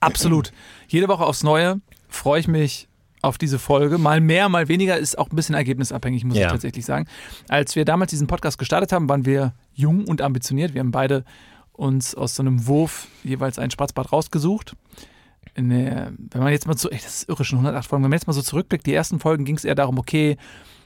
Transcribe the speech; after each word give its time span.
Absolut. 0.00 0.52
Jede 0.88 1.08
Woche 1.08 1.24
aufs 1.24 1.42
Neue 1.42 1.80
freue 2.08 2.40
ich 2.40 2.48
mich 2.48 2.88
auf 3.22 3.38
diese 3.38 3.58
Folge. 3.58 3.98
Mal 3.98 4.20
mehr, 4.20 4.48
mal 4.48 4.68
weniger 4.68 4.98
ist 4.98 5.16
auch 5.16 5.30
ein 5.30 5.36
bisschen 5.36 5.54
ergebnisabhängig, 5.54 6.24
muss 6.24 6.36
Ja. 6.36 6.46
ich 6.46 6.52
tatsächlich 6.52 6.84
sagen. 6.84 7.06
Als 7.48 7.74
wir 7.76 7.84
damals 7.84 8.10
diesen 8.10 8.26
Podcast 8.26 8.58
gestartet 8.58 8.92
haben, 8.92 9.08
waren 9.08 9.24
wir 9.24 9.54
jung 9.74 10.04
und 10.06 10.20
ambitioniert. 10.20 10.74
Wir 10.74 10.80
haben 10.80 10.90
beide 10.90 11.24
uns 11.72 12.14
aus 12.14 12.34
so 12.34 12.42
einem 12.42 12.66
Wurf 12.66 13.06
jeweils 13.24 13.58
ein 13.58 13.70
Spratzbad 13.70 14.12
rausgesucht. 14.12 14.74
Der, 15.56 16.12
wenn 16.30 16.42
man 16.42 16.52
jetzt 16.52 16.66
mal 16.66 16.76
so, 16.76 16.88
ey, 16.90 16.98
das 17.02 17.22
ist 17.22 17.28
irre, 17.28 17.44
schon 17.44 17.58
108 17.58 17.86
Folgen, 17.88 18.04
wenn 18.04 18.10
man 18.10 18.16
jetzt 18.16 18.26
mal 18.26 18.32
so 18.32 18.42
zurückblickt, 18.42 18.86
die 18.86 18.94
ersten 18.94 19.20
Folgen 19.20 19.44
ging 19.44 19.56
es 19.56 19.64
eher 19.64 19.74
darum, 19.74 19.98
okay, 19.98 20.36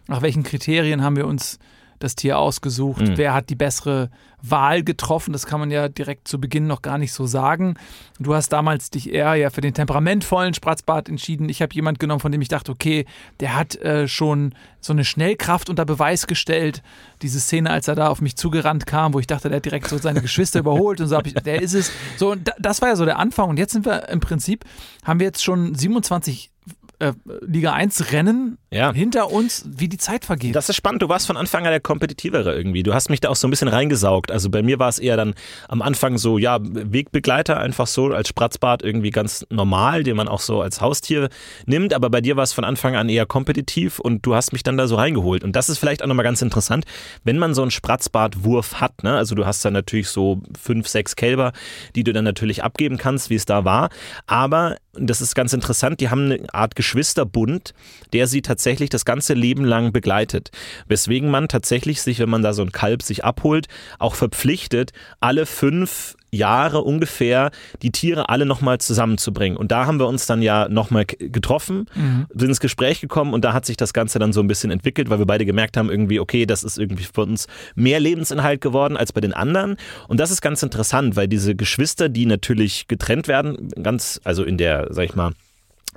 nach 0.08 0.22
welchen 0.22 0.42
Kriterien 0.42 1.02
haben 1.02 1.16
wir 1.16 1.26
uns 1.26 1.58
das 1.98 2.14
Tier 2.14 2.38
ausgesucht, 2.38 3.02
Mhm. 3.02 3.16
wer 3.16 3.34
hat 3.34 3.50
die 3.50 3.54
bessere 3.54 4.10
Wahl 4.42 4.84
getroffen, 4.84 5.32
das 5.32 5.46
kann 5.46 5.58
man 5.58 5.70
ja 5.70 5.88
direkt 5.88 6.28
zu 6.28 6.38
Beginn 6.40 6.66
noch 6.66 6.82
gar 6.82 6.98
nicht 6.98 7.12
so 7.12 7.26
sagen. 7.26 7.74
Du 8.20 8.34
hast 8.34 8.50
damals 8.50 8.90
dich 8.90 9.12
eher 9.12 9.34
ja 9.34 9.50
für 9.50 9.60
den 9.62 9.74
temperamentvollen 9.74 10.54
Spratzbart 10.54 11.08
entschieden. 11.08 11.48
Ich 11.48 11.62
habe 11.62 11.74
jemand 11.74 11.98
genommen, 11.98 12.20
von 12.20 12.30
dem 12.30 12.42
ich 12.42 12.48
dachte, 12.48 12.70
okay, 12.70 13.06
der 13.40 13.56
hat 13.56 13.74
äh, 13.76 14.06
schon 14.06 14.54
so 14.80 14.92
eine 14.92 15.04
Schnellkraft 15.04 15.68
unter 15.68 15.84
Beweis 15.84 16.26
gestellt. 16.28 16.82
Diese 17.22 17.40
Szene, 17.40 17.70
als 17.70 17.88
er 17.88 17.96
da 17.96 18.08
auf 18.08 18.20
mich 18.20 18.36
zugerannt 18.36 18.86
kam, 18.86 19.14
wo 19.14 19.18
ich 19.18 19.26
dachte, 19.26 19.48
der 19.48 19.56
hat 19.56 19.64
direkt 19.64 19.88
so 19.88 19.98
seine 19.98 20.20
Geschwister 20.22 20.60
überholt 20.60 21.00
und 21.00 21.08
so 21.08 21.16
habe 21.16 21.28
ich, 21.28 21.34
der 21.34 21.60
ist 21.60 21.74
es. 21.74 21.90
So, 22.16 22.32
und 22.32 22.46
da, 22.46 22.52
das 22.60 22.82
war 22.82 22.90
ja 22.90 22.96
so 22.96 23.04
der 23.04 23.18
Anfang. 23.18 23.48
Und 23.50 23.58
jetzt 23.58 23.72
sind 23.72 23.84
wir 23.86 24.08
im 24.10 24.20
Prinzip, 24.20 24.64
haben 25.02 25.18
wir 25.18 25.26
jetzt 25.26 25.42
schon 25.42 25.74
27 25.74 26.50
äh, 26.98 27.12
Liga 27.46 27.72
1 27.72 28.12
Rennen 28.12 28.58
Ja. 28.72 28.92
hinter 28.92 29.30
uns, 29.30 29.64
wie 29.66 29.88
die 29.88 29.98
Zeit 29.98 30.24
vergeht. 30.24 30.54
Das 30.56 30.68
ist 30.68 30.76
spannend. 30.76 31.02
Du 31.02 31.08
warst 31.08 31.26
von 31.26 31.36
Anfang 31.36 31.64
an 31.66 31.70
der 31.70 31.80
kompetitivere 31.80 32.54
irgendwie. 32.54 32.82
Du 32.82 32.94
hast 32.94 33.10
mich 33.10 33.20
da 33.20 33.28
auch 33.28 33.36
so 33.36 33.46
ein 33.46 33.50
bisschen 33.50 33.68
reingesaugt. 33.68 34.30
Also 34.30 34.50
bei 34.50 34.62
mir 34.62 34.78
war 34.78 34.88
es 34.88 34.98
eher 34.98 35.16
dann 35.16 35.34
am 35.68 35.82
Anfang 35.82 36.18
so, 36.18 36.38
ja, 36.38 36.58
Wegbegleiter 36.62 37.58
einfach 37.58 37.86
so 37.86 38.06
als 38.12 38.28
Spratzbart 38.28 38.82
irgendwie 38.82 39.10
ganz 39.10 39.46
normal, 39.50 40.02
den 40.02 40.16
man 40.16 40.28
auch 40.28 40.40
so 40.40 40.62
als 40.62 40.80
Haustier 40.80 41.28
nimmt. 41.66 41.92
Aber 41.92 42.10
bei 42.10 42.20
dir 42.20 42.36
war 42.36 42.44
es 42.44 42.52
von 42.52 42.64
Anfang 42.64 42.96
an 42.96 43.08
eher 43.08 43.26
kompetitiv 43.26 43.98
und 43.98 44.24
du 44.24 44.34
hast 44.34 44.52
mich 44.52 44.62
dann 44.62 44.76
da 44.76 44.86
so 44.86 44.96
reingeholt. 44.96 45.44
Und 45.44 45.54
das 45.54 45.68
ist 45.68 45.78
vielleicht 45.78 46.02
auch 46.02 46.06
nochmal 46.06 46.24
ganz 46.24 46.40
interessant, 46.42 46.84
wenn 47.24 47.38
man 47.38 47.54
so 47.54 47.62
einen 47.62 47.70
Spratzbartwurf 47.70 48.80
hat. 48.80 49.02
Ne? 49.02 49.14
Also 49.16 49.34
du 49.34 49.46
hast 49.46 49.64
dann 49.64 49.72
natürlich 49.72 50.08
so 50.08 50.40
fünf, 50.60 50.88
sechs 50.88 51.16
Kälber, 51.16 51.52
die 51.94 52.04
du 52.04 52.12
dann 52.12 52.24
natürlich 52.24 52.64
abgeben 52.64 52.96
kannst, 52.96 53.30
wie 53.30 53.34
es 53.34 53.44
da 53.44 53.64
war. 53.64 53.90
Aber 54.26 54.76
das 54.94 55.20
ist 55.20 55.34
ganz 55.34 55.52
interessant, 55.52 56.00
die 56.00 56.08
haben 56.08 56.32
eine 56.32 56.54
Art 56.54 56.74
Geschwisterbund, 56.86 57.74
der 58.12 58.28
sie 58.28 58.42
tatsächlich 58.42 58.90
das 58.90 59.04
ganze 59.04 59.34
Leben 59.34 59.64
lang 59.64 59.90
begleitet. 59.90 60.52
Weswegen 60.86 61.30
man 61.30 61.48
tatsächlich 61.48 62.00
sich, 62.00 62.20
wenn 62.20 62.30
man 62.30 62.42
da 62.42 62.52
so 62.52 62.62
ein 62.62 62.70
Kalb 62.70 63.02
sich 63.02 63.24
abholt, 63.24 63.66
auch 63.98 64.14
verpflichtet, 64.14 64.92
alle 65.18 65.46
fünf 65.46 66.14
Jahre 66.30 66.82
ungefähr 66.82 67.50
die 67.82 67.90
Tiere 67.90 68.28
alle 68.28 68.46
nochmal 68.46 68.78
zusammenzubringen. 68.78 69.56
Und 69.56 69.72
da 69.72 69.86
haben 69.86 69.98
wir 69.98 70.06
uns 70.06 70.26
dann 70.26 70.42
ja 70.42 70.68
nochmal 70.68 71.06
getroffen, 71.06 71.86
sind 72.34 72.48
ins 72.48 72.60
Gespräch 72.60 73.00
gekommen 73.00 73.32
und 73.32 73.44
da 73.44 73.52
hat 73.52 73.66
sich 73.66 73.76
das 73.76 73.92
Ganze 73.92 74.18
dann 74.18 74.32
so 74.32 74.40
ein 74.40 74.46
bisschen 74.46 74.70
entwickelt, 74.70 75.10
weil 75.10 75.18
wir 75.18 75.26
beide 75.26 75.46
gemerkt 75.46 75.76
haben, 75.76 75.90
irgendwie, 75.90 76.20
okay, 76.20 76.46
das 76.46 76.62
ist 76.62 76.78
irgendwie 76.78 77.04
für 77.04 77.22
uns 77.22 77.46
mehr 77.74 77.98
Lebensinhalt 78.00 78.60
geworden 78.60 78.96
als 78.96 79.12
bei 79.12 79.20
den 79.20 79.32
anderen. 79.32 79.76
Und 80.08 80.20
das 80.20 80.30
ist 80.30 80.42
ganz 80.42 80.62
interessant, 80.62 81.16
weil 81.16 81.26
diese 81.26 81.56
Geschwister, 81.56 82.08
die 82.08 82.26
natürlich 82.26 82.86
getrennt 82.86 83.28
werden, 83.28 83.70
ganz, 83.82 84.20
also 84.22 84.44
in 84.44 84.58
der, 84.58 84.88
sag 84.90 85.04
ich 85.04 85.14
mal, 85.14 85.32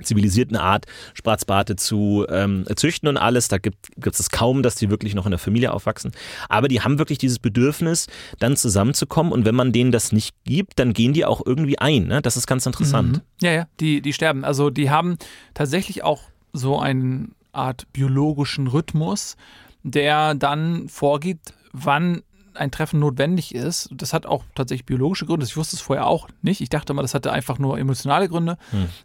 zivilisierten 0.02 0.56
Art, 0.56 0.86
Spratzbarte 1.14 1.76
zu 1.76 2.26
ähm, 2.28 2.64
züchten 2.76 3.08
und 3.08 3.16
alles. 3.16 3.48
Da 3.48 3.58
gibt 3.58 3.90
gibt 3.96 4.18
es 4.18 4.30
kaum, 4.30 4.62
dass 4.62 4.74
die 4.74 4.90
wirklich 4.90 5.14
noch 5.14 5.26
in 5.26 5.30
der 5.30 5.38
Familie 5.38 5.72
aufwachsen. 5.72 6.12
Aber 6.48 6.68
die 6.68 6.80
haben 6.80 6.98
wirklich 6.98 7.18
dieses 7.18 7.38
Bedürfnis, 7.38 8.06
dann 8.38 8.56
zusammenzukommen. 8.56 9.32
Und 9.32 9.44
wenn 9.44 9.54
man 9.54 9.72
denen 9.72 9.92
das 9.92 10.12
nicht 10.12 10.34
gibt, 10.44 10.78
dann 10.78 10.92
gehen 10.92 11.12
die 11.12 11.24
auch 11.24 11.42
irgendwie 11.44 11.78
ein. 11.78 12.06
Ne? 12.06 12.22
Das 12.22 12.36
ist 12.36 12.46
ganz 12.46 12.66
interessant. 12.66 13.18
Mhm. 13.18 13.20
Ja, 13.40 13.52
ja, 13.52 13.66
die, 13.80 14.00
die 14.00 14.12
sterben. 14.12 14.44
Also 14.44 14.70
die 14.70 14.90
haben 14.90 15.16
tatsächlich 15.54 16.02
auch 16.02 16.22
so 16.52 16.78
eine 16.78 17.28
Art 17.52 17.86
biologischen 17.92 18.66
Rhythmus, 18.66 19.36
der 19.82 20.34
dann 20.34 20.88
vorgibt, 20.88 21.54
wann 21.72 22.22
ein 22.54 22.70
Treffen 22.70 23.00
notwendig 23.00 23.54
ist. 23.54 23.90
Das 23.92 24.12
hat 24.12 24.26
auch 24.26 24.44
tatsächlich 24.54 24.86
biologische 24.86 25.26
Gründe. 25.26 25.46
Ich 25.46 25.56
wusste 25.56 25.76
es 25.76 25.82
vorher 25.82 26.06
auch 26.06 26.28
nicht. 26.42 26.60
Ich 26.60 26.68
dachte 26.68 26.94
mal, 26.94 27.02
das 27.02 27.14
hatte 27.14 27.32
einfach 27.32 27.58
nur 27.58 27.78
emotionale 27.78 28.28
Gründe. 28.28 28.58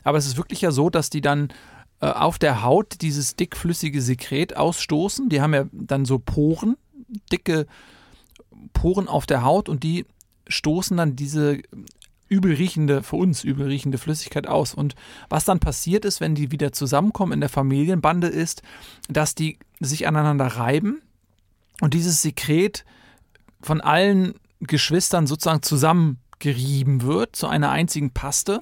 Aber 0.04 0.18
es 0.18 0.26
ist 0.26 0.38
wirklich 0.38 0.62
ja 0.62 0.72
so, 0.72 0.90
dass 0.90 1.10
die 1.10 1.22
dann 1.22 1.50
äh, 2.02 2.08
auf 2.08 2.38
der 2.38 2.64
Haut 2.64 3.02
dieses 3.02 3.36
dickflüssige 3.36 4.02
Sekret 4.02 4.58
ausstoßen. 4.58 5.30
Die 5.30 5.42
haben 5.42 5.54
ja 5.54 5.66
dann 5.72 6.06
so 6.06 6.20
Poren, 6.20 6.78
dicke 7.32 7.68
Poren 8.74 9.08
auf 9.08 9.26
der 9.26 9.44
Haut 9.44 9.70
und 9.70 9.84
die 9.84 10.06
stoßen 10.48 10.98
dann 10.98 11.16
diese 11.16 11.62
übel 12.28 12.54
riechende, 12.56 13.04
für 13.04 13.16
uns 13.18 13.44
übel 13.44 13.68
riechende 13.68 13.98
Flüssigkeit 13.98 14.48
aus. 14.48 14.74
Und 14.74 14.96
was 15.30 15.46
dann 15.46 15.60
passiert 15.60 16.06
ist, 16.06 16.22
wenn 16.22 16.36
die 16.36 16.52
wieder 16.52 16.72
zusammenkommen 16.72 17.34
in 17.34 17.40
der 17.40 17.50
Familienbande, 17.50 18.28
ist, 18.28 18.62
dass 19.10 19.36
die 19.36 19.60
sich 19.80 20.08
aneinander 20.08 20.48
reiben 20.48 21.02
und 21.82 21.94
dieses 21.94 22.22
Sekret 22.22 22.86
von 23.62 23.82
allen 23.82 24.36
Geschwistern 24.60 25.28
sozusagen 25.28 25.62
zusammengerieben 25.62 27.02
wird 27.02 27.36
zu 27.36 27.48
einer 27.48 27.72
einzigen 27.72 28.12
Paste. 28.12 28.62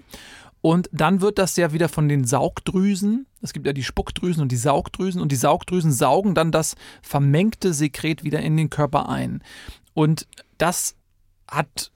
Und 0.62 0.90
dann 0.94 1.20
wird 1.20 1.40
das 1.40 1.58
ja 1.58 1.74
wieder 1.74 1.90
von 1.90 2.08
den 2.08 2.24
Saugdrüsen, 2.24 3.28
es 3.42 3.52
gibt 3.52 3.68
ja 3.68 3.74
die 3.74 3.84
Spuckdrüsen 3.84 4.42
und 4.42 4.52
die 4.52 4.58
Saugdrüsen, 4.58 5.22
und 5.22 5.32
die 5.32 5.38
Saugdrüsen 5.38 5.92
saugen 5.92 6.36
dann 6.36 6.54
das 6.54 6.76
vermengte 7.02 7.74
Sekret 7.74 8.24
wieder 8.24 8.40
in 8.40 8.56
den 8.56 8.70
Körper 8.70 9.10
ein. 9.10 9.44
Und 9.94 10.26
das 10.58 10.96
hat 11.50 11.92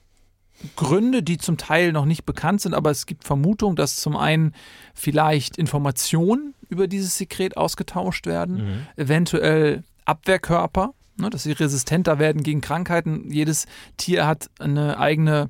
Gründe, 0.76 1.24
die 1.24 1.38
zum 1.38 1.58
Teil 1.58 1.94
noch 1.94 2.06
nicht 2.06 2.26
bekannt 2.26 2.62
sind, 2.62 2.74
aber 2.74 2.92
es 2.92 3.06
gibt 3.06 3.24
Vermutungen, 3.24 3.78
dass 3.78 3.96
zum 3.96 4.18
einen 4.18 4.54
vielleicht 4.94 5.58
Informationen 5.58 6.54
über 6.68 6.88
dieses 6.88 7.18
Sekret 7.18 7.56
ausgetauscht 7.56 8.26
werden, 8.26 8.86
eventuell 8.98 9.84
Abwehrkörper, 10.04 10.94
ne, 11.18 11.30
dass 11.30 11.44
sie 11.44 11.52
resistenter 11.52 12.20
werden 12.20 12.44
gegen 12.44 12.62
Krankheiten. 12.62 13.32
Jedes 13.32 13.66
Tier 13.98 14.26
hat 14.28 14.50
eine 14.60 15.00
eigene 15.00 15.50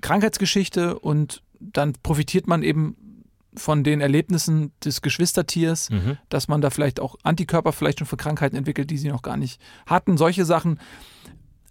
Krankheitsgeschichte 0.00 0.98
und 0.98 1.42
dann 1.58 1.92
profitiert 2.02 2.46
man 2.46 2.62
eben 2.62 2.96
von 3.54 3.82
den 3.82 4.00
Erlebnissen 4.00 4.72
des 4.84 5.02
Geschwistertiers, 5.02 5.90
Mhm. 5.90 6.18
dass 6.28 6.46
man 6.46 6.60
da 6.60 6.70
vielleicht 6.70 7.00
auch 7.00 7.16
Antikörper 7.24 7.72
vielleicht 7.72 7.98
schon 7.98 8.06
für 8.06 8.16
Krankheiten 8.16 8.54
entwickelt, 8.56 8.90
die 8.90 8.98
sie 8.98 9.08
noch 9.08 9.22
gar 9.22 9.36
nicht 9.36 9.60
hatten. 9.86 10.16
Solche 10.16 10.44
Sachen 10.44 10.78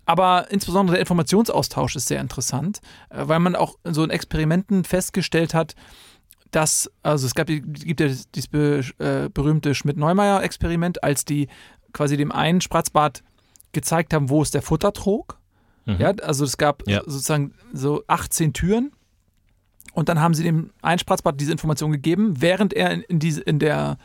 Aber 0.05 0.47
insbesondere 0.49 0.95
der 0.95 1.01
Informationsaustausch 1.01 1.95
ist 1.95 2.07
sehr 2.07 2.19
interessant, 2.19 2.79
äh, 3.11 3.27
weil 3.27 3.39
man 3.39 3.55
auch 3.55 3.75
in 3.83 3.93
so 3.93 4.03
in 4.03 4.09
Experimenten 4.09 4.83
festgestellt 4.83 5.53
hat, 5.53 5.75
dass, 6.49 6.89
also 7.03 7.27
es 7.27 7.35
gab, 7.35 7.45
gibt 7.45 7.99
ja 7.99 8.07
dieses 8.33 8.51
äh, 8.97 9.29
berühmte 9.31 9.75
Schmidt-Neumeier-Experiment, 9.75 11.03
als 11.03 11.25
die 11.25 11.47
quasi 11.93 12.17
dem 12.17 12.31
einen 12.31 12.61
Spratzbart 12.61 13.23
gezeigt 13.71 14.13
haben, 14.13 14.29
wo 14.29 14.41
ist 14.41 14.53
der 14.53 14.61
Futtertrog. 14.61 15.37
Mhm. 15.85 15.97
Ja, 15.99 16.09
also 16.21 16.43
es 16.43 16.57
gab 16.57 16.87
ja. 16.87 17.01
sozusagen 17.05 17.53
so 17.73 18.03
18 18.07 18.53
Türen 18.53 18.91
und 19.93 20.09
dann 20.09 20.19
haben 20.19 20.33
sie 20.33 20.43
dem 20.43 20.71
einen 20.81 20.99
Spratzbart 20.99 21.39
diese 21.39 21.51
Information 21.51 21.91
gegeben, 21.91 22.41
während 22.41 22.73
er 22.73 22.91
in, 22.91 23.01
in, 23.01 23.19
diese, 23.19 23.41
in 23.41 23.59
der 23.59 23.97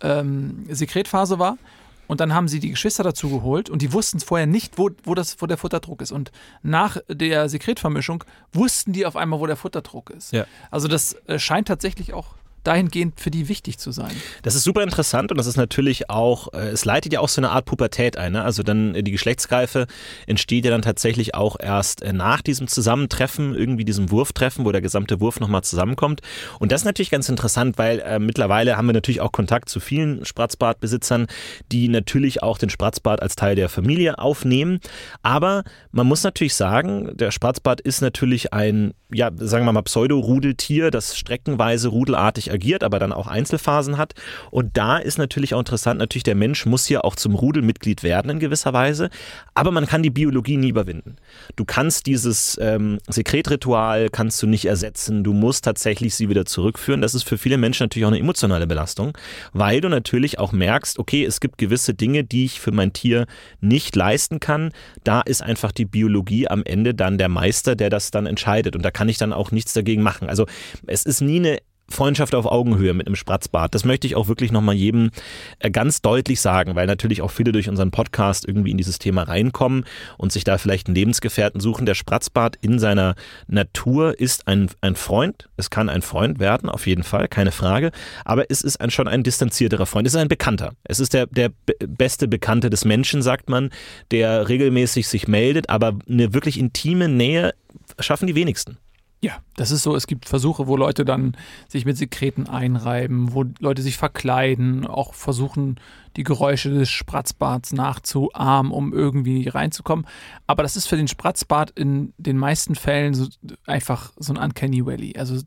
ähm, 0.00 0.64
Sekretphase 0.68 1.38
war. 1.38 1.58
Und 2.06 2.20
dann 2.20 2.32
haben 2.32 2.48
sie 2.48 2.58
die 2.58 2.70
Geschwister 2.70 3.04
dazu 3.04 3.28
geholt 3.28 3.68
und 3.68 3.82
die 3.82 3.92
wussten 3.92 4.18
vorher 4.20 4.46
nicht, 4.46 4.78
wo, 4.78 4.88
wo, 5.04 5.14
das, 5.14 5.42
wo 5.42 5.46
der 5.46 5.58
Futterdruck 5.58 6.00
ist. 6.00 6.10
Und 6.10 6.32
nach 6.62 6.96
der 7.06 7.50
Sekretvermischung 7.50 8.24
wussten 8.52 8.94
die 8.94 9.04
auf 9.04 9.14
einmal, 9.14 9.40
wo 9.40 9.46
der 9.46 9.56
Futterdruck 9.56 10.08
ist. 10.08 10.32
Ja. 10.32 10.46
Also 10.70 10.88
das 10.88 11.12
äh, 11.26 11.38
scheint 11.38 11.68
tatsächlich 11.68 12.14
auch 12.14 12.37
dahingehend 12.68 13.18
für 13.18 13.30
die 13.30 13.48
wichtig 13.48 13.78
zu 13.78 13.92
sein. 13.92 14.12
Das 14.42 14.54
ist 14.54 14.64
super 14.64 14.82
interessant 14.82 15.30
und 15.30 15.38
das 15.38 15.46
ist 15.46 15.56
natürlich 15.56 16.10
auch, 16.10 16.52
äh, 16.52 16.68
es 16.68 16.84
leitet 16.84 17.12
ja 17.12 17.20
auch 17.20 17.28
so 17.28 17.40
eine 17.40 17.50
Art 17.50 17.64
Pubertät 17.64 18.16
ein. 18.18 18.32
Ne? 18.32 18.42
Also 18.42 18.62
dann 18.62 18.94
äh, 18.94 19.02
die 19.02 19.10
Geschlechtsreife 19.10 19.86
entsteht 20.26 20.66
ja 20.66 20.70
dann 20.70 20.82
tatsächlich 20.82 21.34
auch 21.34 21.56
erst 21.58 22.02
äh, 22.02 22.12
nach 22.12 22.42
diesem 22.42 22.68
Zusammentreffen, 22.68 23.54
irgendwie 23.54 23.84
diesem 23.84 24.10
Wurftreffen, 24.10 24.66
wo 24.66 24.72
der 24.72 24.82
gesamte 24.82 25.20
Wurf 25.20 25.40
nochmal 25.40 25.62
zusammenkommt. 25.62 26.20
Und 26.58 26.70
das 26.70 26.82
ist 26.82 26.84
natürlich 26.84 27.10
ganz 27.10 27.28
interessant, 27.28 27.78
weil 27.78 28.00
äh, 28.00 28.18
mittlerweile 28.18 28.76
haben 28.76 28.86
wir 28.86 28.92
natürlich 28.92 29.22
auch 29.22 29.32
Kontakt 29.32 29.70
zu 29.70 29.80
vielen 29.80 30.24
Spratzbadbesitzern, 30.24 31.26
die 31.72 31.88
natürlich 31.88 32.42
auch 32.42 32.58
den 32.58 32.68
Spratzbad 32.68 33.22
als 33.22 33.34
Teil 33.34 33.56
der 33.56 33.70
Familie 33.70 34.18
aufnehmen. 34.18 34.80
Aber 35.22 35.64
man 35.90 36.06
muss 36.06 36.22
natürlich 36.22 36.54
sagen, 36.54 37.16
der 37.16 37.30
Spratzbad 37.30 37.80
ist 37.80 38.02
natürlich 38.02 38.52
ein, 38.52 38.92
ja, 39.10 39.30
sagen 39.34 39.64
wir 39.64 39.72
mal, 39.72 39.82
Pseudo-Rudeltier, 39.82 40.90
das 40.90 41.16
streckenweise 41.16 41.88
rudelartig 41.88 42.50
agiert, 42.58 42.82
aber 42.82 42.98
dann 42.98 43.12
auch 43.12 43.28
Einzelphasen 43.28 43.96
hat. 43.98 44.14
Und 44.50 44.76
da 44.76 44.98
ist 44.98 45.16
natürlich 45.16 45.54
auch 45.54 45.60
interessant, 45.60 46.00
natürlich 46.00 46.24
der 46.24 46.34
Mensch 46.34 46.66
muss 46.66 46.86
hier 46.86 47.04
auch 47.04 47.14
zum 47.14 47.34
Rudelmitglied 47.34 48.02
werden 48.02 48.30
in 48.32 48.38
gewisser 48.40 48.72
Weise, 48.72 49.10
aber 49.54 49.70
man 49.70 49.86
kann 49.86 50.02
die 50.02 50.10
Biologie 50.10 50.56
nie 50.56 50.70
überwinden. 50.70 51.16
Du 51.54 51.64
kannst 51.64 52.06
dieses 52.06 52.58
ähm, 52.60 52.98
Sekretritual 53.08 54.08
kannst 54.10 54.42
du 54.42 54.48
nicht 54.48 54.64
ersetzen, 54.64 55.22
du 55.22 55.32
musst 55.32 55.64
tatsächlich 55.64 56.16
sie 56.16 56.28
wieder 56.28 56.44
zurückführen. 56.44 57.00
Das 57.00 57.14
ist 57.14 57.22
für 57.22 57.38
viele 57.38 57.58
Menschen 57.58 57.84
natürlich 57.84 58.06
auch 58.06 58.10
eine 58.10 58.18
emotionale 58.18 58.66
Belastung, 58.66 59.16
weil 59.52 59.80
du 59.80 59.88
natürlich 59.88 60.38
auch 60.40 60.52
merkst, 60.52 60.98
okay, 60.98 61.24
es 61.24 61.40
gibt 61.40 61.58
gewisse 61.58 61.94
Dinge, 61.94 62.24
die 62.24 62.44
ich 62.44 62.60
für 62.60 62.72
mein 62.72 62.92
Tier 62.92 63.26
nicht 63.60 63.94
leisten 63.94 64.40
kann. 64.40 64.72
Da 65.04 65.20
ist 65.20 65.42
einfach 65.42 65.70
die 65.70 65.84
Biologie 65.84 66.48
am 66.48 66.64
Ende 66.64 66.94
dann 66.94 67.18
der 67.18 67.28
Meister, 67.28 67.76
der 67.76 67.90
das 67.90 68.10
dann 68.10 68.26
entscheidet. 68.26 68.74
Und 68.74 68.82
da 68.82 68.90
kann 68.90 69.08
ich 69.08 69.18
dann 69.18 69.32
auch 69.32 69.52
nichts 69.52 69.72
dagegen 69.72 70.02
machen. 70.02 70.28
Also 70.28 70.46
es 70.86 71.04
ist 71.04 71.20
nie 71.20 71.38
eine 71.38 71.58
Freundschaft 71.90 72.34
auf 72.34 72.46
Augenhöhe 72.46 72.94
mit 72.94 73.06
einem 73.06 73.16
Spratzbart. 73.16 73.74
Das 73.74 73.84
möchte 73.84 74.06
ich 74.06 74.14
auch 74.14 74.28
wirklich 74.28 74.52
nochmal 74.52 74.74
jedem 74.74 75.10
äh, 75.58 75.70
ganz 75.70 76.02
deutlich 76.02 76.40
sagen, 76.40 76.74
weil 76.74 76.86
natürlich 76.86 77.22
auch 77.22 77.30
viele 77.30 77.52
durch 77.52 77.68
unseren 77.68 77.90
Podcast 77.90 78.46
irgendwie 78.46 78.70
in 78.70 78.76
dieses 78.76 78.98
Thema 78.98 79.22
reinkommen 79.22 79.84
und 80.16 80.32
sich 80.32 80.44
da 80.44 80.58
vielleicht 80.58 80.88
einen 80.88 80.94
Lebensgefährten 80.94 81.60
suchen. 81.60 81.86
Der 81.86 81.94
Spratzbart 81.94 82.56
in 82.60 82.78
seiner 82.78 83.14
Natur 83.46 84.18
ist 84.18 84.46
ein, 84.48 84.70
ein 84.80 84.96
Freund. 84.96 85.48
Es 85.56 85.70
kann 85.70 85.88
ein 85.88 86.02
Freund 86.02 86.38
werden, 86.38 86.68
auf 86.68 86.86
jeden 86.86 87.02
Fall, 87.02 87.28
keine 87.28 87.52
Frage. 87.52 87.90
Aber 88.24 88.50
es 88.50 88.62
ist 88.62 88.80
ein, 88.80 88.90
schon 88.90 89.08
ein 89.08 89.22
distanzierterer 89.22 89.86
Freund. 89.86 90.06
Es 90.06 90.14
ist 90.14 90.20
ein 90.20 90.28
Bekannter. 90.28 90.72
Es 90.84 91.00
ist 91.00 91.14
der, 91.14 91.26
der 91.26 91.50
beste 91.86 92.28
Bekannte 92.28 92.70
des 92.70 92.84
Menschen, 92.84 93.22
sagt 93.22 93.48
man, 93.48 93.70
der 94.10 94.48
regelmäßig 94.48 95.08
sich 95.08 95.28
meldet, 95.28 95.70
aber 95.70 95.98
eine 96.08 96.34
wirklich 96.34 96.58
intime 96.58 97.08
Nähe 97.08 97.54
schaffen 97.98 98.26
die 98.26 98.34
wenigsten. 98.34 98.78
Ja, 99.20 99.38
das 99.56 99.72
ist 99.72 99.82
so. 99.82 99.96
Es 99.96 100.06
gibt 100.06 100.28
Versuche, 100.28 100.68
wo 100.68 100.76
Leute 100.76 101.04
dann 101.04 101.36
sich 101.66 101.84
mit 101.84 101.96
Sekreten 101.96 102.48
einreiben, 102.48 103.32
wo 103.34 103.44
Leute 103.58 103.82
sich 103.82 103.96
verkleiden, 103.96 104.86
auch 104.86 105.12
versuchen, 105.12 105.80
die 106.16 106.22
Geräusche 106.22 106.70
des 106.70 106.88
Spratzbarts 106.88 107.72
nachzuahmen, 107.72 108.70
um 108.70 108.92
irgendwie 108.92 109.48
reinzukommen. 109.48 110.06
Aber 110.46 110.62
das 110.62 110.76
ist 110.76 110.86
für 110.86 110.96
den 110.96 111.08
Spratzbart 111.08 111.70
in 111.70 112.12
den 112.16 112.38
meisten 112.38 112.76
Fällen 112.76 113.14
so, 113.14 113.26
einfach 113.66 114.12
so 114.16 114.32
ein 114.32 114.36
Uncanny 114.36 114.86
Valley. 114.86 115.14
Also 115.18 115.42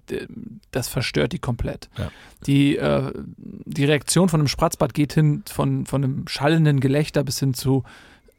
das 0.71 0.89
verstört 0.89 1.31
die 1.31 1.39
komplett. 1.39 1.89
Ja. 1.97 2.12
Die, 2.47 2.75
äh, 2.75 3.13
die 3.38 3.85
Reaktion 3.85 4.27
von 4.27 4.41
einem 4.41 4.47
Spratzbart 4.50 4.94
geht 4.94 5.13
hin 5.13 5.44
von, 5.50 5.85
von 5.85 6.03
einem 6.03 6.27
schallenden 6.27 6.81
Gelächter 6.81 7.23
bis 7.23 7.39
hin 7.39 7.53
zu 7.53 7.83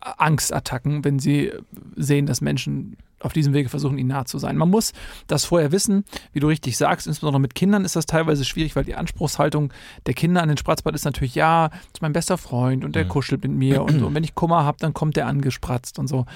Angstattacken, 0.00 1.04
wenn 1.04 1.18
sie 1.18 1.52
sehen, 1.96 2.26
dass 2.26 2.40
Menschen 2.40 2.96
auf 3.22 3.32
diesem 3.32 3.54
Wege 3.54 3.68
versuchen, 3.68 3.98
ihnen 3.98 4.08
nah 4.08 4.24
zu 4.24 4.38
sein. 4.38 4.56
Man 4.56 4.70
muss 4.70 4.92
das 5.26 5.44
vorher 5.44 5.72
wissen, 5.72 6.04
wie 6.32 6.40
du 6.40 6.48
richtig 6.48 6.76
sagst, 6.76 7.06
insbesondere 7.06 7.40
mit 7.40 7.54
Kindern 7.54 7.84
ist 7.84 7.96
das 7.96 8.06
teilweise 8.06 8.44
schwierig, 8.44 8.76
weil 8.76 8.84
die 8.84 8.94
Anspruchshaltung 8.94 9.72
der 10.06 10.14
Kinder 10.14 10.42
an 10.42 10.48
den 10.48 10.56
Spratzbad 10.56 10.94
ist 10.94 11.04
natürlich, 11.04 11.34
ja, 11.34 11.68
das 11.68 11.78
ist 11.94 12.02
mein 12.02 12.12
bester 12.12 12.38
Freund 12.38 12.84
und 12.84 12.94
der 12.96 13.04
mhm. 13.04 13.08
kuschelt 13.08 13.42
mit 13.42 13.52
mir 13.52 13.82
und 13.82 13.98
so. 13.98 14.06
Und 14.12 14.16
wenn 14.16 14.24
ich 14.24 14.34
Kummer 14.34 14.64
habe, 14.64 14.78
dann 14.80 14.92
kommt 14.92 15.16
der 15.16 15.26
angespratzt 15.26 15.98
und 15.98 16.06
so. 16.06 16.26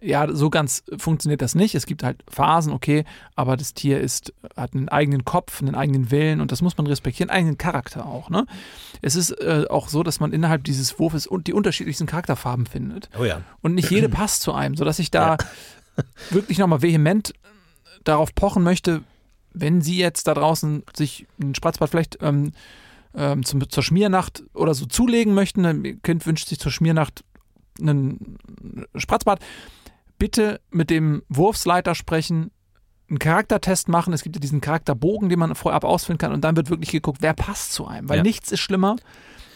Ja, 0.00 0.32
so 0.32 0.48
ganz 0.48 0.84
funktioniert 0.96 1.42
das 1.42 1.56
nicht. 1.56 1.74
Es 1.74 1.84
gibt 1.84 2.04
halt 2.04 2.22
Phasen, 2.28 2.72
okay, 2.72 3.04
aber 3.34 3.56
das 3.56 3.74
Tier 3.74 4.00
ist, 4.00 4.32
hat 4.56 4.74
einen 4.74 4.88
eigenen 4.88 5.24
Kopf, 5.24 5.60
einen 5.60 5.74
eigenen 5.74 6.12
Willen 6.12 6.40
und 6.40 6.52
das 6.52 6.62
muss 6.62 6.76
man 6.78 6.86
respektieren, 6.86 7.30
einen 7.30 7.38
eigenen 7.38 7.58
Charakter 7.58 8.06
auch. 8.06 8.30
Ne? 8.30 8.46
Es 9.02 9.16
ist 9.16 9.32
äh, 9.32 9.64
auch 9.68 9.88
so, 9.88 10.04
dass 10.04 10.20
man 10.20 10.32
innerhalb 10.32 10.62
dieses 10.62 11.00
Wurfes 11.00 11.26
und 11.26 11.48
die 11.48 11.52
unterschiedlichsten 11.52 12.06
Charakterfarben 12.06 12.66
findet. 12.66 13.10
Oh 13.18 13.24
ja. 13.24 13.40
Und 13.60 13.74
nicht 13.74 13.90
jede 13.90 14.08
passt 14.08 14.42
zu 14.42 14.52
einem, 14.52 14.76
sodass 14.76 15.00
ich 15.00 15.10
da 15.10 15.30
ja 15.30 15.36
wirklich 16.30 16.58
nochmal 16.58 16.82
vehement 16.82 17.32
darauf 18.04 18.34
pochen 18.34 18.62
möchte, 18.62 19.02
wenn 19.52 19.80
Sie 19.80 19.98
jetzt 19.98 20.26
da 20.26 20.34
draußen 20.34 20.84
sich 20.94 21.26
ein 21.40 21.54
Spratzbad 21.54 21.90
vielleicht 21.90 22.18
ähm, 22.22 22.52
ähm, 23.14 23.44
zum, 23.44 23.68
zur 23.68 23.82
Schmiernacht 23.82 24.44
oder 24.54 24.74
so 24.74 24.86
zulegen 24.86 25.34
möchten, 25.34 25.64
ein 25.64 26.02
Kind 26.02 26.26
wünscht 26.26 26.48
sich 26.48 26.58
zur 26.58 26.72
Schmiernacht 26.72 27.24
einen 27.80 28.38
Spratzbad, 28.94 29.40
bitte 30.18 30.60
mit 30.70 30.90
dem 30.90 31.22
Wurfsleiter 31.28 31.94
sprechen, 31.94 32.50
einen 33.08 33.18
Charaktertest 33.18 33.88
machen. 33.88 34.12
Es 34.12 34.22
gibt 34.22 34.36
ja 34.36 34.40
diesen 34.40 34.60
Charakterbogen, 34.60 35.28
den 35.28 35.38
man 35.38 35.54
vorab 35.54 35.84
ausfüllen 35.84 36.18
kann 36.18 36.32
und 36.32 36.42
dann 36.42 36.56
wird 36.56 36.70
wirklich 36.70 36.90
geguckt, 36.90 37.18
wer 37.20 37.34
passt 37.34 37.72
zu 37.72 37.86
einem. 37.86 38.08
Weil 38.08 38.18
ja. 38.18 38.22
nichts 38.22 38.52
ist 38.52 38.60
schlimmer, 38.60 38.96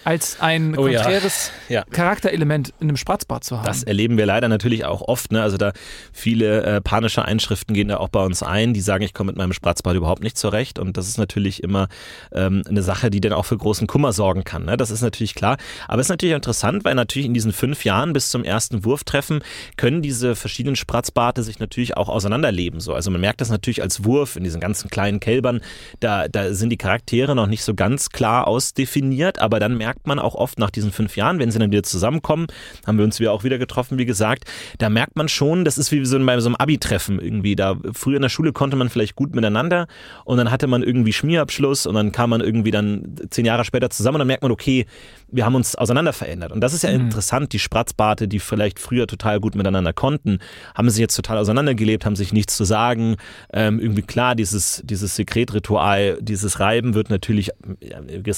als 0.04 0.40
ein 0.40 0.76
oh, 0.76 0.82
konträres 0.82 1.50
ja. 1.68 1.80
Ja. 1.80 1.84
Charakterelement 1.90 2.72
in 2.80 2.88
einem 2.88 2.96
Spratzbad 2.96 3.44
zu 3.44 3.58
haben. 3.58 3.66
Das 3.66 3.82
erleben 3.82 4.16
wir 4.16 4.26
leider 4.26 4.48
natürlich 4.48 4.84
auch 4.84 5.02
oft. 5.02 5.32
Ne? 5.32 5.42
Also 5.42 5.56
da 5.56 5.72
viele 6.12 6.62
äh, 6.62 6.80
panische 6.80 7.24
Einschriften 7.24 7.74
gehen 7.74 7.88
da 7.88 7.98
auch 7.98 8.08
bei 8.08 8.24
uns 8.24 8.42
ein, 8.42 8.74
die 8.74 8.80
sagen, 8.80 9.04
ich 9.04 9.14
komme 9.14 9.32
mit 9.32 9.36
meinem 9.36 9.52
Spratzbad 9.52 9.96
überhaupt 9.96 10.22
nicht 10.22 10.36
zurecht. 10.36 10.78
Und 10.78 10.96
das 10.96 11.08
ist 11.08 11.18
natürlich 11.18 11.62
immer 11.62 11.88
ähm, 12.32 12.62
eine 12.68 12.82
Sache, 12.82 13.10
die 13.10 13.20
dann 13.20 13.32
auch 13.32 13.44
für 13.44 13.56
großen 13.56 13.86
Kummer 13.86 14.12
sorgen 14.12 14.44
kann. 14.44 14.64
Ne? 14.64 14.76
Das 14.76 14.90
ist 14.90 15.02
natürlich 15.02 15.34
klar. 15.34 15.56
Aber 15.88 16.00
es 16.00 16.06
ist 16.06 16.10
natürlich 16.10 16.34
interessant, 16.34 16.84
weil 16.84 16.94
natürlich 16.94 17.26
in 17.26 17.34
diesen 17.34 17.52
fünf 17.52 17.84
Jahren 17.84 18.12
bis 18.12 18.28
zum 18.28 18.44
ersten 18.44 18.84
Wurftreffen 18.84 19.42
können 19.76 20.02
diese 20.02 20.34
verschiedenen 20.34 20.76
Spratzbarte 20.76 21.42
sich 21.42 21.58
natürlich 21.58 21.96
auch 21.96 22.08
auseinanderleben. 22.08 22.80
So. 22.80 22.94
Also 22.94 23.10
man 23.10 23.20
merkt 23.20 23.40
das 23.40 23.50
natürlich 23.50 23.82
als 23.82 24.04
Wurf 24.04 24.36
in 24.36 24.44
diesen 24.44 24.60
ganzen 24.60 24.90
kleinen 24.90 25.20
Kälbern. 25.20 25.60
Da, 26.00 26.28
da 26.28 26.54
sind 26.54 26.70
die 26.70 26.76
Charaktere 26.76 27.34
noch 27.34 27.46
nicht 27.46 27.62
so 27.62 27.74
ganz 27.74 28.10
klar 28.10 28.46
ausdefiniert, 28.46 29.38
aber 29.38 29.60
dann 29.60 29.76
merkt 29.76 29.91
merkt 29.92 30.06
man 30.06 30.18
auch 30.18 30.34
oft 30.34 30.58
nach 30.58 30.70
diesen 30.70 30.90
fünf 30.90 31.16
Jahren, 31.16 31.38
wenn 31.38 31.50
sie 31.50 31.58
dann 31.58 31.70
wieder 31.70 31.82
zusammenkommen, 31.82 32.46
haben 32.86 32.96
wir 32.96 33.04
uns 33.04 33.20
wieder 33.20 33.30
auch 33.30 33.44
wieder 33.44 33.58
getroffen, 33.58 33.98
wie 33.98 34.06
gesagt, 34.06 34.44
da 34.78 34.88
merkt 34.88 35.16
man 35.16 35.28
schon, 35.28 35.66
das 35.66 35.76
ist 35.76 35.92
wie 35.92 36.02
so 36.06 36.18
bei 36.24 36.40
so 36.40 36.48
einem 36.48 36.56
Abi-Treffen 36.56 37.20
irgendwie. 37.20 37.56
Da 37.56 37.76
früher 37.92 38.16
in 38.16 38.22
der 38.22 38.30
Schule 38.30 38.52
konnte 38.52 38.76
man 38.76 38.88
vielleicht 38.88 39.16
gut 39.16 39.34
miteinander 39.34 39.86
und 40.24 40.38
dann 40.38 40.50
hatte 40.50 40.66
man 40.66 40.82
irgendwie 40.82 41.12
Schmierabschluss 41.12 41.84
und 41.84 41.94
dann 41.94 42.10
kam 42.10 42.30
man 42.30 42.40
irgendwie 42.40 42.70
dann 42.70 43.16
zehn 43.28 43.44
Jahre 43.44 43.66
später 43.66 43.90
zusammen 43.90 44.14
und 44.16 44.20
dann 44.20 44.28
merkt 44.28 44.42
man, 44.42 44.52
okay, 44.52 44.86
wir 45.28 45.44
haben 45.44 45.54
uns 45.54 45.74
auseinander 45.74 46.14
verändert. 46.14 46.52
Und 46.52 46.62
das 46.62 46.72
ist 46.72 46.84
ja 46.84 46.90
mhm. 46.90 47.06
interessant, 47.06 47.52
die 47.52 47.58
Spratzbarte, 47.58 48.28
die 48.28 48.38
vielleicht 48.38 48.78
früher 48.78 49.06
total 49.06 49.40
gut 49.40 49.54
miteinander 49.54 49.92
konnten, 49.92 50.38
haben 50.74 50.88
sich 50.88 51.00
jetzt 51.00 51.16
total 51.16 51.36
auseinandergelebt, 51.36 52.06
haben 52.06 52.16
sich 52.16 52.32
nichts 52.32 52.56
zu 52.56 52.64
sagen. 52.64 53.16
Ähm, 53.52 53.78
irgendwie 53.78 54.02
klar, 54.02 54.34
dieses, 54.34 54.82
dieses 54.86 55.16
Sekretritual, 55.16 56.18
dieses 56.22 56.60
Reiben 56.60 56.94
wird 56.94 57.10
natürlich 57.10 57.50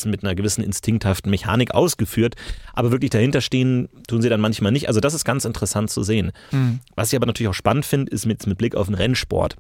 mit 0.05 0.25
einer 0.25 0.35
gewissen 0.35 0.65
instinkthaften 0.65 1.31
Mechanik 1.31 1.44
ausgeführt, 1.73 2.35
aber 2.73 2.91
wirklich 2.93 3.11
dahinter 3.11 3.41
stehen 3.41 3.89
tun 4.07 4.23
sie 4.23 4.29
dann 4.29 4.41
manchmal 4.41 4.73
nicht. 4.73 4.89
Also 4.89 5.01
das 5.01 5.15
ist 5.15 5.25
ganz 5.25 5.45
interessant 5.45 5.91
zu 5.91 6.03
sehen. 6.03 6.33
Mhm. 6.51 6.81
Was 6.95 7.13
ich 7.13 7.17
aber 7.17 7.27
natürlich 7.27 7.49
auch 7.49 7.55
spannend 7.55 7.87
finde, 7.87 8.13
ist 8.13 8.27
mit, 8.27 8.47
mit 8.47 8.59
Blick 8.59 8.75
auf 8.75 8.87
den 8.87 8.95
Rennsport. 8.95 9.57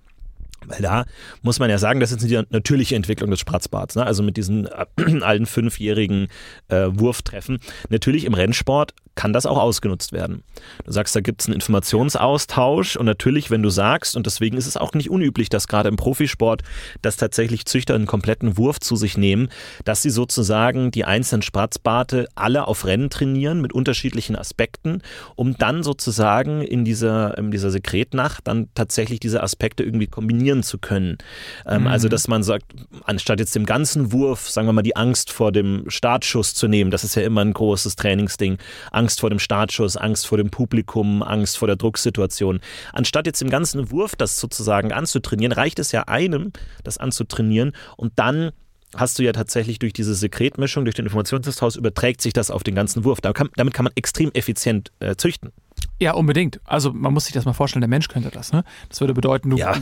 Weil 0.66 0.80
da 0.80 1.04
muss 1.42 1.58
man 1.58 1.70
ja 1.70 1.78
sagen, 1.78 2.00
das 2.00 2.12
ist 2.12 2.22
die 2.22 2.40
natürliche 2.50 2.96
Entwicklung 2.96 3.30
des 3.30 3.40
Spratzbarts. 3.40 3.96
Ne? 3.96 4.06
Also 4.06 4.22
mit 4.22 4.36
diesen 4.36 4.66
äh, 4.66 4.86
allen 5.20 5.46
fünfjährigen 5.46 6.28
äh, 6.68 6.86
Wurftreffen. 6.88 7.58
Natürlich 7.90 8.24
im 8.24 8.34
Rennsport 8.34 8.94
kann 9.14 9.33
das 9.33 9.47
auch 9.47 9.59
ausgenutzt 9.59 10.12
werden. 10.12 10.42
Du 10.85 10.92
sagst, 10.92 11.14
da 11.14 11.21
gibt 11.21 11.40
es 11.40 11.47
einen 11.47 11.54
Informationsaustausch 11.54 12.97
und 12.97 13.06
natürlich, 13.06 13.50
wenn 13.50 13.62
du 13.62 13.71
sagst, 13.71 14.16
und 14.16 14.26
deswegen 14.26 14.56
ist 14.56 14.66
es 14.66 14.76
auch 14.76 14.92
nicht 14.94 15.11
unüblich, 15.11 15.49
dass 15.49 15.68
gerade 15.68 15.88
im 15.88 15.97
Profisport, 15.97 16.62
dass 17.02 17.16
tatsächlich 17.16 17.66
Züchter 17.66 17.94
einen 17.94 18.06
kompletten 18.06 18.59
Wurf 18.59 18.80
zu 18.80 18.97
sich 18.97 19.16
nehmen, 19.16 19.49
dass 19.85 20.02
sie 20.02 20.11
sozusagen 20.11 20.90
die 20.90 21.04
einzelnen 21.04 21.42
Spratzbarte 21.42 22.26
alle 22.35 22.66
auf 22.66 22.87
Rennen 22.87 23.11
trainieren 23.11 23.61
mit 23.61 23.73
unterschiedlichen 23.73 24.37
Aspekten, 24.37 25.02
um 25.37 25.56
dann 25.56 25.83
sozusagen 25.83 26.62
in 26.62 26.85
dieser, 26.85 27.38
in 27.38 27.50
dieser 27.50 27.71
Sekretnacht 27.71 28.47
dann 28.47 28.68
tatsächlich 28.75 29.21
diese 29.21 29.42
Aspekte 29.42 29.85
irgendwie 29.85 30.06
kombinieren 30.06 30.62
zu 30.62 30.78
können. 30.78 31.18
Ähm, 31.66 31.83
mhm. 31.83 31.87
Also, 31.87 32.09
dass 32.09 32.28
man 32.28 32.42
sagt, 32.42 32.64
anstatt 33.04 33.38
jetzt 33.38 33.54
dem 33.54 33.66
ganzen 33.66 34.12
Wurf, 34.12 34.50
sagen 34.50 34.66
wir 34.66 34.73
mal, 34.73 34.83
die 34.83 34.97
Angst 34.97 35.30
vor 35.30 35.52
dem 35.52 35.85
Startschuss 35.88 36.54
zu 36.54 36.66
nehmen, 36.68 36.90
das 36.90 37.04
ist 37.04 37.14
ja 37.14 37.23
immer 37.23 37.42
ein 37.42 37.52
großes 37.52 37.97
Trainingsding, 37.97 38.59
Angst 38.90 39.03
vor 39.20 39.30
dem 39.30 39.38
Startschuss, 39.38 39.96
Angst 39.96 40.26
vor 40.26 40.38
dem 40.38 40.50
Publikum, 40.50 41.23
Angst 41.23 41.58
vor 41.58 41.68
der 41.68 41.76
Drucksituation. 41.76 42.61
Anstatt 42.92 43.26
jetzt 43.26 43.42
im 43.42 43.50
ganzen 43.50 43.90
Wurf 43.90 44.16
das 44.16 44.40
sozusagen 44.40 44.92
anzutrainieren, 44.92 45.52
reicht 45.52 45.78
es 45.78 45.92
ja 45.92 46.04
einem, 46.04 46.52
das 46.82 46.99
anzutrainieren 46.99 47.73
und 47.96 48.12
dann 48.16 48.52
hast 48.96 49.18
du 49.18 49.23
ja 49.23 49.32
tatsächlich 49.32 49.78
durch 49.78 49.92
diese 49.92 50.14
Sekretmischung, 50.14 50.84
durch 50.84 50.94
den 50.94 51.06
Informationsaustausch, 51.06 51.76
überträgt 51.76 52.20
sich 52.20 52.32
das 52.32 52.50
auf 52.50 52.62
den 52.62 52.75
ganzen 52.75 53.04
Wurf. 53.04 53.20
Damit 53.20 53.75
kann 53.75 53.84
man 53.84 53.92
extrem 53.96 54.30
effizient 54.32 54.92
äh, 55.00 55.16
züchten. 55.16 55.52
Ja, 56.00 56.14
unbedingt. 56.14 56.60
Also 56.64 56.92
man 56.92 57.14
muss 57.14 57.26
sich 57.26 57.34
das 57.34 57.44
mal 57.44 57.52
vorstellen, 57.52 57.80
der 57.80 57.88
Mensch 57.88 58.08
könnte 58.08 58.30
das. 58.30 58.52
Ne? 58.52 58.64
Das 58.88 59.00
würde 59.00 59.14
bedeuten, 59.14 59.50
du 59.50 59.56
ja. 59.56 59.74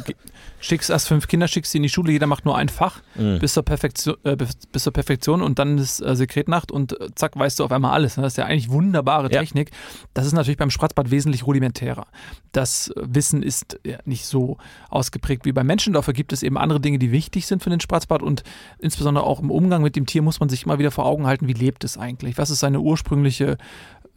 schickst 0.60 0.90
erst 0.90 1.08
fünf 1.08 1.26
Kinder, 1.26 1.48
schickst 1.48 1.72
sie 1.72 1.78
in 1.78 1.82
die 1.82 1.88
Schule, 1.88 2.12
jeder 2.12 2.26
macht 2.26 2.44
nur 2.44 2.56
ein 2.56 2.68
Fach 2.68 3.00
mhm. 3.14 3.38
bis, 3.38 3.54
zur 3.54 3.62
Perfektion, 3.62 4.16
äh, 4.24 4.36
bis, 4.36 4.82
zur 4.82 4.92
Perfektion 4.92 5.40
und 5.40 5.58
dann 5.58 5.78
ist 5.78 6.00
äh, 6.00 6.14
Sekretnacht 6.14 6.70
und 6.70 7.00
äh, 7.00 7.08
zack, 7.14 7.38
weißt 7.38 7.58
du 7.58 7.64
auf 7.64 7.72
einmal 7.72 7.92
alles. 7.92 8.18
Ne? 8.18 8.24
Das 8.24 8.34
ist 8.34 8.36
ja 8.36 8.44
eigentlich 8.44 8.70
wunderbare 8.70 9.30
Technik. 9.30 9.70
Ja. 9.70 9.76
Das 10.12 10.26
ist 10.26 10.32
natürlich 10.34 10.58
beim 10.58 10.70
Spratzbad 10.70 11.10
wesentlich 11.10 11.46
rudimentärer. 11.46 12.06
Das 12.52 12.92
Wissen 12.96 13.42
ist 13.42 13.80
ja 13.84 13.98
nicht 14.04 14.26
so 14.26 14.58
ausgeprägt 14.90 15.46
wie 15.46 15.52
beim 15.52 15.66
Menschen. 15.66 15.94
Dafür 15.94 16.12
gibt 16.12 16.34
es 16.34 16.42
eben 16.42 16.58
andere 16.58 16.80
Dinge, 16.80 16.98
die 16.98 17.10
wichtig 17.10 17.46
sind 17.46 17.62
für 17.62 17.70
den 17.70 17.80
Spratzbad 17.80 18.22
und 18.22 18.42
insbesondere 18.78 19.24
auch 19.24 19.40
im 19.40 19.50
Umgang 19.50 19.82
mit 19.82 19.96
dem 19.96 20.04
Tier 20.04 20.20
muss 20.20 20.40
man 20.40 20.50
sich 20.50 20.64
immer 20.66 20.78
wieder 20.78 20.90
vor 20.90 21.06
Augen 21.06 21.26
halten, 21.26 21.48
wie 21.48 21.54
lebt 21.54 21.84
es 21.84 21.96
eigentlich? 21.96 22.36
Was 22.36 22.50
ist 22.50 22.60
seine 22.60 22.80
ursprüngliche 22.80 23.56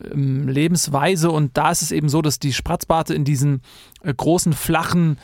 ähm, 0.03 0.47
Lebensweise. 0.47 1.31
Und 1.31 1.57
da 1.57 1.71
ist 1.71 1.81
es 1.81 1.91
eben 1.91 2.09
so, 2.09 2.21
dass 2.21 2.39
die 2.39 2.53
Spratzbarte 2.53 3.13
in 3.13 3.25
diesen 3.25 3.61
äh, 4.03 4.13
großen, 4.13 4.53
flachen 4.53 5.17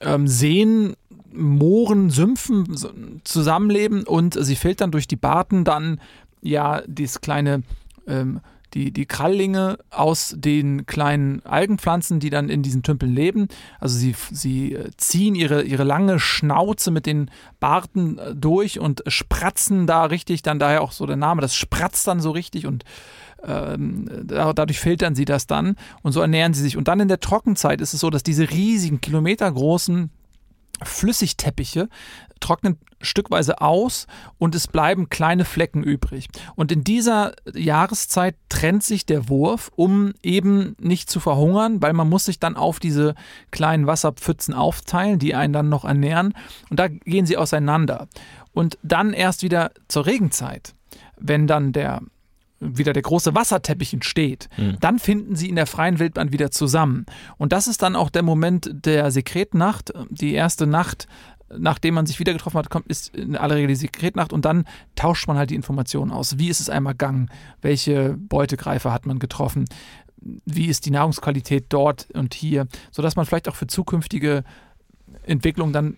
ähm, 0.00 0.26
Seen, 0.26 0.94
Mooren, 1.32 2.10
Sümpfen 2.10 3.20
zusammenleben 3.24 4.04
und 4.04 4.36
sie 4.38 4.56
filtern 4.56 4.90
durch 4.90 5.08
die 5.08 5.16
Barten 5.16 5.64
dann 5.64 5.98
ja 6.42 6.82
dieses 6.86 7.22
kleine 7.22 7.62
ähm, 8.06 8.40
die, 8.74 8.90
die 8.90 9.06
Kralllinge 9.06 9.78
aus 9.90 10.34
den 10.36 10.86
kleinen 10.86 11.44
Algenpflanzen, 11.44 12.20
die 12.20 12.30
dann 12.30 12.48
in 12.48 12.62
diesen 12.62 12.82
Tümpeln 12.82 13.14
leben. 13.14 13.48
Also 13.80 13.98
sie, 13.98 14.14
sie 14.30 14.74
äh, 14.74 14.90
ziehen 14.96 15.34
ihre, 15.34 15.62
ihre 15.62 15.84
lange 15.84 16.18
Schnauze 16.18 16.90
mit 16.90 17.06
den 17.06 17.30
Barten 17.60 18.18
äh, 18.18 18.34
durch 18.34 18.78
und 18.78 19.02
spratzen 19.06 19.86
da 19.86 20.04
richtig, 20.04 20.42
dann 20.42 20.58
daher 20.58 20.82
auch 20.82 20.92
so 20.92 21.06
der 21.06 21.16
Name, 21.16 21.42
das 21.42 21.54
spratzt 21.54 22.06
dann 22.06 22.20
so 22.20 22.30
richtig 22.30 22.66
und 22.66 22.84
ähm, 23.44 24.08
dadurch 24.26 24.80
filtern 24.80 25.14
sie 25.14 25.24
das 25.24 25.46
dann 25.46 25.76
und 26.02 26.12
so 26.12 26.20
ernähren 26.20 26.54
sie 26.54 26.62
sich. 26.62 26.76
Und 26.76 26.88
dann 26.88 27.00
in 27.00 27.08
der 27.08 27.20
Trockenzeit 27.20 27.80
ist 27.80 27.94
es 27.94 28.00
so, 28.00 28.10
dass 28.10 28.22
diese 28.22 28.50
riesigen, 28.50 29.00
kilometergroßen 29.00 30.10
Flüssigteppiche 30.84 31.88
trocknen 32.40 32.76
stückweise 33.00 33.60
aus 33.60 34.06
und 34.38 34.54
es 34.54 34.66
bleiben 34.68 35.08
kleine 35.08 35.44
Flecken 35.44 35.82
übrig. 35.82 36.28
Und 36.54 36.72
in 36.72 36.84
dieser 36.84 37.34
Jahreszeit 37.54 38.36
trennt 38.48 38.82
sich 38.82 39.06
der 39.06 39.28
Wurf, 39.28 39.70
um 39.74 40.12
eben 40.22 40.76
nicht 40.80 41.10
zu 41.10 41.20
verhungern, 41.20 41.82
weil 41.82 41.92
man 41.92 42.08
muss 42.08 42.24
sich 42.24 42.38
dann 42.38 42.56
auf 42.56 42.80
diese 42.80 43.14
kleinen 43.50 43.86
Wasserpfützen 43.86 44.54
aufteilen, 44.54 45.18
die 45.18 45.34
einen 45.34 45.52
dann 45.52 45.68
noch 45.68 45.84
ernähren. 45.84 46.34
Und 46.70 46.78
da 46.78 46.88
gehen 46.88 47.26
sie 47.26 47.36
auseinander. 47.36 48.08
Und 48.52 48.78
dann 48.82 49.12
erst 49.12 49.42
wieder 49.42 49.70
zur 49.88 50.06
Regenzeit, 50.06 50.74
wenn 51.16 51.46
dann 51.46 51.72
der 51.72 52.02
wieder 52.62 52.92
der 52.92 53.02
große 53.02 53.34
Wasserteppich 53.34 53.92
entsteht, 53.92 54.48
mhm. 54.56 54.76
dann 54.80 54.98
finden 54.98 55.36
sie 55.36 55.48
in 55.48 55.56
der 55.56 55.66
freien 55.66 55.98
Wildbahn 55.98 56.32
wieder 56.32 56.50
zusammen. 56.50 57.06
Und 57.38 57.52
das 57.52 57.66
ist 57.66 57.82
dann 57.82 57.96
auch 57.96 58.10
der 58.10 58.22
Moment 58.22 58.70
der 58.72 59.10
Sekretnacht, 59.10 59.92
die 60.10 60.34
erste 60.34 60.66
Nacht, 60.66 61.06
nachdem 61.56 61.94
man 61.94 62.06
sich 62.06 62.18
wieder 62.18 62.32
getroffen 62.32 62.58
hat, 62.58 62.70
kommt, 62.70 62.86
ist 62.86 63.14
in 63.14 63.36
aller 63.36 63.56
Regel 63.56 63.68
die 63.68 63.74
Sekretnacht 63.74 64.32
und 64.32 64.44
dann 64.44 64.64
tauscht 64.94 65.28
man 65.28 65.36
halt 65.36 65.50
die 65.50 65.54
Informationen 65.54 66.10
aus. 66.10 66.38
Wie 66.38 66.48
ist 66.48 66.60
es 66.60 66.70
einmal 66.70 66.94
gegangen? 66.94 67.30
Welche 67.60 68.16
Beutegreifer 68.18 68.92
hat 68.92 69.06
man 69.06 69.18
getroffen? 69.18 69.66
Wie 70.16 70.66
ist 70.66 70.86
die 70.86 70.90
Nahrungsqualität 70.90 71.66
dort 71.68 72.08
und 72.14 72.34
hier? 72.34 72.68
Sodass 72.90 73.16
man 73.16 73.26
vielleicht 73.26 73.48
auch 73.48 73.56
für 73.56 73.66
zukünftige 73.66 74.44
Entwicklungen 75.24 75.72
dann 75.72 75.96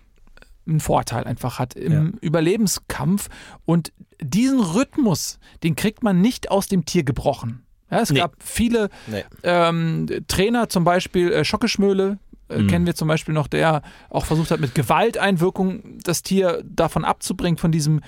einen 0.67 0.79
Vorteil 0.79 1.25
einfach 1.25 1.59
hat 1.59 1.75
im 1.75 1.91
ja. 1.91 2.19
Überlebenskampf. 2.21 3.29
Und 3.65 3.93
diesen 4.21 4.59
Rhythmus, 4.59 5.39
den 5.63 5.75
kriegt 5.75 6.03
man 6.03 6.21
nicht 6.21 6.51
aus 6.51 6.67
dem 6.67 6.85
Tier 6.85 7.03
gebrochen. 7.03 7.63
Ja, 7.91 7.99
es 7.99 8.09
nee. 8.09 8.19
gab 8.19 8.35
viele 8.39 8.89
nee. 9.07 9.23
ähm, 9.43 10.07
Trainer, 10.27 10.69
zum 10.69 10.83
Beispiel 10.83 11.31
äh, 11.31 11.45
Schockeschmöhle, 11.45 12.17
äh, 12.49 12.59
mhm. 12.59 12.67
kennen 12.67 12.85
wir 12.85 12.95
zum 12.95 13.07
Beispiel 13.07 13.33
noch, 13.33 13.47
der 13.47 13.81
auch 14.09 14.25
versucht 14.25 14.51
hat, 14.51 14.59
mit 14.59 14.75
Gewalteinwirkung 14.75 15.99
das 16.03 16.23
Tier 16.23 16.63
davon 16.63 17.05
abzubringen, 17.05 17.57
von 17.57 17.71
diesem 17.71 18.01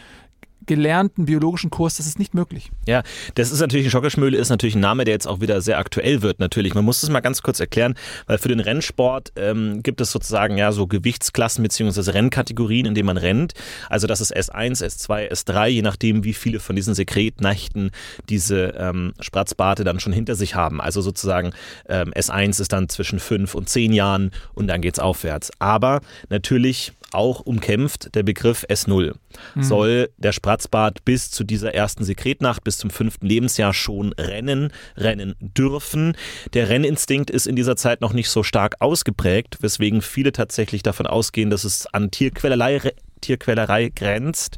gelernten 0.67 1.25
biologischen 1.25 1.69
Kurs, 1.69 1.97
das 1.97 2.05
ist 2.05 2.19
nicht 2.19 2.33
möglich. 2.33 2.71
Ja, 2.85 3.03
das 3.35 3.51
ist 3.51 3.59
natürlich, 3.59 3.87
ein 3.87 3.91
Schockerschmöhle 3.91 4.37
ist 4.37 4.49
natürlich 4.49 4.75
ein 4.75 4.81
Name, 4.81 5.05
der 5.05 5.13
jetzt 5.13 5.27
auch 5.27 5.41
wieder 5.41 5.61
sehr 5.61 5.79
aktuell 5.79 6.21
wird 6.21 6.39
natürlich. 6.39 6.75
Man 6.75 6.85
muss 6.85 7.01
das 7.01 7.09
mal 7.09 7.21
ganz 7.21 7.41
kurz 7.41 7.59
erklären, 7.59 7.95
weil 8.27 8.37
für 8.37 8.49
den 8.49 8.59
Rennsport 8.59 9.31
ähm, 9.35 9.81
gibt 9.81 10.01
es 10.01 10.11
sozusagen 10.11 10.57
ja 10.57 10.71
so 10.71 10.87
Gewichtsklassen 10.87 11.63
bzw. 11.63 12.11
Rennkategorien, 12.11 12.85
in 12.85 12.93
denen 12.93 13.07
man 13.07 13.17
rennt. 13.17 13.53
Also 13.89 14.07
das 14.07 14.21
ist 14.21 14.35
S1, 14.35 14.83
S2, 14.83 15.31
S3, 15.31 15.67
je 15.67 15.81
nachdem, 15.81 16.23
wie 16.23 16.33
viele 16.33 16.59
von 16.59 16.75
diesen 16.75 16.93
Sekretnächten 16.93 17.91
diese 18.29 18.75
ähm, 18.77 19.13
Spratzbarte 19.19 19.83
dann 19.83 19.99
schon 19.99 20.13
hinter 20.13 20.35
sich 20.35 20.55
haben. 20.55 20.81
Also 20.81 21.01
sozusagen 21.01 21.53
ähm, 21.87 22.11
S1 22.13 22.61
ist 22.61 22.73
dann 22.73 22.89
zwischen 22.89 23.19
fünf 23.19 23.55
und 23.55 23.69
zehn 23.69 23.93
Jahren 23.93 24.31
und 24.53 24.67
dann 24.67 24.81
geht 24.81 24.95
es 24.95 24.99
aufwärts. 24.99 25.51
Aber 25.59 26.01
natürlich 26.29 26.93
auch 27.11 27.41
umkämpft 27.41 28.13
der 28.15 28.23
Begriff 28.23 28.65
S0. 28.69 29.15
Mhm. 29.55 29.63
Soll 29.63 30.09
der 30.17 30.31
Spratzbart 30.31 31.05
bis 31.05 31.31
zu 31.31 31.43
dieser 31.43 31.73
ersten 31.73 32.03
Sekretnacht, 32.03 32.63
bis 32.63 32.77
zum 32.77 32.89
fünften 32.89 33.25
Lebensjahr 33.25 33.73
schon 33.73 34.13
rennen, 34.13 34.71
rennen 34.95 35.35
dürfen. 35.39 36.15
Der 36.53 36.69
Renninstinkt 36.69 37.29
ist 37.29 37.47
in 37.47 37.55
dieser 37.55 37.75
Zeit 37.75 38.01
noch 38.01 38.13
nicht 38.13 38.29
so 38.29 38.43
stark 38.43 38.75
ausgeprägt, 38.79 39.57
weswegen 39.61 40.01
viele 40.01 40.31
tatsächlich 40.31 40.83
davon 40.83 41.07
ausgehen, 41.07 41.49
dass 41.49 41.63
es 41.63 41.87
an 41.87 42.11
Tierquälerei, 42.11 42.93
Tierquälerei 43.21 43.89
grenzt 43.89 44.57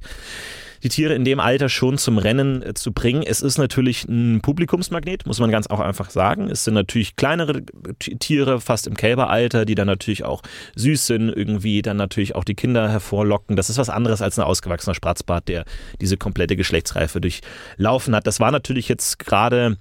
die 0.84 0.90
Tiere 0.90 1.14
in 1.14 1.26
dem 1.26 1.40
Alter 1.40 1.70
schon 1.70 1.98
zum 1.98 2.18
Rennen 2.18 2.64
äh, 2.64 2.74
zu 2.74 2.92
bringen. 2.92 3.24
Es 3.24 3.42
ist 3.42 3.58
natürlich 3.58 4.06
ein 4.06 4.42
Publikumsmagnet, 4.42 5.26
muss 5.26 5.40
man 5.40 5.52
ganz 5.52 5.68
auch 5.68 5.80
einfach 5.80 6.10
sagen. 6.10 6.50
Es 6.50 6.64
sind 6.64 6.74
natürlich 6.74 7.16
kleinere 7.16 7.64
Tiere, 8.00 8.62
fast 8.62 8.88
im 8.88 8.96
Kälberalter, 8.96 9.66
die 9.66 9.76
dann 9.76 9.88
natürlich 9.88 10.24
auch 10.24 10.42
süß 10.76 11.08
sind, 11.08 11.30
irgendwie 11.30 11.82
dann 11.82 11.98
natürlich 11.98 12.36
auch 12.36 12.44
die 12.44 12.56
Kinder 12.56 12.90
hervorlocken. 12.90 13.56
Das 13.56 13.70
ist 13.70 13.78
was 13.78 13.90
anderes 13.90 14.22
als 14.22 14.38
ein 14.40 14.46
ausgewachsener 14.46 14.96
Spratzbart, 14.96 15.48
der 15.48 15.66
diese 16.02 16.18
komplette 16.18 16.56
Geschlechtsreife 16.56 17.22
durchlaufen 17.22 18.16
hat. 18.16 18.28
Das 18.28 18.40
war 18.40 18.52
natürlich 18.52 18.88
jetzt 18.88 19.20
gerade 19.20 19.78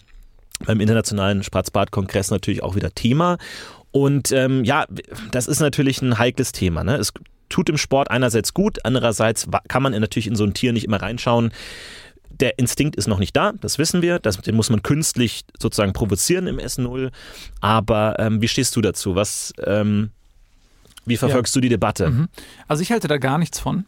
beim 0.64 0.80
Internationalen 0.80 1.42
Spratzbart-Kongress 1.42 2.30
natürlich 2.30 2.62
auch 2.62 2.74
wieder 2.74 2.90
Thema. 2.90 3.38
Und 3.90 4.32
ähm, 4.32 4.64
ja, 4.64 4.86
das 5.30 5.46
ist 5.46 5.60
natürlich 5.60 6.02
ein 6.02 6.18
heikles 6.18 6.52
Thema. 6.52 6.84
Ne? 6.84 6.96
Es 6.96 7.12
tut 7.48 7.68
im 7.68 7.78
Sport 7.78 8.10
einerseits 8.10 8.54
gut, 8.54 8.84
andererseits 8.84 9.48
kann 9.68 9.82
man 9.82 9.92
natürlich 9.92 10.26
in 10.26 10.36
so 10.36 10.44
ein 10.44 10.54
Tier 10.54 10.72
nicht 10.72 10.84
immer 10.84 11.00
reinschauen. 11.00 11.52
Der 12.30 12.58
Instinkt 12.58 12.96
ist 12.96 13.08
noch 13.08 13.18
nicht 13.18 13.34
da, 13.36 13.52
das 13.60 13.78
wissen 13.78 14.02
wir. 14.02 14.18
Das, 14.18 14.36
den 14.38 14.54
muss 14.54 14.70
man 14.70 14.82
künstlich 14.82 15.44
sozusagen 15.58 15.92
provozieren 15.92 16.46
im 16.46 16.58
S0. 16.58 17.10
Aber 17.60 18.16
ähm, 18.18 18.40
wie 18.40 18.48
stehst 18.48 18.76
du 18.76 18.80
dazu? 18.80 19.16
Was, 19.16 19.52
ähm, 19.64 20.10
wie 21.04 21.16
verfolgst 21.16 21.54
ja. 21.54 21.58
du 21.58 21.62
die 21.62 21.68
Debatte? 21.70 22.10
Mhm. 22.10 22.28
Also 22.68 22.82
ich 22.82 22.92
halte 22.92 23.08
da 23.08 23.18
gar 23.18 23.38
nichts 23.38 23.58
von 23.58 23.84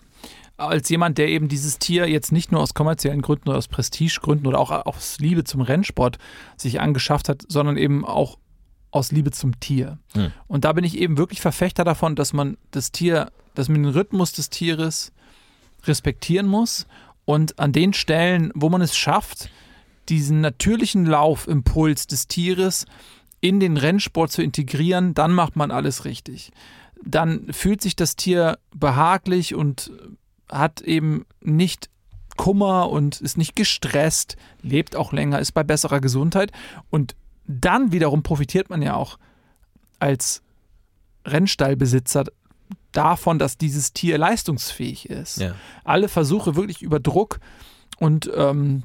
als 0.61 0.88
jemand, 0.88 1.19
der 1.19 1.29
eben 1.29 1.49
dieses 1.49 1.79
Tier 1.79 2.09
jetzt 2.09 2.33
nicht 2.33 2.52
nur 2.52 2.61
aus 2.61 2.75
kommerziellen 2.75 3.23
Gründen 3.23 3.49
oder 3.49 3.59
aus 3.59 3.69
Prestigegründen 3.69 4.47
oder 4.47 4.59
auch 4.59 4.71
aus 4.71 5.19
Liebe 5.19 5.45
zum 5.45 5.62
Rennsport 5.62 6.19
sich 6.57 6.81
angeschafft 6.81 7.29
hat, 7.29 7.43
sondern 7.49 7.76
eben 7.76 8.05
auch 8.05 8.38
aus 8.90 9.12
Liebe 9.12 9.30
zum 9.30 9.59
Tier. 9.61 9.99
Hm. 10.14 10.32
Und 10.47 10.64
da 10.64 10.73
bin 10.73 10.85
ich 10.85 10.99
eben 10.99 11.16
wirklich 11.18 11.40
Verfechter 11.40 11.85
davon, 11.85 12.16
dass 12.16 12.32
man 12.32 12.56
das 12.70 12.92
Tier, 12.92 13.30
dass 13.54 13.68
man 13.68 13.82
den 13.82 13.92
Rhythmus 13.92 14.32
des 14.32 14.50
Tieres 14.50 15.12
respektieren 15.85 16.47
muss 16.47 16.87
und 17.25 17.59
an 17.59 17.73
den 17.73 17.92
Stellen, 17.92 18.50
wo 18.54 18.68
man 18.68 18.82
es 18.82 18.97
schafft, 18.97 19.50
diesen 20.09 20.40
natürlichen 20.40 21.06
Laufimpuls 21.06 22.06
des 22.06 22.26
Tieres 22.26 22.87
in 23.40 23.61
den 23.61 23.76
Rennsport 23.76 24.32
zu 24.32 24.42
integrieren, 24.42 25.14
dann 25.14 25.32
macht 25.32 25.56
man 25.56 25.70
alles 25.70 26.04
richtig. 26.04 26.50
Dann 27.02 27.52
fühlt 27.52 27.80
sich 27.80 27.97
das 27.97 28.16
Tier 28.16 28.59
behaglich 28.75 29.54
und 29.54 29.90
hat 30.50 30.82
eben 30.82 31.25
nicht 31.40 31.88
Kummer 32.37 32.90
und 32.90 33.20
ist 33.20 33.38
nicht 33.38 33.56
gestresst, 33.56 34.37
lebt 34.62 34.97
auch 34.97 35.12
länger, 35.12 35.38
ist 35.38 35.52
bei 35.52 35.62
besserer 35.62 36.00
Gesundheit. 36.00 36.52
Und 36.90 37.14
dann 37.47 37.92
wiederum 37.92 38.23
profitiert 38.23 38.70
man 38.70 38.82
ja 38.82 38.94
auch 38.94 39.18
als 39.99 40.42
Rennstallbesitzer 41.26 42.25
davon, 42.92 43.38
dass 43.38 43.59
dieses 43.59 43.92
Tier 43.92 44.18
leistungsfähig 44.18 45.09
ist. 45.09 45.38
Ja. 45.38 45.54
Alle 45.85 46.09
Versuche 46.09 46.56
wirklich 46.56 46.82
über 46.82 47.00
Druck 47.00 47.40
und 47.99 48.30
ähm, 48.35 48.85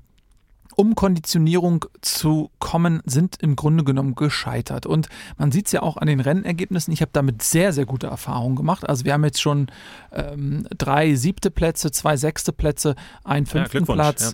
Umkonditionierung 0.76 1.86
zu 2.02 2.52
kommen, 2.60 3.02
sind 3.06 3.38
im 3.42 3.56
Grunde 3.56 3.86
genommen 3.86 4.14
gescheitert. 4.16 4.86
Und 4.86 5.08
man 5.38 5.52
sieht 5.52 5.68
es 5.68 5.72
ja 5.72 5.82
auch 5.82 5.96
an 5.96 6.08
den 6.08 6.20
Rennergebnissen. 6.20 6.94
Ich 6.94 7.02
habe 7.02 7.12
damit 7.14 7.42
sehr, 7.42 7.72
sehr 7.72 7.86
gute 7.86 8.08
Erfahrungen 8.08 8.58
gemacht. 8.58 8.88
Also 8.88 9.06
wir 9.06 9.14
haben 9.14 9.24
jetzt 9.24 9.42
schon 9.42 9.68
ähm, 10.12 10.68
drei 10.78 11.16
siebte 11.16 11.50
Plätze, 11.50 11.92
zwei 11.92 12.18
sechste 12.18 12.52
Plätze, 12.52 12.96
einen 13.24 13.46
fünften 13.46 13.86
Glückwunsch, 13.86 13.98
Platz 13.98 14.34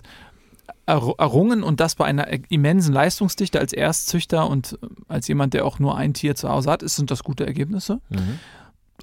errungen 0.86 1.62
und 1.62 1.80
das 1.80 1.94
bei 1.94 2.04
einer 2.06 2.26
immensen 2.50 2.92
Leistungsdichte 2.92 3.58
als 3.60 3.72
Erstzüchter 3.72 4.48
und 4.48 4.78
äh, 4.82 4.86
als 5.08 5.28
jemand, 5.28 5.54
der 5.54 5.64
auch 5.64 5.78
nur 5.78 5.96
ein 5.96 6.12
Tier 6.14 6.34
zu 6.34 6.48
Hause 6.48 6.70
hat, 6.70 6.82
ist, 6.82 6.96
sind 6.96 7.10
das 7.10 7.22
gute 7.22 7.46
Ergebnisse. 7.46 8.00
Mhm. 8.10 8.38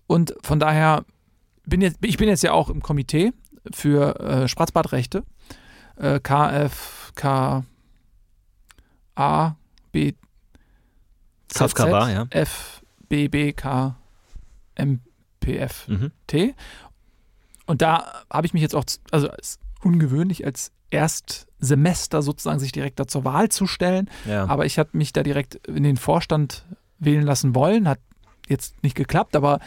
Und 0.08 0.34
von 0.44 0.60
daher 0.60 1.06
bin 1.66 1.82
jetzt, 1.82 1.98
ich 2.04 2.18
bin 2.18 2.28
jetzt 2.28 2.44
ja 2.44 2.52
auch 2.52 2.70
im 2.70 2.82
Komitee 2.82 3.32
für 3.74 4.20
äh, 4.20 4.48
Spratzbadrechte. 4.48 5.24
Äh, 5.98 6.20
KF, 6.20 7.12
K, 7.16 7.64
A, 9.16 9.56
B, 9.92 10.14
Z, 11.48 11.76
KFKA, 11.76 12.10
ja. 12.10 12.28
F, 12.30 12.82
B, 13.08 13.28
B, 13.28 13.54
K, 13.54 13.96
M, 14.76 15.02
P, 15.40 15.58
F, 15.58 15.88
Mhm. 15.88 16.12
T. 16.28 16.56
Und 17.66 17.82
da 17.82 18.24
habe 18.32 18.48
ich 18.48 18.54
mich 18.54 18.62
jetzt 18.62 18.76
auch, 18.76 18.86
z- 18.86 19.02
also 19.12 19.30
es 19.38 19.60
ungewöhnlich, 19.84 20.46
als 20.46 20.72
Erstsemester 20.92 22.22
sozusagen 22.22 22.60
sich 22.60 22.72
direkt 22.72 23.00
da 23.00 23.08
zur 23.08 23.24
Wahl 23.24 23.50
zu 23.50 23.68
stellen. 23.68 24.10
Ja. 24.28 24.48
Aber 24.48 24.66
ich 24.66 24.80
hatte 24.80 24.98
mich 24.98 25.14
da 25.14 25.24
direkt 25.24 25.68
in 25.68 25.84
den 25.84 25.98
Vorstand 25.98 26.66
wählen 26.98 27.24
lassen 27.24 27.56
wollen. 27.56 27.88
Hat 27.88 28.00
jetzt 28.48 28.82
nicht 28.84 28.96
geklappt, 28.96 29.36
aber 29.36 29.60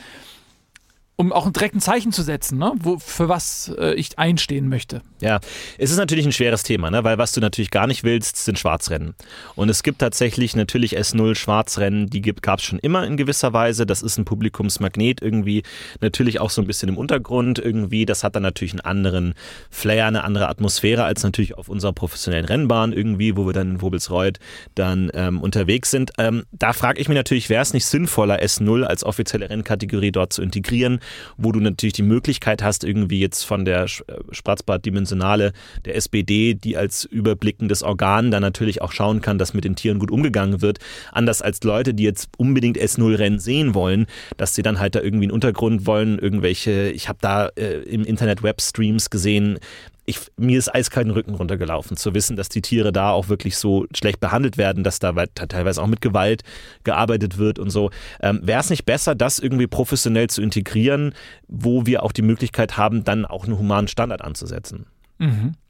um 1.17 1.33
auch 1.33 1.51
direkt 1.51 1.75
ein 1.75 1.81
Zeichen 1.81 2.11
zu 2.13 2.23
setzen, 2.23 2.59
ne? 2.59 2.73
Wo, 2.77 2.99
für 2.99 3.29
was 3.29 3.73
äh, 3.79 3.95
ich 3.95 4.19
einstehen 4.19 4.69
möchte. 4.69 5.03
Ja, 5.21 5.41
es 5.79 5.91
ist 5.91 5.99
natürlich 5.99 6.27
ein 6.27 6.33
schweres 6.33 6.63
Thema, 6.63 6.91
ne? 6.91 7.05
weil 7.05 7.17
was 7.17 7.33
du 7.33 7.41
natürlich 7.41 7.71
gar 7.71 7.87
nicht 7.87 8.03
willst, 8.03 8.39
sind 8.39 8.59
Schwarzrennen. 8.59 9.15
Und 9.55 9.69
es 9.69 9.83
gibt 9.83 10.01
tatsächlich 10.01 10.57
natürlich 10.57 10.99
S0 10.99 11.37
Schwarzrennen, 11.37 12.11
die 12.11 12.23
gab 12.23 12.59
es 12.59 12.65
schon 12.65 12.81
immer 12.81 13.07
in 13.07 13.17
gewisser 13.17 13.53
Weise. 13.53 13.87
Das 13.87 14.03
ist 14.03 14.19
ein 14.19 14.25
Publikumsmagnet 14.25 15.23
irgendwie, 15.23 15.63
natürlich 16.01 16.41
auch 16.41 16.51
so 16.51 16.61
ein 16.61 16.67
bisschen 16.67 16.89
im 16.89 16.99
Untergrund 16.99 17.61
irgendwie. 17.61 18.05
Das 18.05 18.25
hat 18.25 18.35
dann 18.35 18.43
natürlich 18.43 18.73
einen 18.73 18.81
anderen 18.81 19.35
Flair, 19.71 20.07
eine 20.07 20.25
andere 20.25 20.49
Atmosphäre 20.49 21.05
als 21.05 21.23
natürlich 21.23 21.57
auf 21.57 21.69
unserer 21.69 21.93
professionellen 21.93 22.47
Rennbahn 22.47 22.93
irgendwie, 22.93 23.37
wo 23.37 23.47
wir 23.47 23.53
dann 23.53 23.73
in 23.73 23.83
Wobelsreuth 23.83 24.41
dann 24.75 25.11
ähm, 25.15 25.41
unterwegs 25.41 25.91
sind. 25.91 26.11
Ähm, 26.19 26.45
da 26.51 26.73
frage 26.73 27.01
ich 27.01 27.09
mich 27.09 27.17
natürlich, 27.17 27.49
wäre 27.49 27.63
es 27.63 27.75
nicht 27.75 27.87
sinnvoller, 27.87 28.43
S0 28.43 28.83
als 28.83 29.05
offizielle 29.05 29.49
Rennkategorie 29.49 30.11
dort 30.11 30.33
zu 30.33 30.43
integrieren, 30.43 30.99
wo 31.37 31.53
du 31.53 31.61
natürlich 31.61 31.93
die 31.93 32.03
Möglichkeit 32.03 32.63
hast, 32.63 32.85
irgendwie 32.85 33.21
jetzt 33.21 33.45
von 33.45 33.65
der 33.65 33.87
Sch- 33.89 34.03
äh, 34.09 34.21
Spratzbad-Dimensionale 34.31 35.53
der 35.85 35.97
SBD, 35.97 36.55
die 36.55 36.77
als 36.77 37.05
überblickendes 37.05 37.83
Organ 37.83 38.31
dann 38.31 38.43
natürlich 38.43 38.83
auch 38.83 38.93
schauen 38.93 39.21
kann, 39.21 39.39
dass 39.39 39.55
mit 39.55 39.65
den 39.65 39.77
Tieren 39.77 39.99
gut 39.99 40.11
umgegangen 40.11 40.61
wird, 40.63 40.79
anders 41.13 41.43
als 41.43 41.63
Leute, 41.65 41.95
die 41.95 42.03
jetzt 42.05 42.29
unbedingt 42.37 42.79
S0-Rennen 42.79 43.39
sehen 43.39 43.75
wollen, 43.75 44.07
dass 44.37 44.55
sie 44.55 44.63
dann 44.63 44.81
halt 44.81 44.95
da 44.95 45.01
irgendwie 45.01 45.25
einen 45.25 45.33
Untergrund 45.33 45.87
wollen, 45.87 46.19
irgendwelche, 46.19 46.91
ich 46.91 47.09
habe 47.09 47.19
da 47.21 47.49
äh, 47.57 47.81
im 47.83 48.05
Internet 48.05 48.43
Webstreams 48.43 49.11
gesehen, 49.11 49.59
ich, 50.05 50.19
mir 50.37 50.59
ist 50.59 50.75
eiskalt 50.75 51.07
den 51.07 51.13
Rücken 51.13 51.35
runtergelaufen, 51.35 51.97
zu 51.97 52.13
wissen, 52.15 52.37
dass 52.37 52.49
die 52.49 52.63
Tiere 52.63 52.93
da 52.93 53.11
auch 53.11 53.29
wirklich 53.29 53.57
so 53.57 53.87
schlecht 53.95 54.19
behandelt 54.21 54.57
werden, 54.59 54.83
dass 54.83 54.99
da 54.99 55.13
teilweise 55.27 55.81
auch 55.81 55.87
mit 55.87 56.01
Gewalt 56.01 56.43
gearbeitet 56.85 57.39
wird 57.39 57.59
und 57.59 57.71
so. 57.71 57.91
Ähm, 58.21 58.41
Wäre 58.43 58.61
es 58.61 58.71
nicht 58.71 58.85
besser, 58.85 59.15
das 59.15 59.39
irgendwie 59.39 59.69
professionell 59.69 60.29
zu 60.29 60.43
integrieren, 60.43 61.15
wo 61.47 61.87
wir 61.87 62.03
auch 62.03 62.13
die 62.13 62.23
Möglichkeit 62.23 62.77
haben, 62.77 63.05
dann 63.05 63.25
auch 63.25 63.45
einen 63.45 63.59
humanen 63.59 63.89
Standard 63.89 64.23
anzusetzen? 64.23 64.87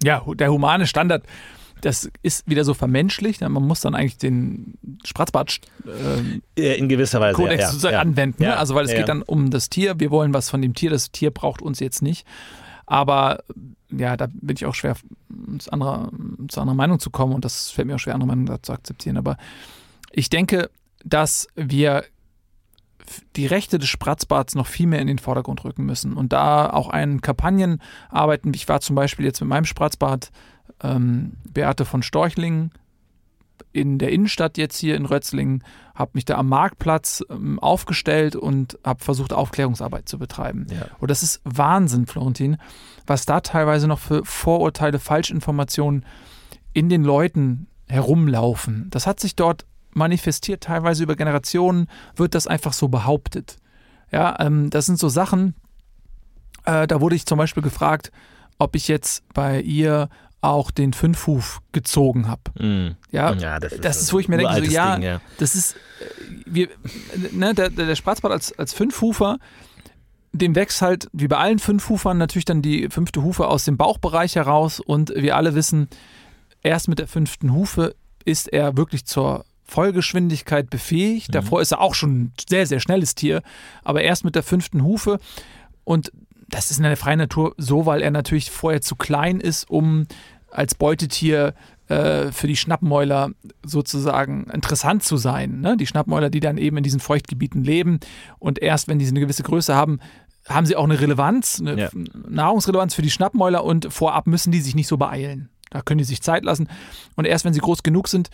Ja, 0.03 0.25
hu- 0.25 0.35
der 0.35 0.51
humane 0.51 0.87
Standard, 0.87 1.25
das 1.83 2.11
ist 2.23 2.49
wieder 2.49 2.65
so 2.65 2.73
vermenschlicht. 2.73 3.43
Man 3.43 3.53
muss 3.53 3.81
dann 3.81 3.95
eigentlich 3.95 4.17
den 4.17 4.79
Spratzbad 5.05 5.59
äh, 6.59 6.79
In 6.79 6.89
gewisser 6.89 7.21
Weise. 7.21 7.35
Kodex 7.37 7.61
ja, 7.61 7.61
ja, 7.61 7.67
sozusagen 7.67 7.95
ja. 7.95 8.01
anwenden. 8.01 8.43
Ja, 8.43 8.51
ne? 8.51 8.57
Also 8.57 8.75
weil 8.75 8.87
es 8.87 8.93
ja, 8.93 8.99
geht 8.99 9.09
dann 9.11 9.21
um 9.21 9.51
das 9.51 9.69
Tier. 9.69 10.01
Wir 10.01 10.11
wollen 10.11 10.33
was 10.33 10.49
von 10.49 10.63
dem 10.63 10.73
Tier. 10.75 10.89
Das 10.89 11.11
Tier 11.11 11.31
braucht 11.31 11.61
uns 11.61 11.81
jetzt 11.81 12.01
nicht. 12.01 12.27
Aber 12.87 13.41
ja, 13.97 14.17
da 14.17 14.29
bin 14.33 14.57
ich 14.57 14.67
auch 14.67 14.75
schwer 14.75 14.97
zu 15.59 15.73
anderer, 15.73 16.11
zu 16.49 16.61
anderer 16.61 16.77
Meinung 16.77 16.99
zu 16.99 17.11
kommen 17.11 17.35
und 17.35 17.45
das 17.45 17.71
fällt 17.71 17.87
mir 17.89 17.97
auch 17.97 17.99
schwer, 17.99 18.15
andere 18.15 18.29
Meinung 18.29 18.63
zu 18.63 18.73
akzeptieren. 18.73 19.17
Aber 19.17 19.37
ich 20.11 20.31
denke, 20.31 20.71
dass 21.05 21.49
wir 21.55 22.05
die 23.37 23.47
Rechte 23.47 23.79
des 23.79 23.89
Spratzbads 23.89 24.55
noch 24.55 24.67
viel 24.67 24.87
mehr 24.87 25.01
in 25.01 25.07
den 25.07 25.19
Vordergrund 25.19 25.65
rücken 25.65 25.85
müssen 25.85 26.15
und 26.15 26.33
da 26.33 26.71
auch 26.71 26.91
an 26.91 27.21
Kampagnen 27.21 27.81
arbeiten. 28.11 28.53
Ich 28.55 28.69
war 28.69 28.81
zum 28.81 28.97
Beispiel 28.97 29.25
jetzt 29.25 29.41
mit 29.41 29.49
meinem 29.49 29.65
Spratzbad 29.65 30.31
ähm, 30.83 31.33
Beate 31.49 31.85
von 31.85 32.03
Storchlingen 32.03 32.71
in 33.73 33.99
der 33.99 34.11
Innenstadt 34.11 34.59
jetzt 34.59 34.79
hier 34.79 34.97
in 34.97 35.07
Rötzlingen, 35.07 35.63
habe 35.95 36.13
mich 36.15 36.25
da 36.25 36.37
am 36.37 36.49
Marktplatz 36.49 37.23
ähm, 37.31 37.59
aufgestellt 37.59 38.37
und 38.37 38.79
habe 38.85 39.03
versucht, 39.03 39.33
Aufklärungsarbeit 39.33 40.09
zu 40.09 40.19
betreiben. 40.19 40.67
Ja. 40.71 40.87
Und 40.99 41.11
das 41.11 41.23
ist 41.23 41.41
Wahnsinn, 41.45 42.07
Florentin, 42.07 42.57
was 43.07 43.27
da 43.27 43.41
teilweise 43.41 43.89
noch 43.89 43.99
für 43.99 44.25
Vorurteile, 44.25 44.99
Falschinformationen 44.99 46.05
in 46.73 46.89
den 46.89 47.05
Leuten 47.05 47.67
herumlaufen. 47.89 48.89
Das 48.91 49.07
hat 49.07 49.21
sich 49.21 49.37
dort 49.37 49.67
manifestiert, 49.91 50.63
teilweise 50.63 51.03
über 51.03 51.17
Generationen 51.17 51.89
wird 52.17 52.35
das 52.35 52.47
einfach 52.47 52.73
so 52.73 52.89
behauptet. 52.89 53.59
Ja, 54.11 54.37
ähm, 54.41 54.71
das 54.71 54.87
sind 54.87 54.99
so 54.99 55.09
Sachen, 55.09 55.55
äh, 56.65 56.87
da 56.87 57.01
wurde 57.01 57.17
ich 57.17 57.27
zum 57.27 57.39
Beispiel 57.39 57.63
gefragt, 57.63 58.13
ob 58.59 58.77
ich 58.77 58.89
jetzt 58.89 59.25
bei 59.35 59.61
ihr 59.61 60.09
auch 60.43 60.71
den 60.71 60.93
Fünfhuf 60.93 61.63
gezogen 61.71 62.29
habe. 62.29 62.43
Mhm. 62.59 62.97
Ja, 63.11 63.33
ja 63.35 63.59
das, 63.59 63.73
ist, 63.73 63.85
das 63.85 64.03
ist, 64.03 64.13
wo 64.13 64.19
ich 64.19 64.29
mir 64.29 64.37
denke, 64.37 64.67
so, 64.67 64.71
ja, 64.71 64.97
Ding, 64.97 65.05
ja. 65.05 65.21
das 65.39 65.55
ist, 65.55 65.75
äh, 65.75 65.79
wir, 66.45 66.69
ne, 67.31 67.55
der, 67.55 67.71
der 67.71 67.97
Spratzbad 67.97 68.33
als, 68.33 68.59
als 68.59 68.75
Fünfhufer, 68.75 69.39
dem 70.33 70.55
wächst 70.55 70.83
halt, 70.83 71.09
wie 71.13 71.29
bei 71.29 71.37
allen 71.39 71.59
Fünfhufern, 71.59 72.19
natürlich 72.19 72.45
dann 72.45 72.61
die 72.61 72.89
fünfte 72.91 73.23
Hufe 73.23 73.47
aus 73.47 73.65
dem 73.65 73.77
Bauchbereich 73.77 74.35
heraus 74.35 74.81
und 74.81 75.13
wir 75.15 75.37
alle 75.37 75.55
wissen, 75.55 75.89
erst 76.63 76.89
mit 76.89 76.99
der 76.99 77.07
fünften 77.07 77.53
Hufe 77.53 77.95
ist 78.25 78.53
er 78.53 78.77
wirklich 78.77 79.05
zur 79.05 79.45
Vollgeschwindigkeit 79.65 80.71
befähigt. 80.71 81.35
Davor 81.35 81.63
ist 81.63 81.73
er 81.73 81.81
auch 81.81 81.95
schon 81.95 82.25
ein 82.25 82.33
sehr, 82.49 82.67
sehr 82.67 82.81
schnelles 82.81 83.15
Tier, 83.15 83.43
aber 83.85 84.03
erst 84.03 84.25
mit 84.25 84.35
der 84.35 84.43
fünften 84.43 84.83
Hufe 84.83 85.19
und 85.85 86.13
das 86.53 86.71
ist 86.71 86.77
in 86.77 86.85
der 86.85 86.97
freien 86.97 87.19
Natur 87.19 87.55
so, 87.57 87.87
weil 87.87 88.03
er 88.03 88.11
natürlich 88.11 88.51
vorher 88.51 88.83
zu 88.83 88.95
klein 88.95 89.41
ist, 89.41 89.69
um 89.71 90.07
als 90.51 90.75
Beutetier 90.75 91.55
äh, 91.89 92.31
für 92.31 92.47
die 92.47 92.57
Schnappmäuler 92.57 93.31
sozusagen 93.65 94.45
interessant 94.53 95.03
zu 95.03 95.17
sein. 95.17 95.61
Ne? 95.61 95.79
Die 95.79 95.87
Schnappmäuler, 95.87 96.29
die 96.29 96.41
dann 96.41 96.59
eben 96.59 96.77
in 96.77 96.83
diesen 96.83 97.01
Feuchtgebieten 97.01 97.65
leben 97.65 98.01
und 98.39 98.61
erst 98.61 98.87
wenn 98.87 98.99
die 98.99 99.09
eine 99.09 99.21
gewisse 99.21 99.43
Größe 99.43 99.75
haben, 99.75 99.99
haben 100.47 100.67
sie 100.67 100.77
auch 100.77 100.85
eine 100.85 101.01
Relevanz, 101.01 101.59
eine 101.59 101.81
Ja. 101.81 101.89
Nahrungsrelevanz 102.29 102.95
für 102.95 103.03
die 103.03 103.11
Schnappmäuler 103.11 103.65
und 103.65 103.91
vorab 103.91 104.27
müssen 104.27 104.53
die 104.53 104.61
sich 104.61 104.75
nicht 104.75 104.89
so 104.89 104.99
beeilen. 104.99 105.49
Da 105.71 105.81
können 105.81 105.99
die 105.99 106.05
sich 106.05 106.21
Zeit 106.21 106.45
lassen 106.45 106.69
und 107.17 107.25
erst 107.27 107.47
wenn 107.47 107.55
sie 107.55 107.61
groß 107.61 107.83
genug 107.83 108.09
sind, 108.09 108.29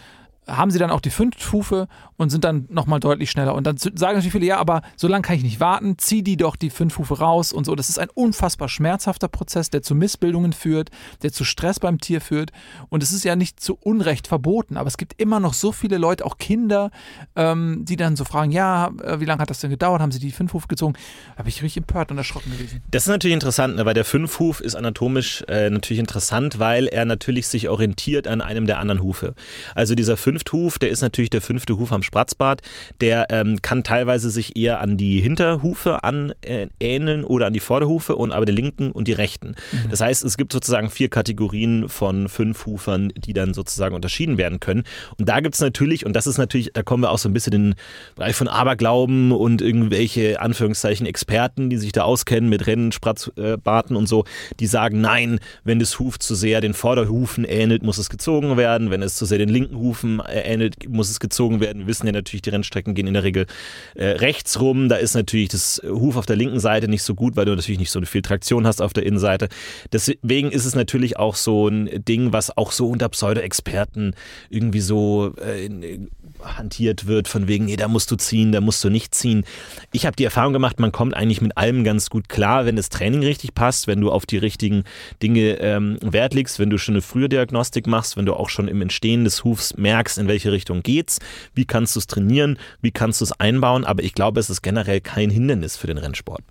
haben 0.48 0.70
sie 0.70 0.78
dann 0.78 0.90
auch 0.90 1.00
die 1.00 1.11
Fünfhufe 1.11 1.88
und 2.16 2.30
sind 2.30 2.44
dann 2.44 2.66
nochmal 2.70 3.00
deutlich 3.00 3.30
schneller. 3.30 3.54
Und 3.54 3.66
dann 3.66 3.76
sagen 3.76 3.98
natürlich 4.00 4.32
viele, 4.32 4.46
ja, 4.46 4.58
aber 4.58 4.82
so 4.96 5.06
lange 5.06 5.22
kann 5.22 5.37
ich 5.37 5.42
nicht 5.42 5.61
warten, 5.61 5.98
zieh 5.98 6.22
die 6.22 6.37
doch 6.37 6.56
die 6.56 6.70
Fünfhufe 6.70 7.18
raus 7.18 7.52
und 7.52 7.64
so. 7.64 7.74
Das 7.74 7.88
ist 7.88 7.98
ein 7.98 8.08
unfassbar 8.12 8.68
schmerzhafter 8.68 9.28
Prozess, 9.28 9.70
der 9.70 9.82
zu 9.82 9.94
Missbildungen 9.94 10.52
führt, 10.52 10.90
der 11.22 11.32
zu 11.32 11.44
Stress 11.44 11.78
beim 11.78 12.00
Tier 12.00 12.20
führt. 12.20 12.50
Und 12.88 13.02
es 13.02 13.12
ist 13.12 13.24
ja 13.24 13.37
nicht 13.37 13.61
zu 13.61 13.78
Unrecht 13.80 14.26
verboten, 14.26 14.76
aber 14.76 14.88
es 14.88 14.96
gibt 14.96 15.20
immer 15.20 15.38
noch 15.38 15.54
so 15.54 15.70
viele 15.70 15.98
Leute, 15.98 16.24
auch 16.24 16.38
Kinder, 16.38 16.90
ähm, 17.37 17.84
die 17.84 17.96
dann 17.96 18.16
so 18.16 18.24
fragen, 18.24 18.50
ja, 18.50 18.90
äh, 19.02 19.20
wie 19.20 19.24
lange 19.24 19.42
hat 19.42 19.50
das 19.50 19.61
denn 19.61 19.70
gedauert? 19.70 20.00
Haben 20.00 20.12
sie 20.12 20.18
die 20.18 20.32
Fünfhufe 20.32 20.66
gezogen? 20.66 20.94
Bin 21.37 21.46
ich 21.46 21.62
richtig 21.62 21.78
empört 21.78 22.11
und 22.11 22.18
erschrocken 22.18 22.50
gewesen. 22.50 22.82
Das 22.90 23.04
ist 23.04 23.08
natürlich 23.08 23.34
interessant, 23.34 23.76
ne, 23.76 23.87
weil 23.87 23.94
der 23.94 24.04
Fünfhuf 24.04 24.61
ist 24.61 24.74
anatomisch 24.74 25.44
äh, 25.48 25.70
natürlich 25.70 26.00
interessant, 26.00 26.58
weil 26.58 26.87
er 26.87 27.04
natürlich 27.04 27.46
sich 27.46 27.68
orientiert 27.68 28.26
an 28.26 28.40
einem 28.40 28.66
der 28.66 28.78
anderen 28.78 29.02
Hufe. 29.02 29.34
Also 29.74 29.94
dieser 29.94 30.16
Fünfhuf 30.16 30.38
Fünfthuf, 30.38 30.79
der 30.79 30.90
ist 30.90 31.03
natürlich 31.03 31.31
der 31.31 31.40
fünfte 31.40 31.79
Huf 31.79 31.90
am 31.92 32.03
Spratzbart. 32.03 32.62
Der 33.01 33.27
ähm, 33.31 33.61
kann 33.61 33.83
teilweise 33.83 34.31
sich 34.31 34.57
eher 34.57 34.81
an 34.81 34.96
die 34.96 35.20
Hinterhufe 35.20 36.05
anähneln 36.05 37.24
oder 37.24 37.46
an 37.46 37.53
die 37.53 37.61
Vorderhufe 37.61 38.14
und 38.14 38.31
aber 38.31 38.46
die 38.46 38.53
linken 38.53 38.92
und 38.92 39.09
die 39.09 39.12
rechten. 39.12 39.57
Mhm. 39.72 39.90
Das 39.90 40.01
heißt, 40.01 40.24
es 40.24 40.37
gibt 40.37 40.53
sozusagen 40.53 40.90
vier 40.90 41.09
Kategorien 41.09 41.88
von 41.88 42.29
fünf 42.29 42.66
Hufern, 42.66 43.12
die 43.16 43.33
dann 43.33 43.53
sozusagen 43.53 43.96
unterschieden 43.96 44.38
werden 44.38 44.61
können. 44.61 44.85
Und 45.18 45.29
da 45.29 45.40
gibt 45.40 45.57
es 45.57 45.61
natürlich, 45.61 46.07
und 46.07 46.14
das 46.14 46.29
ist 46.29 46.38
natürlich, 46.38 46.70
da 46.72 46.83
kommen 46.83 47.03
wir 47.03 47.11
auch 47.11 47.18
so 47.18 47.29
ein 47.29 47.33
bisschen 47.33 47.53
in 47.53 47.62
den 47.70 47.74
Bereich 48.14 48.37
von 48.37 48.46
Aberglauben 48.46 49.33
und 49.33 49.61
irgendwelche 49.61 50.40
Anführungszeichen 50.40 51.05
Experten, 51.05 51.68
die 51.68 51.79
sich 51.79 51.90
da 51.90 52.03
auskennen 52.03 52.48
mit 52.48 52.66
Rennen, 52.68 52.92
Spratzbarten 52.92 53.96
und 53.96 54.07
so, 54.07 54.24
die 54.61 54.66
sagen, 54.66 55.01
nein, 55.01 55.40
wenn 55.64 55.81
das 55.81 55.98
Huf 55.98 56.18
zu 56.18 56.37
sehr 56.37 56.61
den 56.61 56.74
Vorderhufen 56.74 57.44
ähnelt, 57.44 57.83
muss 57.83 57.98
es 57.98 58.09
gezogen 58.09 58.57
werden. 58.57 58.90
Wenn 58.90 59.03
es 59.03 59.16
zu 59.16 59.24
sehr 59.24 59.38
den 59.38 59.48
linken 59.48 59.77
Hufen 59.77 60.20
ähnelt, 60.30 60.88
muss 60.88 61.10
es 61.10 61.20
gezogen 61.20 61.60
werden. 61.60 61.80
Wir 61.80 61.86
wissen 61.88 62.06
ja 62.06 62.12
natürlich, 62.12 62.42
die 62.42 62.50
Rennstrecken 62.50 62.94
gehen 62.94 63.06
in 63.06 63.14
der 63.14 63.24
Regel 63.24 63.46
äh, 63.94 64.06
rechts 64.06 64.60
rum. 64.60 64.88
Da 64.88 64.96
ist 64.96 65.14
natürlich 65.14 65.48
das 65.48 65.82
Huf 65.84 66.16
auf 66.16 66.26
der 66.26 66.36
linken 66.36 66.60
Seite 66.60 66.88
nicht 66.88 67.02
so 67.02 67.14
gut, 67.14 67.36
weil 67.36 67.44
du 67.44 67.54
natürlich 67.54 67.78
nicht 67.78 67.90
so 67.90 68.00
viel 68.02 68.22
Traktion 68.22 68.66
hast 68.66 68.80
auf 68.80 68.92
der 68.92 69.04
Innenseite. 69.04 69.48
Deswegen 69.92 70.50
ist 70.50 70.64
es 70.64 70.74
natürlich 70.74 71.16
auch 71.16 71.34
so 71.34 71.68
ein 71.68 72.04
Ding, 72.04 72.32
was 72.32 72.56
auch 72.56 72.72
so 72.72 72.88
unter 72.88 73.08
Pseudo-Experten 73.08 74.14
irgendwie 74.50 74.80
so 74.80 75.34
äh, 75.36 75.98
hantiert 76.44 77.06
wird, 77.06 77.28
von 77.28 77.48
wegen, 77.48 77.66
nee, 77.66 77.76
da 77.76 77.88
musst 77.88 78.10
du 78.10 78.16
ziehen, 78.16 78.52
da 78.52 78.60
musst 78.60 78.82
du 78.84 78.90
nicht 78.90 79.14
ziehen. 79.14 79.44
Ich 79.92 80.06
habe 80.06 80.16
die 80.16 80.24
Erfahrung 80.24 80.52
gemacht, 80.52 80.80
man 80.80 80.92
kommt 80.92 81.14
eigentlich 81.14 81.40
mit 81.40 81.56
allem 81.56 81.84
ganz 81.84 82.10
gut 82.10 82.28
klar, 82.28 82.66
wenn 82.66 82.76
das 82.76 82.88
Training 82.88 83.22
richtig 83.22 83.54
passt, 83.54 83.86
wenn 83.86 84.00
du 84.00 84.10
auf 84.10 84.26
die 84.26 84.38
richtigen 84.38 84.84
Dinge 85.22 85.58
ähm, 85.60 85.98
Wert 86.00 86.34
legst, 86.34 86.58
wenn 86.58 86.70
du 86.70 86.78
schon 86.78 86.94
eine 86.94 87.02
frühe 87.02 87.28
Diagnostik 87.28 87.86
machst, 87.86 88.16
wenn 88.16 88.26
du 88.26 88.34
auch 88.34 88.48
schon 88.48 88.68
im 88.68 88.80
Entstehen 88.80 89.24
des 89.24 89.44
Hufs 89.44 89.76
merkst, 89.76 90.07
in 90.16 90.28
welche 90.28 90.52
Richtung 90.52 90.82
geht's, 90.82 91.18
wie 91.54 91.64
kannst 91.66 91.96
du 91.96 92.00
es 92.00 92.06
trainieren, 92.06 92.58
wie 92.80 92.92
kannst 92.92 93.20
du 93.20 93.24
es 93.24 93.32
einbauen, 93.32 93.84
aber 93.84 94.02
ich 94.02 94.14
glaube, 94.14 94.40
es 94.40 94.48
ist 94.48 94.62
generell 94.62 95.00
kein 95.00 95.28
Hindernis 95.28 95.76
für 95.76 95.88
den 95.88 95.98
Rennsport. 95.98 96.42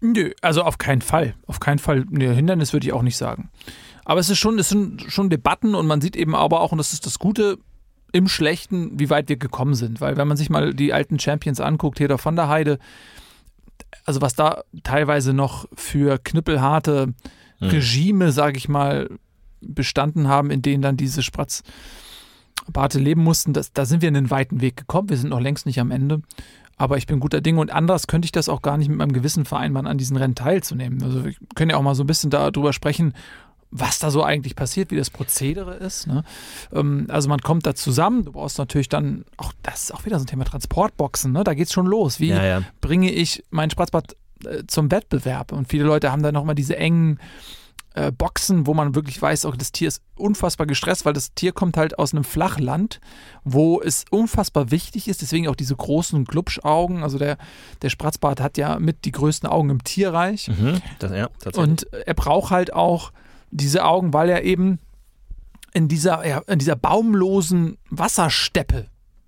Nö, 0.00 0.32
also 0.40 0.62
auf 0.62 0.78
keinen 0.78 1.02
Fall. 1.02 1.34
Auf 1.46 1.60
keinen 1.60 1.78
Fall. 1.78 2.04
Nee, 2.08 2.34
Hindernis 2.34 2.72
würde 2.72 2.86
ich 2.86 2.92
auch 2.92 3.02
nicht 3.02 3.16
sagen. 3.16 3.50
Aber 4.04 4.18
es 4.18 4.30
ist 4.30 4.38
schon, 4.38 4.58
es 4.58 4.68
sind 4.68 5.04
schon 5.08 5.30
Debatten 5.30 5.74
und 5.74 5.86
man 5.86 6.00
sieht 6.00 6.16
eben 6.16 6.34
aber 6.34 6.60
auch, 6.60 6.72
und 6.72 6.78
das 6.78 6.92
ist 6.92 7.06
das 7.06 7.18
Gute, 7.18 7.58
im 8.12 8.28
Schlechten, 8.28 8.98
wie 8.98 9.10
weit 9.10 9.28
wir 9.28 9.36
gekommen 9.36 9.74
sind. 9.74 10.00
Weil 10.00 10.16
wenn 10.16 10.28
man 10.28 10.36
sich 10.36 10.50
mal 10.50 10.74
die 10.74 10.92
alten 10.92 11.18
Champions 11.18 11.60
anguckt, 11.60 12.00
Heder 12.00 12.18
von 12.18 12.36
der 12.36 12.48
Heide, 12.48 12.78
also 14.04 14.20
was 14.20 14.34
da 14.34 14.62
teilweise 14.82 15.32
noch 15.32 15.66
für 15.74 16.18
knüppelharte 16.18 17.14
hm. 17.58 17.68
Regime, 17.68 18.32
sage 18.32 18.56
ich 18.56 18.68
mal, 18.68 19.08
bestanden 19.60 20.28
haben, 20.28 20.50
in 20.50 20.62
denen 20.62 20.82
dann 20.82 20.96
diese 20.96 21.22
Spratzbarte 21.22 22.98
leben 22.98 23.22
mussten, 23.22 23.52
das, 23.52 23.72
da 23.72 23.84
sind 23.84 24.02
wir 24.02 24.08
in 24.08 24.16
einen 24.16 24.30
weiten 24.30 24.60
Weg 24.60 24.76
gekommen. 24.76 25.08
Wir 25.08 25.16
sind 25.16 25.30
noch 25.30 25.40
längst 25.40 25.66
nicht 25.66 25.80
am 25.80 25.90
Ende. 25.90 26.22
Aber 26.76 26.96
ich 26.96 27.06
bin 27.06 27.20
guter 27.20 27.42
Dinge 27.42 27.60
und 27.60 27.70
anders 27.70 28.06
könnte 28.06 28.24
ich 28.24 28.32
das 28.32 28.48
auch 28.48 28.62
gar 28.62 28.78
nicht 28.78 28.88
mit 28.88 28.96
meinem 28.96 29.12
Gewissen 29.12 29.44
vereinbaren, 29.44 29.86
an 29.86 29.98
diesen 29.98 30.16
Rennen 30.16 30.34
teilzunehmen. 30.34 31.02
Also 31.02 31.26
wir 31.26 31.34
können 31.54 31.70
ja 31.70 31.76
auch 31.76 31.82
mal 31.82 31.94
so 31.94 32.04
ein 32.04 32.06
bisschen 32.06 32.30
darüber 32.30 32.72
sprechen, 32.72 33.12
was 33.70 33.98
da 33.98 34.10
so 34.10 34.24
eigentlich 34.24 34.56
passiert, 34.56 34.90
wie 34.90 34.96
das 34.96 35.10
Prozedere 35.10 35.74
ist. 35.74 36.06
Ne? 36.06 36.24
Ähm, 36.72 37.06
also 37.08 37.28
man 37.28 37.40
kommt 37.40 37.66
da 37.66 37.74
zusammen, 37.74 38.24
du 38.24 38.32
brauchst 38.32 38.58
natürlich 38.58 38.88
dann, 38.88 39.24
auch 39.36 39.52
das 39.62 39.84
ist 39.84 39.94
auch 39.94 40.04
wieder 40.06 40.18
so 40.18 40.24
ein 40.24 40.26
Thema, 40.26 40.44
Transportboxen, 40.44 41.32
ne? 41.32 41.44
da 41.44 41.54
geht 41.54 41.66
es 41.66 41.72
schon 41.72 41.86
los. 41.86 42.18
Wie 42.18 42.28
ja, 42.28 42.44
ja. 42.44 42.62
bringe 42.80 43.12
ich 43.12 43.44
mein 43.50 43.70
Spratzbad 43.70 44.16
äh, 44.44 44.64
zum 44.66 44.90
Wettbewerb? 44.90 45.52
Und 45.52 45.68
viele 45.68 45.84
Leute 45.84 46.10
haben 46.10 46.22
da 46.22 46.32
nochmal 46.32 46.54
diese 46.54 46.76
engen 46.76 47.20
äh, 47.94 48.12
Boxen, 48.12 48.66
wo 48.66 48.74
man 48.74 48.94
wirklich 48.94 49.20
weiß, 49.20 49.44
auch 49.46 49.56
das 49.56 49.72
Tier 49.72 49.88
ist 49.88 50.02
unfassbar 50.16 50.66
gestresst, 50.66 51.04
weil 51.04 51.12
das 51.12 51.34
Tier 51.34 51.52
kommt 51.52 51.76
halt 51.76 51.98
aus 51.98 52.12
einem 52.12 52.24
Flachland, 52.24 53.00
wo 53.44 53.80
es 53.80 54.04
unfassbar 54.10 54.70
wichtig 54.70 55.08
ist, 55.08 55.22
deswegen 55.22 55.48
auch 55.48 55.56
diese 55.56 55.74
großen 55.74 56.24
Glubschaugen. 56.24 57.02
Also 57.02 57.18
der, 57.18 57.36
der 57.82 57.90
Spratzbart 57.90 58.40
hat 58.40 58.58
ja 58.58 58.78
mit 58.78 59.04
die 59.04 59.12
größten 59.12 59.48
Augen 59.48 59.70
im 59.70 59.82
Tierreich. 59.82 60.48
Mhm, 60.48 60.80
das, 60.98 61.12
ja, 61.12 61.28
und 61.56 61.92
er 61.92 62.14
braucht 62.14 62.50
halt 62.50 62.72
auch 62.72 63.12
diese 63.50 63.84
Augen, 63.84 64.12
weil 64.12 64.28
er 64.28 64.44
eben 64.44 64.78
in 65.72 65.88
dieser, 65.88 66.26
ja, 66.26 66.38
in 66.46 66.58
dieser 66.58 66.76
baumlosen 66.76 67.78
Wassersteppe, 67.90 68.86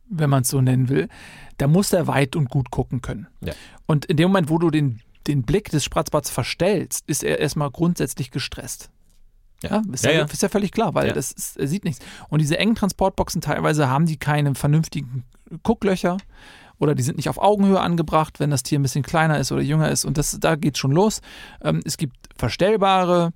wenn 0.09 0.31
man 0.31 0.42
es 0.42 0.48
so 0.48 0.61
nennen 0.61 0.88
will, 0.88 1.09
da 1.59 1.66
muss 1.66 1.92
er 1.92 2.07
weit 2.07 2.37
und 2.37 2.51
gut 2.51 2.70
gucken 2.70 3.03
können. 3.03 3.29
Ja. 3.40 3.53
Und 3.87 4.05
in 4.07 4.16
dem 4.16 4.29
Moment, 4.29 4.51
wo 4.51 4.59
du 4.59 4.70
den, 4.70 5.01
den 5.26 5.42
Blick 5.42 5.70
des 5.70 5.85
Spratzbarts 5.85 6.30
verstellst, 6.30 7.04
ist 7.08 7.22
er 7.22 7.38
erstmal 7.38 7.70
grundsätzlich 7.70 8.30
gestresst. 8.30 8.90
Ja, 9.62 9.82
ist 9.92 10.04
ja, 10.04 10.11
ja, 10.11 10.24
ist 10.24 10.42
ja 10.42 10.48
völlig 10.48 10.72
klar, 10.72 10.94
weil 10.94 11.12
das 11.12 11.30
ist, 11.30 11.56
er 11.56 11.68
sieht 11.68 11.85
nichts. 11.85 12.04
Und 12.28 12.40
diese 12.40 12.58
engen 12.58 12.74
Transportboxen 12.74 13.40
teilweise 13.40 13.88
haben 13.88 14.06
die 14.06 14.16
keine 14.16 14.54
vernünftigen 14.54 15.24
Gucklöcher 15.62 16.16
oder 16.78 16.96
die 16.96 17.02
sind 17.04 17.16
nicht 17.16 17.28
auf 17.28 17.38
Augenhöhe 17.38 17.80
angebracht, 17.80 18.40
wenn 18.40 18.50
das 18.50 18.64
Tier 18.64 18.78
ein 18.78 18.82
bisschen 18.82 19.04
kleiner 19.04 19.38
ist 19.38 19.52
oder 19.52 19.62
jünger 19.62 19.90
ist. 19.90 20.04
Und 20.04 20.18
das, 20.18 20.37
da 20.40 20.56
geht 20.56 20.74
es 20.74 20.80
schon 20.80 20.90
los. 20.90 21.20
Ähm, 21.62 21.80
es 21.85 21.96
gibt 21.96 22.16
verstellbare 22.37 23.32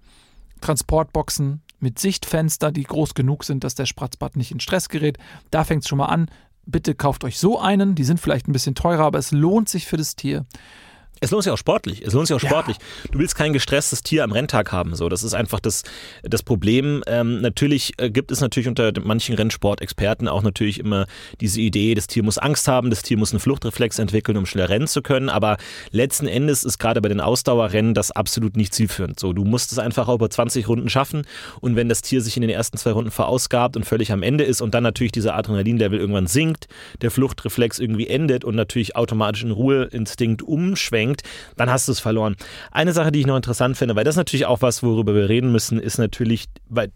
Transportboxen 0.60 1.62
mit 1.78 1.98
Sichtfenster, 1.98 2.72
die 2.72 2.82
groß 2.82 3.14
genug 3.14 3.44
sind, 3.44 3.62
dass 3.62 3.76
der 3.76 3.86
Spratzbad 3.86 4.36
nicht 4.36 4.50
in 4.50 4.58
Stress 4.58 4.88
gerät. 4.88 5.18
Da 5.50 5.62
fängt 5.62 5.84
es 5.84 5.88
schon 5.88 5.98
mal 5.98 6.06
an. 6.06 6.28
Bitte 6.64 6.96
kauft 6.96 7.22
euch 7.22 7.38
so 7.38 7.60
einen. 7.60 7.94
Die 7.94 8.02
sind 8.02 8.18
vielleicht 8.18 8.48
ein 8.48 8.52
bisschen 8.52 8.74
teurer, 8.74 9.04
aber 9.04 9.20
es 9.20 9.30
lohnt 9.30 9.68
sich 9.68 9.86
für 9.86 9.96
das 9.96 10.16
Tier. 10.16 10.44
Es 11.20 11.30
lohnt 11.30 11.44
sich 11.44 11.52
auch 11.52 11.58
sportlich. 11.58 12.02
Es 12.02 12.12
lohnt 12.12 12.26
sich 12.28 12.36
auch 12.36 12.42
ja. 12.42 12.50
sportlich. 12.50 12.76
Du 13.10 13.18
willst 13.18 13.34
kein 13.34 13.54
gestresstes 13.54 14.02
Tier 14.02 14.22
am 14.22 14.32
Renntag 14.32 14.70
haben. 14.70 14.94
So, 14.94 15.08
das 15.08 15.22
ist 15.22 15.32
einfach 15.32 15.60
das, 15.60 15.82
das 16.22 16.42
Problem. 16.42 17.02
Ähm, 17.06 17.40
natürlich 17.40 17.94
äh, 17.96 18.10
gibt 18.10 18.30
es 18.30 18.40
natürlich 18.42 18.68
unter 18.68 18.92
manchen 19.02 19.34
Rennsportexperten 19.34 20.28
auch 20.28 20.42
natürlich 20.42 20.78
immer 20.78 21.06
diese 21.40 21.60
Idee, 21.60 21.94
das 21.94 22.06
Tier 22.06 22.22
muss 22.22 22.36
Angst 22.36 22.68
haben, 22.68 22.90
das 22.90 23.02
Tier 23.02 23.16
muss 23.16 23.32
einen 23.32 23.40
Fluchtreflex 23.40 23.98
entwickeln, 23.98 24.36
um 24.36 24.44
schneller 24.44 24.68
rennen 24.68 24.86
zu 24.86 25.00
können. 25.00 25.30
Aber 25.30 25.56
letzten 25.90 26.26
Endes 26.26 26.64
ist 26.64 26.78
gerade 26.78 27.00
bei 27.00 27.08
den 27.08 27.20
Ausdauerrennen 27.20 27.94
das 27.94 28.10
absolut 28.10 28.56
nicht 28.56 28.74
zielführend. 28.74 29.18
So, 29.18 29.32
du 29.32 29.44
musst 29.44 29.72
es 29.72 29.78
einfach 29.78 30.08
über 30.08 30.28
20 30.28 30.68
Runden 30.68 30.90
schaffen. 30.90 31.26
Und 31.60 31.76
wenn 31.76 31.88
das 31.88 32.02
Tier 32.02 32.20
sich 32.20 32.36
in 32.36 32.42
den 32.42 32.50
ersten 32.50 32.76
zwei 32.76 32.90
Runden 32.90 33.10
verausgabt 33.10 33.76
und 33.76 33.84
völlig 33.84 34.12
am 34.12 34.22
Ende 34.22 34.44
ist 34.44 34.60
und 34.60 34.74
dann 34.74 34.82
natürlich 34.82 35.12
dieser 35.12 35.34
Adrenalinlevel 35.34 35.98
irgendwann 35.98 36.26
sinkt, 36.26 36.68
der 37.00 37.10
Fluchtreflex 37.10 37.78
irgendwie 37.78 38.06
endet 38.06 38.44
und 38.44 38.54
natürlich 38.54 38.96
automatisch 38.96 39.44
in 39.44 39.50
Ruheinstinkt 39.50 40.42
umschwenkt 40.42 41.05
ablenkt, 41.06 41.22
dann 41.56 41.70
hast 41.70 41.88
du 41.88 41.92
es 41.92 42.00
verloren. 42.00 42.36
Eine 42.70 42.92
Sache, 42.92 43.12
die 43.12 43.20
ich 43.20 43.26
noch 43.26 43.36
interessant 43.36 43.76
finde, 43.76 43.96
weil 43.96 44.04
das 44.04 44.16
natürlich 44.16 44.46
auch 44.46 44.62
was, 44.62 44.82
worüber 44.82 45.14
wir 45.14 45.28
reden 45.28 45.52
müssen, 45.52 45.78
ist 45.78 45.98
natürlich, 45.98 46.46
weil 46.68 46.90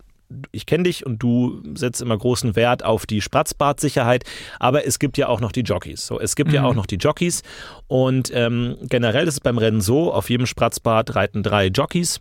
ich 0.52 0.64
kenne 0.64 0.84
dich 0.84 1.04
und 1.04 1.18
du 1.20 1.60
setzt 1.74 2.00
immer 2.00 2.16
großen 2.16 2.54
Wert 2.54 2.84
auf 2.84 3.04
die 3.04 3.20
Spratzbartsicherheit, 3.20 4.22
aber 4.60 4.86
es 4.86 5.00
gibt 5.00 5.18
ja 5.18 5.26
auch 5.26 5.40
noch 5.40 5.50
die 5.50 5.62
Jockeys. 5.62 6.06
So, 6.06 6.20
es 6.20 6.36
gibt 6.36 6.50
mhm. 6.50 6.54
ja 6.54 6.64
auch 6.64 6.74
noch 6.74 6.86
die 6.86 6.96
Jockeys 6.96 7.42
und 7.88 8.30
ähm, 8.32 8.76
generell 8.82 9.26
ist 9.26 9.34
es 9.34 9.40
beim 9.40 9.58
Rennen 9.58 9.80
so, 9.80 10.12
auf 10.12 10.30
jedem 10.30 10.46
Spratzbad 10.46 11.16
reiten 11.16 11.42
drei 11.42 11.66
Jockeys 11.66 12.20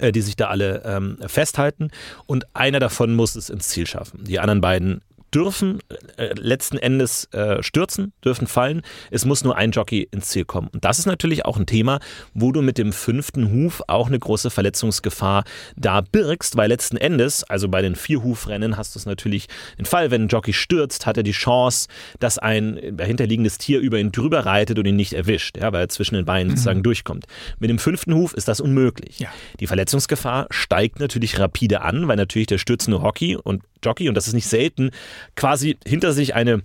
äh, 0.00 0.12
die 0.12 0.20
sich 0.20 0.36
da 0.36 0.46
alle 0.46 0.82
ähm, 0.84 1.18
festhalten 1.26 1.90
und 2.26 2.46
einer 2.54 2.78
davon 2.78 3.14
muss 3.14 3.34
es 3.34 3.50
ins 3.50 3.68
Ziel 3.68 3.88
schaffen. 3.88 4.22
Die 4.22 4.38
anderen 4.38 4.60
beiden 4.60 5.00
dürfen 5.34 5.80
äh, 6.16 6.32
letzten 6.38 6.78
Endes 6.78 7.24
äh, 7.32 7.62
stürzen, 7.62 8.12
dürfen 8.24 8.46
fallen. 8.46 8.82
Es 9.10 9.24
muss 9.24 9.44
nur 9.44 9.56
ein 9.56 9.72
Jockey 9.72 10.08
ins 10.10 10.28
Ziel 10.28 10.44
kommen. 10.44 10.68
Und 10.72 10.84
das 10.84 10.98
ist 10.98 11.06
natürlich 11.06 11.44
auch 11.44 11.58
ein 11.58 11.66
Thema, 11.66 12.00
wo 12.34 12.52
du 12.52 12.62
mit 12.62 12.78
dem 12.78 12.92
fünften 12.92 13.50
Huf 13.50 13.82
auch 13.88 14.06
eine 14.08 14.18
große 14.18 14.50
Verletzungsgefahr 14.50 15.44
da 15.76 16.00
birgst, 16.00 16.56
weil 16.56 16.68
letzten 16.68 16.96
Endes, 16.96 17.44
also 17.44 17.68
bei 17.68 17.82
den 17.82 17.96
Vierhufrennen 17.96 18.76
hast 18.76 18.94
du 18.94 18.98
es 18.98 19.06
natürlich 19.06 19.48
den 19.78 19.86
Fall, 19.86 20.10
wenn 20.10 20.22
ein 20.22 20.28
Jockey 20.28 20.52
stürzt, 20.52 21.06
hat 21.06 21.16
er 21.16 21.22
die 21.22 21.32
Chance, 21.32 21.88
dass 22.20 22.38
ein 22.38 22.96
dahinterliegendes 22.96 23.58
Tier 23.58 23.80
über 23.80 23.98
ihn 23.98 24.12
drüber 24.12 24.46
reitet 24.46 24.78
und 24.78 24.86
ihn 24.86 24.96
nicht 24.96 25.14
erwischt, 25.14 25.58
ja, 25.58 25.72
weil 25.72 25.82
er 25.82 25.88
zwischen 25.88 26.14
den 26.14 26.24
Beinen 26.24 26.48
mhm. 26.48 26.52
sozusagen 26.52 26.82
durchkommt. 26.82 27.26
Mit 27.58 27.70
dem 27.70 27.78
fünften 27.78 28.14
Huf 28.14 28.34
ist 28.34 28.48
das 28.48 28.60
unmöglich. 28.60 29.18
Ja. 29.18 29.28
Die 29.60 29.66
Verletzungsgefahr 29.66 30.46
steigt 30.50 31.00
natürlich 31.00 31.38
rapide 31.38 31.82
an, 31.82 32.08
weil 32.08 32.16
natürlich 32.16 32.46
der 32.46 32.58
stürzende 32.58 33.02
Hockey 33.02 33.36
und 33.36 33.62
Jockey, 33.84 34.08
und 34.08 34.14
das 34.14 34.26
ist 34.26 34.34
nicht 34.34 34.48
selten, 34.48 34.90
quasi 35.36 35.76
hinter 35.86 36.12
sich 36.12 36.34
eine 36.34 36.62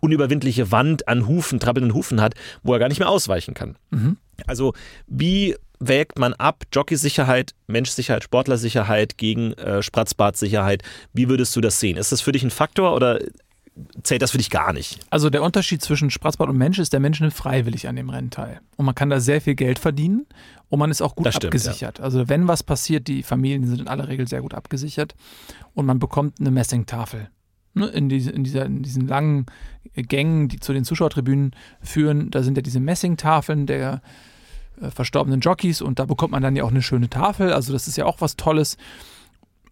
unüberwindliche 0.00 0.70
Wand 0.70 1.08
an 1.08 1.26
Hufen, 1.26 1.58
trappelnden 1.58 1.94
Hufen 1.94 2.20
hat, 2.20 2.34
wo 2.62 2.72
er 2.72 2.78
gar 2.78 2.88
nicht 2.88 3.00
mehr 3.00 3.08
ausweichen 3.08 3.54
kann. 3.54 3.76
Mhm. 3.90 4.16
Also 4.46 4.72
wie 5.06 5.56
wägt 5.80 6.18
man 6.18 6.34
ab 6.34 6.64
Jockeysicherheit, 6.72 7.54
Menschsicherheit, 7.66 8.22
Sportlersicherheit 8.22 9.18
gegen 9.18 9.54
äh, 9.54 9.82
Spratzbadsicherheit? 9.82 10.82
Wie 11.12 11.28
würdest 11.28 11.56
du 11.56 11.60
das 11.60 11.80
sehen? 11.80 11.96
Ist 11.96 12.12
das 12.12 12.20
für 12.20 12.32
dich 12.32 12.42
ein 12.42 12.50
Faktor 12.50 12.94
oder 12.94 13.18
zählt 14.02 14.22
das 14.22 14.30
für 14.32 14.38
dich 14.38 14.50
gar 14.50 14.72
nicht? 14.72 15.00
Also 15.10 15.30
der 15.30 15.42
Unterschied 15.42 15.82
zwischen 15.82 16.10
Spratzbad 16.10 16.48
und 16.48 16.56
Mensch 16.56 16.78
ist, 16.78 16.92
der 16.92 17.00
Mensch 17.00 17.20
nimmt 17.20 17.32
freiwillig 17.32 17.88
an 17.88 17.96
dem 17.96 18.10
Rennen 18.10 18.30
teil. 18.30 18.60
Und 18.76 18.86
man 18.86 18.94
kann 18.94 19.10
da 19.10 19.20
sehr 19.20 19.40
viel 19.40 19.54
Geld 19.54 19.78
verdienen 19.78 20.26
und 20.68 20.78
man 20.78 20.90
ist 20.90 21.02
auch 21.02 21.14
gut 21.14 21.28
stimmt, 21.28 21.46
abgesichert. 21.46 21.98
Ja. 21.98 22.04
Also 22.04 22.28
wenn 22.28 22.48
was 22.48 22.62
passiert, 22.62 23.08
die 23.08 23.22
Familien 23.22 23.66
sind 23.66 23.80
in 23.80 23.88
aller 23.88 24.08
Regel 24.08 24.28
sehr 24.28 24.42
gut 24.42 24.54
abgesichert 24.54 25.14
und 25.74 25.86
man 25.86 25.98
bekommt 25.98 26.40
eine 26.40 26.50
Messingtafel 26.50 27.28
Ne, 27.72 27.86
in, 27.86 28.08
diese, 28.08 28.32
in, 28.32 28.42
dieser, 28.42 28.66
in 28.66 28.82
diesen 28.82 29.06
langen 29.06 29.46
Gängen, 29.94 30.48
die 30.48 30.58
zu 30.58 30.72
den 30.72 30.84
Zuschauertribünen 30.84 31.54
führen, 31.80 32.32
da 32.32 32.42
sind 32.42 32.56
ja 32.56 32.62
diese 32.62 32.80
Messingtafeln 32.80 33.66
der 33.66 34.02
äh, 34.80 34.90
verstorbenen 34.90 35.40
Jockeys 35.40 35.80
und 35.80 36.00
da 36.00 36.04
bekommt 36.04 36.32
man 36.32 36.42
dann 36.42 36.56
ja 36.56 36.64
auch 36.64 36.70
eine 36.70 36.82
schöne 36.82 37.08
Tafel. 37.08 37.52
Also 37.52 37.72
das 37.72 37.86
ist 37.86 37.96
ja 37.96 38.06
auch 38.06 38.20
was 38.20 38.36
Tolles. 38.36 38.76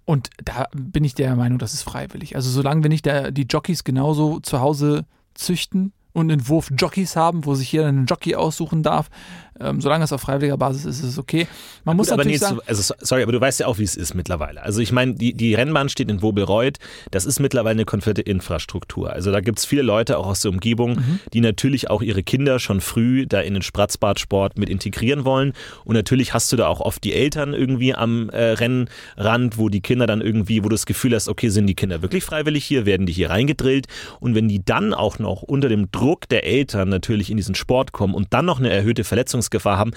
Und 0.09 0.31
da 0.43 0.69
bin 0.75 1.05
ich 1.05 1.15
der 1.15 1.37
Meinung, 1.37 1.59
das 1.59 1.75
ist 1.75 1.83
freiwillig. 1.83 2.35
Also 2.35 2.49
solange 2.49 2.83
wir 2.83 2.89
nicht 2.89 3.05
der, 3.05 3.31
die 3.31 3.43
Jockeys 3.43 3.85
genauso 3.85 4.41
zu 4.41 4.59
Hause 4.59 5.05
züchten 5.35 5.93
und 6.19 6.31
einen 6.31 6.49
Wurf 6.49 6.71
Jockeys 6.77 7.17
haben, 7.17 7.45
wo 7.47 7.55
sich 7.55 7.73
jeder 7.73 7.87
einen 7.87 8.07
Jockey 8.07 8.35
aussuchen 8.35 8.83
darf, 8.83 9.09
ähm, 9.61 9.81
solange 9.81 10.05
es 10.05 10.13
auf 10.13 10.21
freiwilliger 10.21 10.57
Basis 10.57 10.85
ist, 10.85 10.99
ist 11.01 11.11
es 11.11 11.19
okay. 11.19 11.49
Man 11.85 11.97
muss 11.97 12.11
aber 12.11 12.19
natürlich 12.19 12.41
nee, 12.41 12.47
sagen, 12.47 12.61
also, 12.67 12.95
sorry, 13.01 13.23
aber 13.23 13.33
du 13.33 13.41
weißt 13.41 13.61
ja 13.61 13.67
auch, 13.67 13.79
wie 13.79 13.83
es 13.85 13.97
ist 13.97 14.15
mittlerweile. 14.15 14.63
Also 14.63 14.81
ich 14.81 14.93
meine, 14.93 15.15
die, 15.15 15.35
die 15.35 15.55
Rennbahn 15.55 15.89
steht 15.89 16.11
in 16.11 16.23
Wobelreuth, 16.23 16.79
das 17.11 17.25
ist 17.25 17.41
mittlerweile 17.41 17.73
eine 17.73 17.85
komplette 17.85 18.23
Infrastruktur. 18.23 19.13
Also 19.13 19.33
da 19.33 19.41
gibt 19.41 19.59
es 19.59 19.65
viele 19.65 19.83
Leute 19.83 20.19
auch 20.19 20.27
aus 20.27 20.41
der 20.41 20.53
Umgebung, 20.53 20.89
Mhm. 20.89 21.21
die 21.33 21.41
natürlich 21.41 21.91
auch 21.91 22.03
ihre 22.03 22.23
Kinder 22.23 22.59
schon 22.59 22.81
früh 22.81 23.27
da 23.27 23.41
in 23.41 23.55
den 23.55 23.63
Spratzbadsport 23.63 24.59
mit 24.59 24.71
integrieren 24.71 25.25
wollen. 25.25 25.53
Und 25.85 25.95
natürlich 25.95 26.35
hast 26.35 26.53
du 26.53 26.57
da 26.57 26.67
auch 26.69 26.81
oft 26.81 27.03
die 27.05 27.13
Eltern 27.13 27.53
irgendwie 27.53 27.95
am 27.95 28.31
äh, 28.31 28.53
Rennrand, 28.53 29.59
wo 29.59 29.69
die 29.69 29.81
Kinder 29.81 30.07
dann 30.07 30.21
irgendwie, 30.21 30.61
wo 30.61 30.69
du 30.69 30.75
das 30.75 30.87
Gefühl 30.87 31.15
hast, 31.15 31.29
okay, 31.29 31.49
sind 31.49 31.67
die 31.67 31.75
Kinder 31.75 32.01
wirklich 32.01 32.25
freiwillig 32.25 32.65
hier, 32.65 32.87
werden 32.87 33.07
die 33.07 33.13
hier 33.13 33.31
reingedrillt? 33.31 33.87
Und 34.21 34.35
wenn 34.35 34.49
die 34.49 34.65
dann 34.65 34.95
auch 34.95 35.19
noch 35.19 35.43
unter 35.43 35.69
dem 35.69 35.91
Druck 35.91 36.08
der 36.31 36.45
Eltern 36.45 36.89
natürlich 36.89 37.31
in 37.31 37.37
diesen 37.37 37.55
Sport 37.55 37.93
kommen 37.93 38.15
und 38.15 38.33
dann 38.33 38.45
noch 38.45 38.59
eine 38.59 38.71
erhöhte 38.71 39.05
Verletzungsgefahr 39.05 39.79
haben, 39.79 39.93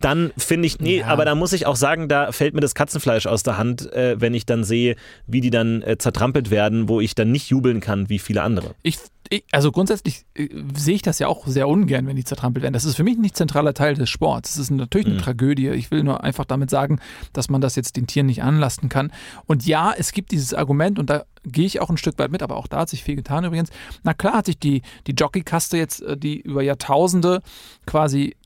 dann 0.00 0.32
finde 0.36 0.66
ich, 0.66 0.80
nee, 0.80 0.98
Ja. 0.98 1.06
aber 1.06 1.24
da 1.24 1.34
muss 1.34 1.52
ich 1.52 1.66
auch 1.66 1.76
sagen, 1.76 2.08
da 2.08 2.32
fällt 2.32 2.54
mir 2.54 2.60
das 2.60 2.74
Katzenfleisch 2.74 3.26
aus 3.26 3.42
der 3.42 3.56
Hand, 3.58 3.92
äh, 3.92 4.20
wenn 4.20 4.34
ich 4.34 4.46
dann 4.46 4.64
sehe, 4.64 4.96
wie 5.26 5.40
die 5.40 5.50
dann 5.50 5.82
äh, 5.82 5.96
zertrampelt 5.98 6.50
werden, 6.50 6.88
wo 6.88 7.00
ich 7.00 7.14
dann 7.14 7.30
nicht 7.30 7.48
jubeln 7.50 7.80
kann 7.80 8.08
wie 8.08 8.18
viele 8.18 8.42
andere. 8.42 8.74
ich, 8.82 8.98
ich, 9.28 9.44
also 9.52 9.72
grundsätzlich 9.72 10.24
äh, 10.34 10.48
sehe 10.74 10.94
ich 10.94 11.02
das 11.02 11.18
ja 11.18 11.28
auch 11.28 11.46
sehr 11.46 11.68
ungern, 11.68 12.06
wenn 12.06 12.16
die 12.16 12.24
zertrampelt 12.24 12.62
werden. 12.62 12.74
Das 12.74 12.84
ist 12.84 12.96
für 12.96 13.04
mich 13.04 13.18
nicht 13.18 13.36
zentraler 13.36 13.74
Teil 13.74 13.94
des 13.94 14.10
Sports. 14.10 14.52
Es 14.52 14.58
ist 14.58 14.70
natürlich 14.70 15.06
eine 15.06 15.18
Tragödie. 15.18 15.68
Ich 15.68 15.90
will 15.90 16.02
nur 16.02 16.22
einfach 16.22 16.44
damit 16.44 16.70
sagen, 16.70 17.00
dass 17.32 17.48
man 17.48 17.60
das 17.60 17.76
jetzt 17.76 17.96
den 17.96 18.06
Tieren 18.06 18.26
nicht 18.26 18.42
anlasten 18.42 18.88
kann. 18.88 19.12
Und 19.46 19.66
ja, 19.66 19.92
es 19.96 20.12
gibt 20.12 20.32
dieses 20.32 20.54
Argument 20.54 20.98
und 20.98 21.10
da 21.10 21.24
gehe 21.44 21.66
ich 21.66 21.80
auch 21.80 21.90
ein 21.90 21.96
Stück 21.96 22.18
weit 22.18 22.30
mit, 22.30 22.42
aber 22.42 22.56
auch 22.56 22.66
da 22.66 22.80
hat 22.80 22.88
sich 22.88 23.02
viel 23.02 23.16
getan 23.16 23.44
übrigens. 23.44 23.70
Na 24.02 24.14
klar 24.14 24.34
hat 24.34 24.46
sich 24.46 24.58
die, 24.58 24.82
die 25.06 25.12
Jockeykaste 25.12 25.76
jetzt, 25.76 26.02
äh, 26.02 26.16
die 26.16 26.40
über 26.40 26.62
Jahrtausende 26.62 27.42
quasi 27.86 28.36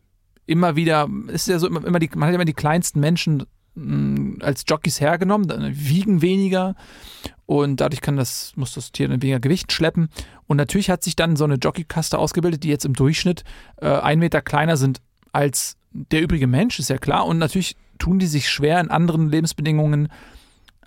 immer 0.46 0.76
wieder, 0.76 1.08
ist 1.28 1.48
ja 1.48 1.58
so 1.58 1.66
immer, 1.66 1.84
immer 1.84 1.98
die, 1.98 2.08
man 2.14 2.28
hat 2.28 2.34
immer 2.34 2.44
die 2.44 2.52
kleinsten 2.52 3.00
Menschen 3.00 3.44
mh, 3.76 4.44
als 4.44 4.64
Jockeys 4.68 5.00
hergenommen, 5.00 5.48
wiegen 5.72 6.22
weniger 6.22 6.74
und 7.46 7.80
dadurch 7.80 8.00
kann 8.00 8.16
das, 8.16 8.52
muss 8.56 8.74
das 8.74 8.90
Tier 8.90 9.08
dann 9.08 9.22
weniger 9.22 9.38
Gewicht 9.40 9.72
schleppen. 9.72 10.08
Und 10.48 10.56
natürlich 10.56 10.90
hat 10.90 11.04
sich 11.04 11.14
dann 11.14 11.36
so 11.36 11.44
eine 11.44 11.54
Jockeykaste 11.54 12.18
ausgebildet, 12.18 12.64
die 12.64 12.68
jetzt 12.68 12.84
im 12.84 12.94
Durchschnitt 12.94 13.44
äh, 13.80 13.86
ein 13.86 14.18
Meter 14.18 14.42
kleiner 14.42 14.76
sind 14.76 15.00
als 15.32 15.76
der 15.92 16.22
übrige 16.22 16.46
Mensch, 16.46 16.78
ist 16.78 16.90
ja 16.90 16.98
klar. 16.98 17.26
Und 17.26 17.38
natürlich 17.38 17.76
tun 17.98 18.18
die 18.18 18.26
sich 18.26 18.48
schwer, 18.48 18.80
in 18.80 18.90
anderen 18.90 19.30
Lebensbedingungen 19.30 20.08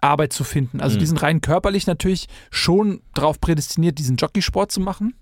Arbeit 0.02 0.34
zu 0.34 0.44
finden. 0.44 0.82
Also 0.82 0.96
Mhm. 0.96 1.00
die 1.00 1.06
sind 1.08 1.22
rein 1.22 1.42
körperlich 1.42 1.88
natürlich 1.88 2.28
schon 2.52 3.02
darauf 3.14 3.40
prädestiniert, 3.42 4.00
diesen 4.00 4.16
Jockeysport 4.18 4.72
zu 4.72 4.80
machen. 4.82 5.14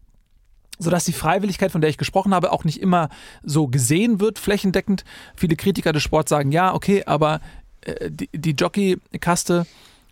Sodass 0.80 1.06
die 1.06 1.14
Freiwilligkeit, 1.14 1.72
von 1.72 1.82
der 1.82 1.90
ich 1.90 1.98
gesprochen 1.98 2.34
habe, 2.34 2.52
auch 2.52 2.64
nicht 2.64 2.82
immer 2.82 3.10
so 3.44 3.68
gesehen 3.68 4.20
wird, 4.20 4.40
flächendeckend. 4.40 5.04
Viele 5.36 5.56
Kritiker 5.56 5.94
des 5.94 6.04
Sports 6.04 6.30
sagen, 6.30 6.52
ja, 6.52 6.74
okay, 6.74 7.04
aber 7.06 7.42
äh, 7.82 8.12
die, 8.12 8.30
die 8.34 8.52
Jockeykaste, 8.52 9.66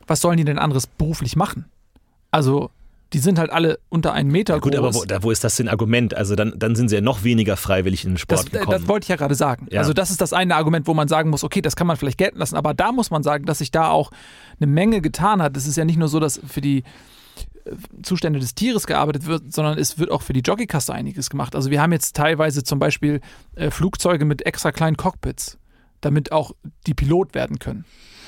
was 0.07 0.21
sollen 0.21 0.37
die 0.37 0.45
denn 0.45 0.59
anderes 0.59 0.87
beruflich 0.87 1.35
machen? 1.35 1.65
Also, 2.31 2.71
die 3.13 3.19
sind 3.19 3.39
halt 3.39 3.49
alle 3.49 3.79
unter 3.89 4.13
einen 4.13 4.29
Meter 4.29 4.59
Gut, 4.59 4.73
groß. 4.73 4.79
aber 4.79 4.93
wo, 4.93 5.05
da, 5.05 5.23
wo 5.23 5.31
ist 5.31 5.43
das 5.43 5.55
denn 5.55 5.69
Argument? 5.69 6.13
Also 6.13 6.35
dann, 6.35 6.53
dann 6.57 6.75
sind 6.75 6.89
sie 6.89 6.95
ja 6.95 7.01
noch 7.01 7.23
weniger 7.23 7.55
freiwillig 7.55 8.03
in 8.03 8.11
den 8.11 8.17
Sport 8.17 8.39
das, 8.39 8.47
äh, 8.47 8.49
gekommen. 8.51 8.71
das 8.71 8.87
wollte 8.87 9.05
ich 9.05 9.09
ja 9.09 9.15
gerade 9.15 9.35
sagen. 9.35 9.67
Ja. 9.69 9.79
Also 9.79 9.93
das 9.93 10.09
ist 10.09 10.19
das 10.19 10.33
eine 10.33 10.55
Argument, 10.55 10.87
wo 10.87 10.93
man 10.93 11.07
sagen 11.07 11.29
muss, 11.29 11.43
okay, 11.43 11.61
das 11.61 11.75
kann 11.75 11.87
man 11.87 11.97
vielleicht 11.97 12.17
gelten 12.17 12.39
lassen, 12.39 12.57
aber 12.57 12.73
da 12.73 12.91
muss 12.91 13.11
man 13.11 13.23
sagen, 13.23 13.45
dass 13.45 13.59
sich 13.59 13.71
da 13.71 13.89
auch 13.89 14.11
eine 14.59 14.67
Menge 14.67 15.01
getan 15.01 15.41
hat. 15.41 15.55
Es 15.55 15.65
ist 15.65 15.77
ja 15.77 15.85
nicht 15.85 15.97
nur 15.97 16.07
so, 16.07 16.19
dass 16.19 16.41
für 16.45 16.61
die 16.61 16.83
Zustände 18.03 18.39
des 18.39 18.55
Tieres 18.55 18.87
gearbeitet 18.87 19.25
wird, 19.25 19.53
sondern 19.53 19.77
es 19.77 19.97
wird 19.97 20.11
auch 20.11 20.21
für 20.21 20.33
die 20.33 20.41
Jockeykaste 20.41 20.93
einiges 20.93 21.29
gemacht. 21.29 21.55
Also 21.55 21.71
wir 21.71 21.81
haben 21.81 21.91
jetzt 21.91 22.15
teilweise 22.15 22.63
zum 22.63 22.79
Beispiel 22.79 23.21
äh, 23.55 23.71
Flugzeuge 23.71 24.25
mit 24.25 24.45
extra 24.45 24.71
kleinen 24.71 24.97
Cockpits, 24.97 25.57
damit 26.01 26.31
auch 26.31 26.51
die 26.85 26.93
Pilot 26.93 27.33
werden 27.33 27.59
können. 27.59 27.85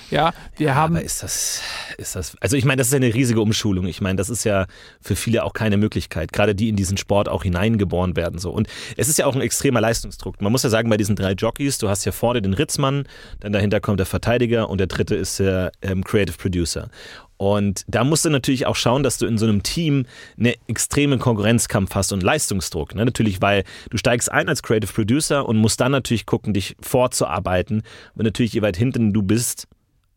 Ja, 0.10 0.34
wir 0.56 0.76
haben 0.76 0.95
Aber 0.95 1.04
ist 1.04 1.21
das, 1.21 1.62
ist 1.97 2.15
das, 2.15 2.38
also 2.39 2.56
ich 2.56 2.63
meine, 2.63 2.78
das 2.78 2.88
ist 2.88 2.93
ja 2.93 2.97
eine 2.97 3.13
riesige 3.13 3.41
Umschulung. 3.41 3.88
Ich 3.88 4.00
meine, 4.00 4.15
das 4.15 4.30
ist 4.30 4.45
ja 4.45 4.65
für 5.02 5.15
viele 5.15 5.43
auch 5.43 5.54
keine 5.54 5.76
Möglichkeit, 5.76 6.32
gerade 6.32 6.56
die 6.56 6.69
in 6.69 6.78
diesen 6.78 6.97
Sport 6.97 7.28
auch 7.28 7.43
hineingeboren 7.43 8.15
werden. 8.15 8.39
So. 8.39 8.52
Und 8.52 8.67
es 8.95 9.10
ist 9.10 9.17
ja 9.17 9.26
auch 9.26 9.36
ein 9.36 9.41
extremer 9.41 9.82
Leistungsdruck. 9.82 10.41
Man 10.41 10.52
muss 10.52 10.63
ja 10.63 10.69
sagen, 10.69 10.89
bei 10.89 10.97
diesen 10.97 11.15
drei 11.17 11.34
Jockeys, 11.34 11.78
du 11.78 11.89
hast 11.89 12.06
ja 12.06 12.13
vorne 12.13 12.41
den 12.41 12.54
Ritzmann, 12.54 13.06
dann 13.41 13.52
dahinter 13.52 13.82
kommt 13.82 14.00
der 14.00 14.06
Verteidiger 14.06 14.69
und 14.69 14.78
der 14.78 14.88
dritte 14.88 15.15
ist 15.15 15.39
der 15.39 15.71
ähm, 15.82 16.04
Creative 16.04 16.38
Producer. 16.38 16.89
Und 17.38 17.84
da 17.88 18.04
musst 18.04 18.26
du 18.26 18.30
natürlich 18.30 18.65
auch 18.65 18.76
schauen, 18.76 19.04
dass 19.04 19.17
du 19.17 19.28
in 19.28 19.38
so 19.38 19.45
einem 19.45 19.63
Team 19.63 20.06
einen 20.38 20.54
extremen 20.67 21.19
Konkurrenzkampf 21.19 21.93
hast 21.93 22.12
und 22.12 22.23
Leistungsdruck. 22.23 22.95
Ne? 22.95 23.06
Natürlich, 23.06 23.41
weil 23.41 23.63
du 23.89 23.97
steigst 23.97 24.32
ein 24.32 24.50
als 24.50 24.63
Creative 24.63 24.91
Producer 24.91 25.47
und 25.47 25.58
musst 25.58 25.80
dann 25.80 25.91
natürlich 25.91 26.26
gucken, 26.26 26.54
dich 26.54 26.76
vorzuarbeiten. 26.82 27.84
Und 28.15 28.23
natürlich, 28.23 28.54
je 28.54 28.63
weit 28.63 28.78
hinten 28.78 29.13
du 29.13 29.21
bist, 29.21 29.67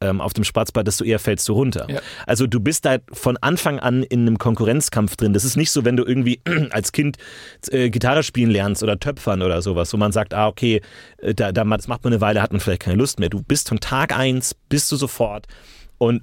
ähm, 0.01 0.21
auf 0.21 0.33
dem 0.33 0.45
Spatzball, 0.45 0.83
desto 0.83 1.05
eher 1.05 1.19
fällst 1.19 1.49
du 1.49 1.53
runter. 1.53 1.87
Ja. 1.91 2.01
Also 2.27 2.47
du 2.47 2.59
bist 2.59 2.85
da 2.85 2.97
von 3.13 3.37
Anfang 3.37 3.79
an 3.79 4.03
in 4.03 4.21
einem 4.21 4.39
Konkurrenzkampf 4.39 5.17
drin. 5.17 5.35
Das 5.35 5.45
ist 5.45 5.57
nicht 5.57 5.71
so, 5.71 5.85
wenn 5.85 5.97
du 5.97 6.05
irgendwie 6.05 6.41
als 6.71 6.93
Kind 6.93 7.19
äh, 7.71 7.91
Gitarre 7.91 8.23
spielen 8.23 8.51
lernst 8.51 8.83
oder 8.83 8.99
Töpfern 8.99 9.43
oder 9.43 9.61
sowas, 9.61 9.93
wo 9.93 9.99
man 9.99 10.13
sagt, 10.13 10.33
ah, 10.33 10.49
okay, 10.49 10.81
äh, 11.19 11.35
da, 11.35 11.53
da, 11.53 11.65
das 11.65 11.89
macht 11.89 12.05
man 12.05 12.15
eine 12.15 12.21
Weile, 12.21 12.41
hat 12.41 12.53
man 12.53 12.61
vielleicht 12.61 12.83
keine 12.83 12.97
Lust 12.97 13.21
mehr. 13.21 13.29
Du 13.29 13.43
bist 13.43 13.69
von 13.69 13.81
Tag 13.81 14.17
eins, 14.17 14.57
bist 14.71 14.91
du 14.91 14.97
sofort 14.97 15.47
und 15.99 16.23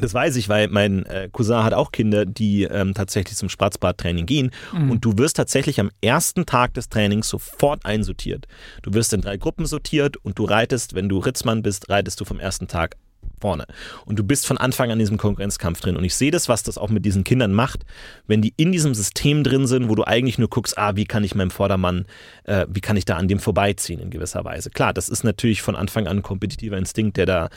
das 0.00 0.14
weiß 0.14 0.36
ich, 0.36 0.48
weil 0.48 0.68
mein 0.68 1.06
äh, 1.06 1.28
Cousin 1.32 1.64
hat 1.64 1.74
auch 1.74 1.92
Kinder, 1.92 2.26
die 2.26 2.64
ähm, 2.64 2.94
tatsächlich 2.94 3.36
zum 3.36 3.48
Spratzbadtraining 3.48 4.26
gehen. 4.26 4.50
Und 4.90 5.04
du 5.04 5.16
wirst 5.18 5.36
tatsächlich 5.36 5.80
am 5.80 5.90
ersten 6.00 6.46
Tag 6.46 6.74
des 6.74 6.88
Trainings 6.88 7.28
sofort 7.28 7.84
einsortiert. 7.84 8.46
Du 8.82 8.94
wirst 8.94 9.12
in 9.12 9.20
drei 9.20 9.36
Gruppen 9.36 9.66
sortiert 9.66 10.16
und 10.18 10.38
du 10.38 10.44
reitest, 10.44 10.94
wenn 10.94 11.08
du 11.08 11.18
Ritzmann 11.18 11.62
bist, 11.62 11.88
reitest 11.88 12.20
du 12.20 12.24
vom 12.24 12.40
ersten 12.40 12.68
Tag 12.68 12.96
vorne. 13.40 13.66
Und 14.04 14.18
du 14.18 14.24
bist 14.24 14.46
von 14.46 14.58
Anfang 14.58 14.90
an 14.90 14.94
in 14.94 14.98
diesem 15.00 15.18
Konkurrenzkampf 15.18 15.80
drin. 15.80 15.96
Und 15.96 16.04
ich 16.04 16.14
sehe 16.14 16.30
das, 16.30 16.48
was 16.48 16.62
das 16.62 16.78
auch 16.78 16.88
mit 16.88 17.04
diesen 17.04 17.24
Kindern 17.24 17.52
macht, 17.52 17.84
wenn 18.26 18.42
die 18.42 18.54
in 18.56 18.72
diesem 18.72 18.94
System 18.94 19.44
drin 19.44 19.66
sind, 19.66 19.88
wo 19.88 19.94
du 19.94 20.04
eigentlich 20.04 20.38
nur 20.38 20.48
guckst, 20.48 20.78
ah, 20.78 20.96
wie 20.96 21.04
kann 21.04 21.24
ich 21.24 21.34
meinem 21.34 21.50
Vordermann, 21.50 22.06
äh, 22.44 22.66
wie 22.68 22.80
kann 22.80 22.96
ich 22.96 23.04
da 23.04 23.16
an 23.16 23.28
dem 23.28 23.38
vorbeiziehen 23.38 24.00
in 24.00 24.10
gewisser 24.10 24.44
Weise. 24.44 24.70
Klar, 24.70 24.92
das 24.92 25.08
ist 25.08 25.24
natürlich 25.24 25.62
von 25.62 25.76
Anfang 25.76 26.06
an 26.06 26.18
ein 26.18 26.22
kompetitiver 26.22 26.76
Instinkt, 26.76 27.16
der 27.16 27.26
da 27.26 27.48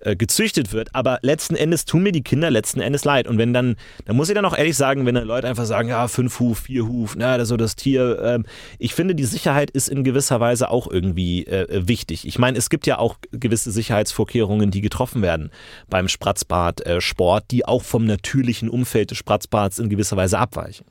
äh, 0.00 0.16
gezüchtet 0.16 0.72
wird. 0.72 0.94
Aber 0.94 1.18
letzten 1.22 1.54
Endes 1.54 1.84
tun 1.84 2.02
mir 2.02 2.12
die 2.12 2.22
Kinder 2.22 2.50
letzten 2.50 2.80
Endes 2.80 3.04
leid. 3.04 3.26
Und 3.26 3.38
wenn 3.38 3.52
dann, 3.52 3.76
da 4.04 4.12
muss 4.12 4.28
ich 4.28 4.34
dann 4.34 4.44
auch 4.44 4.56
ehrlich 4.56 4.76
sagen, 4.76 5.06
wenn 5.06 5.14
dann 5.14 5.26
Leute 5.26 5.48
einfach 5.48 5.64
sagen, 5.64 5.88
ja, 5.88 6.08
fünf 6.08 6.40
Huf, 6.40 6.60
vier 6.60 6.86
Huf, 6.86 7.14
na, 7.16 7.44
so 7.44 7.56
das 7.56 7.76
Tier. 7.76 8.20
Ähm, 8.22 8.44
ich 8.78 8.94
finde, 8.94 9.14
die 9.14 9.24
Sicherheit 9.24 9.70
ist 9.70 9.88
in 9.88 10.04
gewisser 10.04 10.40
Weise 10.40 10.70
auch 10.70 10.90
irgendwie 10.90 11.46
äh, 11.46 11.86
wichtig. 11.86 12.26
Ich 12.26 12.38
meine, 12.38 12.58
es 12.58 12.70
gibt 12.70 12.86
ja 12.86 12.98
auch 12.98 13.16
gewisse 13.32 13.70
Sicherheitsvorkehrungen, 13.70 14.70
die 14.70 14.80
getroffen 14.80 15.21
werden 15.22 15.50
beim 15.88 16.08
Spratzbad-Sport, 16.08 17.50
die 17.50 17.64
auch 17.64 17.82
vom 17.82 18.04
natürlichen 18.04 18.68
Umfeld 18.68 19.10
des 19.10 19.18
Spratzbads 19.18 19.78
in 19.78 19.88
gewisser 19.88 20.16
Weise 20.16 20.38
abweichen. 20.38 20.86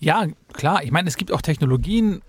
Ja, 0.00 0.26
klar. 0.52 0.82
Ich 0.84 0.90
meine, 0.90 1.08
es 1.08 1.16
gibt 1.16 1.32
auch 1.32 1.42
Technologien. 1.42 2.22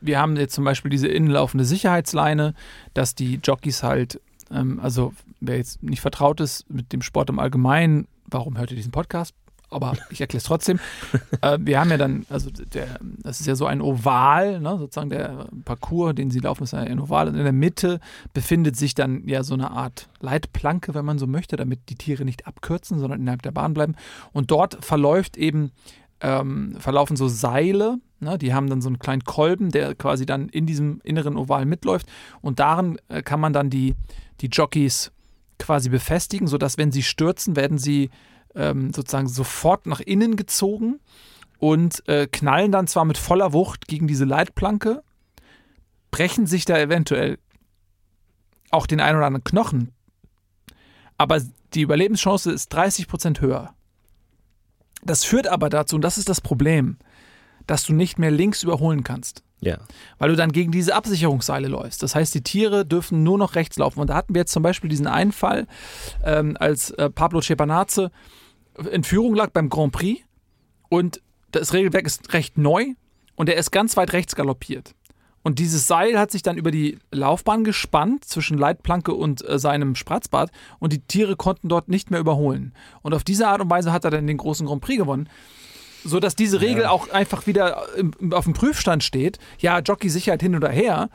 Wir 0.00 0.18
haben 0.18 0.36
jetzt 0.36 0.54
zum 0.54 0.64
Beispiel 0.64 0.90
diese 0.90 1.08
innenlaufende 1.08 1.64
Sicherheitsleine, 1.64 2.54
dass 2.94 3.14
die 3.14 3.40
Jockeys 3.42 3.82
halt, 3.82 4.20
ähm, 4.50 4.80
also 4.80 5.14
wer 5.40 5.56
jetzt 5.56 5.82
nicht 5.82 6.00
vertraut 6.00 6.40
ist 6.40 6.68
mit 6.68 6.92
dem 6.92 7.02
Sport 7.02 7.30
im 7.30 7.38
Allgemeinen, 7.38 8.06
warum 8.26 8.58
hört 8.58 8.70
ihr 8.70 8.76
diesen 8.76 8.92
Podcast? 8.92 9.34
Aber 9.70 9.94
ich 10.10 10.20
erkläre 10.20 10.38
es 10.38 10.44
trotzdem. 10.44 10.78
äh, 11.42 11.58
wir 11.60 11.78
haben 11.78 11.90
ja 11.90 11.96
dann, 11.96 12.24
also 12.30 12.50
der, 12.50 12.98
das 13.00 13.40
ist 13.40 13.46
ja 13.46 13.54
so 13.54 13.66
ein 13.66 13.82
Oval, 13.82 14.60
ne, 14.60 14.78
sozusagen 14.78 15.10
der 15.10 15.46
Parcours, 15.64 16.14
den 16.14 16.30
sie 16.30 16.40
laufen, 16.40 16.64
ist 16.64 16.74
ein 16.74 17.00
Oval. 17.00 17.28
Und 17.28 17.34
in 17.34 17.44
der 17.44 17.52
Mitte 17.52 18.00
befindet 18.32 18.76
sich 18.76 18.94
dann 18.94 19.26
ja 19.28 19.42
so 19.42 19.54
eine 19.54 19.70
Art 19.70 20.08
Leitplanke, 20.20 20.94
wenn 20.94 21.04
man 21.04 21.18
so 21.18 21.26
möchte, 21.26 21.56
damit 21.56 21.90
die 21.90 21.96
Tiere 21.96 22.24
nicht 22.24 22.46
abkürzen, 22.46 22.98
sondern 22.98 23.20
innerhalb 23.20 23.42
der 23.42 23.52
Bahn 23.52 23.74
bleiben. 23.74 23.94
Und 24.32 24.50
dort 24.50 24.84
verläuft 24.84 25.36
eben 25.36 25.72
ähm, 26.20 26.76
verlaufen 26.78 27.16
so 27.16 27.28
Seile, 27.28 27.98
ne, 28.20 28.38
die 28.38 28.54
haben 28.54 28.68
dann 28.68 28.80
so 28.80 28.88
einen 28.88 28.98
kleinen 28.98 29.24
Kolben, 29.24 29.70
der 29.70 29.94
quasi 29.94 30.26
dann 30.26 30.48
in 30.48 30.66
diesem 30.66 31.00
inneren 31.04 31.36
Oval 31.36 31.64
mitläuft 31.64 32.06
und 32.40 32.58
darin 32.58 32.98
äh, 33.08 33.22
kann 33.22 33.40
man 33.40 33.52
dann 33.52 33.70
die, 33.70 33.94
die 34.40 34.48
Jockeys 34.48 35.12
quasi 35.58 35.88
befestigen, 35.90 36.46
sodass 36.46 36.78
wenn 36.78 36.92
sie 36.92 37.02
stürzen, 37.02 37.56
werden 37.56 37.78
sie 37.78 38.10
ähm, 38.58 38.92
sozusagen 38.92 39.28
sofort 39.28 39.86
nach 39.86 40.00
innen 40.00 40.36
gezogen 40.36 41.00
und 41.58 42.06
äh, 42.08 42.26
knallen 42.26 42.72
dann 42.72 42.86
zwar 42.86 43.04
mit 43.04 43.16
voller 43.16 43.52
Wucht 43.52 43.88
gegen 43.88 44.06
diese 44.06 44.24
Leitplanke, 44.24 45.02
brechen 46.10 46.46
sich 46.46 46.64
da 46.64 46.78
eventuell 46.78 47.38
auch 48.70 48.86
den 48.86 49.00
ein 49.00 49.16
oder 49.16 49.26
anderen 49.26 49.44
Knochen, 49.44 49.92
aber 51.16 51.40
die 51.74 51.82
Überlebenschance 51.82 52.50
ist 52.50 52.74
30% 52.74 53.40
höher. 53.40 53.74
Das 55.02 55.24
führt 55.24 55.46
aber 55.46 55.68
dazu, 55.68 55.96
und 55.96 56.02
das 56.02 56.18
ist 56.18 56.28
das 56.28 56.40
Problem, 56.40 56.98
dass 57.66 57.84
du 57.84 57.92
nicht 57.92 58.18
mehr 58.18 58.30
links 58.30 58.62
überholen 58.62 59.04
kannst. 59.04 59.42
Ja. 59.60 59.78
weil 60.18 60.28
du 60.28 60.36
dann 60.36 60.52
gegen 60.52 60.70
diese 60.70 60.94
Absicherungsseile 60.94 61.66
läufst. 61.66 62.04
Das 62.04 62.14
heißt, 62.14 62.32
die 62.32 62.44
Tiere 62.44 62.86
dürfen 62.86 63.24
nur 63.24 63.38
noch 63.38 63.56
rechts 63.56 63.76
laufen. 63.76 63.98
Und 63.98 64.10
da 64.10 64.14
hatten 64.14 64.32
wir 64.32 64.42
jetzt 64.42 64.52
zum 64.52 64.62
Beispiel 64.62 64.88
diesen 64.88 65.08
einen 65.08 65.32
Fall, 65.32 65.66
ähm, 66.24 66.56
als 66.60 66.92
äh, 66.92 67.10
Pablo 67.10 67.40
Cepanazze 67.40 68.12
in 68.90 69.04
Führung 69.04 69.34
lag 69.34 69.50
beim 69.50 69.68
Grand 69.68 69.92
Prix 69.92 70.22
und 70.88 71.20
das 71.50 71.72
Regelwerk 71.72 72.06
ist 72.06 72.32
recht 72.32 72.58
neu 72.58 72.94
und 73.36 73.48
er 73.48 73.56
ist 73.56 73.70
ganz 73.70 73.96
weit 73.96 74.12
rechts 74.12 74.34
galoppiert. 74.34 74.94
Und 75.42 75.58
dieses 75.58 75.86
Seil 75.86 76.18
hat 76.18 76.30
sich 76.30 76.42
dann 76.42 76.58
über 76.58 76.70
die 76.70 76.98
Laufbahn 77.10 77.64
gespannt 77.64 78.24
zwischen 78.24 78.58
Leitplanke 78.58 79.14
und 79.14 79.48
äh, 79.48 79.58
seinem 79.58 79.94
Spratzbad 79.94 80.50
und 80.78 80.92
die 80.92 81.00
Tiere 81.00 81.36
konnten 81.36 81.68
dort 81.68 81.88
nicht 81.88 82.10
mehr 82.10 82.20
überholen. 82.20 82.74
Und 83.02 83.14
auf 83.14 83.24
diese 83.24 83.48
Art 83.48 83.60
und 83.60 83.70
Weise 83.70 83.92
hat 83.92 84.04
er 84.04 84.10
dann 84.10 84.26
den 84.26 84.36
großen 84.36 84.66
Grand 84.66 84.82
Prix 84.82 84.98
gewonnen. 84.98 85.28
So 86.04 86.20
dass 86.20 86.36
diese 86.36 86.60
Regel 86.60 86.86
auch 86.86 87.10
einfach 87.10 87.46
wieder 87.46 87.94
im, 87.96 88.32
auf 88.32 88.44
dem 88.44 88.52
Prüfstand 88.52 89.02
steht. 89.02 89.38
Ja, 89.58 89.78
Jockey-Sicherheit 89.80 90.42
hin 90.42 90.54
oder 90.54 90.68
her. 90.68 91.08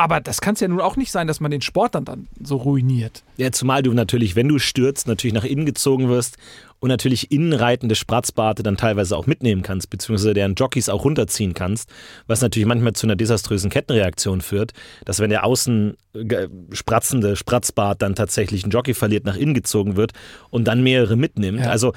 Aber 0.00 0.20
das 0.20 0.40
kann 0.40 0.54
es 0.54 0.60
ja 0.60 0.68
nun 0.68 0.80
auch 0.80 0.96
nicht 0.96 1.10
sein, 1.10 1.26
dass 1.26 1.40
man 1.40 1.50
den 1.50 1.60
Sport 1.60 1.96
dann, 1.96 2.04
dann 2.04 2.28
so 2.40 2.56
ruiniert. 2.56 3.24
Ja, 3.36 3.50
zumal 3.50 3.82
du 3.82 3.92
natürlich, 3.92 4.36
wenn 4.36 4.46
du 4.48 4.60
stürzt, 4.60 5.08
natürlich 5.08 5.34
nach 5.34 5.44
innen 5.44 5.66
gezogen 5.66 6.08
wirst 6.08 6.38
und 6.78 6.88
natürlich 6.88 7.32
innenreitende 7.32 7.96
Spratzbarte 7.96 8.62
dann 8.62 8.76
teilweise 8.76 9.16
auch 9.16 9.26
mitnehmen 9.26 9.62
kannst, 9.62 9.90
beziehungsweise 9.90 10.34
deren 10.34 10.54
Jockeys 10.54 10.88
auch 10.88 11.04
runterziehen 11.04 11.52
kannst, 11.52 11.90
was 12.28 12.40
natürlich 12.40 12.68
manchmal 12.68 12.92
zu 12.92 13.08
einer 13.08 13.16
desaströsen 13.16 13.70
Kettenreaktion 13.70 14.40
führt, 14.40 14.70
dass 15.04 15.18
wenn 15.18 15.30
der 15.30 15.44
außen 15.44 15.96
ge- 16.12 16.48
spratzende 16.70 17.34
Spratzbart 17.34 18.00
dann 18.00 18.14
tatsächlich 18.14 18.62
einen 18.62 18.70
Jockey 18.70 18.94
verliert, 18.94 19.24
nach 19.24 19.36
innen 19.36 19.54
gezogen 19.54 19.96
wird 19.96 20.12
und 20.50 20.68
dann 20.68 20.84
mehrere 20.84 21.16
mitnimmt. 21.16 21.58
Ja. 21.58 21.70
Also 21.70 21.92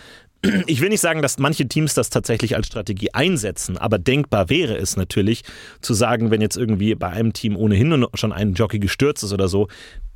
ich 0.68 0.82
will 0.82 0.90
nicht 0.90 1.02
sagen, 1.02 1.22
dass 1.22 1.38
manche 1.38 1.68
Teams 1.68 1.94
das 1.94 2.10
tatsächlich 2.10 2.56
als 2.56 2.68
Strategie 2.68 3.14
einsetzen, 3.14 3.78
aber 3.78 4.00
denkbar 4.00 4.50
wäre 4.50 4.76
es 4.76 4.98
natürlich 4.98 5.44
zu 5.82 5.94
sagen, 5.94 6.32
wenn 6.32 6.42
jetzt 6.42 6.58
irgendwie 6.58 6.96
bei 6.96 7.10
einem 7.10 7.34
Team 7.34 7.56
ohnehin 7.56 8.06
schon 8.16 8.34
ein 8.34 8.54
Jockey 8.54 8.80
gestürzt 8.80 9.24
ist 9.24 9.34
oder 9.34 9.48
so, 9.48 9.68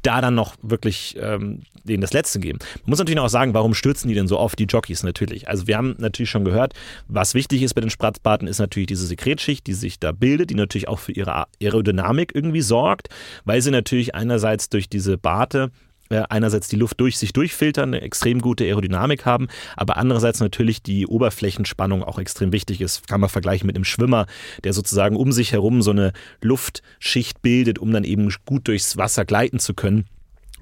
da 0.01 0.21
dann 0.21 0.35
noch 0.35 0.55
wirklich 0.61 1.17
ähm, 1.19 1.61
denen 1.83 2.01
das 2.01 2.13
Letzte 2.13 2.39
geben. 2.39 2.59
Man 2.83 2.91
muss 2.91 2.99
natürlich 2.99 3.19
auch 3.19 3.29
sagen, 3.29 3.53
warum 3.53 3.73
stürzen 3.73 4.07
die 4.07 4.13
denn 4.13 4.27
so 4.27 4.39
oft 4.39 4.57
die 4.59 4.65
Jockeys 4.65 5.03
natürlich? 5.03 5.47
Also 5.47 5.67
wir 5.67 5.77
haben 5.77 5.95
natürlich 5.97 6.29
schon 6.29 6.45
gehört, 6.45 6.73
was 7.07 7.33
wichtig 7.33 7.63
ist 7.63 7.73
bei 7.73 7.81
den 7.81 7.89
Spratzbarten, 7.89 8.47
ist 8.47 8.59
natürlich 8.59 8.88
diese 8.88 9.05
Sekretschicht, 9.05 9.65
die 9.65 9.73
sich 9.73 9.99
da 9.99 10.11
bildet, 10.11 10.51
die 10.51 10.55
natürlich 10.55 10.88
auch 10.88 10.99
für 10.99 11.11
ihre 11.11 11.45
Aerodynamik 11.59 12.33
irgendwie 12.35 12.61
sorgt, 12.61 13.09
weil 13.45 13.61
sie 13.61 13.71
natürlich 13.71 14.13
einerseits 14.13 14.69
durch 14.69 14.89
diese 14.89 15.17
Barte 15.17 15.71
einerseits 16.10 16.68
die 16.68 16.76
Luft 16.76 17.00
durch 17.00 17.18
sich 17.18 17.34
durchfiltern, 17.34 17.94
eine 17.94 18.02
extrem 18.02 18.39
gute 18.39 18.63
Aerodynamik 18.63 19.26
haben, 19.26 19.48
aber 19.76 19.98
andererseits 19.98 20.39
natürlich 20.39 20.82
die 20.82 21.08
Oberflächenspannung 21.08 22.04
auch 22.04 22.20
extrem 22.20 22.52
wichtig 22.52 22.82
ist. 22.82 23.08
Kann 23.08 23.22
man 23.22 23.30
vergleichen 23.30 23.68
mit 23.68 23.76
einem 23.76 23.86
Schwimmer, 23.86 24.28
der 24.63 24.74
sozusagen 24.74 25.15
um 25.15 25.32
sich 25.32 25.52
herum 25.52 25.82
so 25.82 25.91
eine 25.91 26.13
Luftschicht 26.41 27.41
bildet, 27.41 27.80
um 27.80 27.91
dann 27.91 28.04
eben 28.04 28.34
gut 28.46 28.68
durchs 28.68 28.98
Wasser 28.98 29.26
gleiten 29.26 29.60
zu 29.60 29.74
können. 29.74 30.06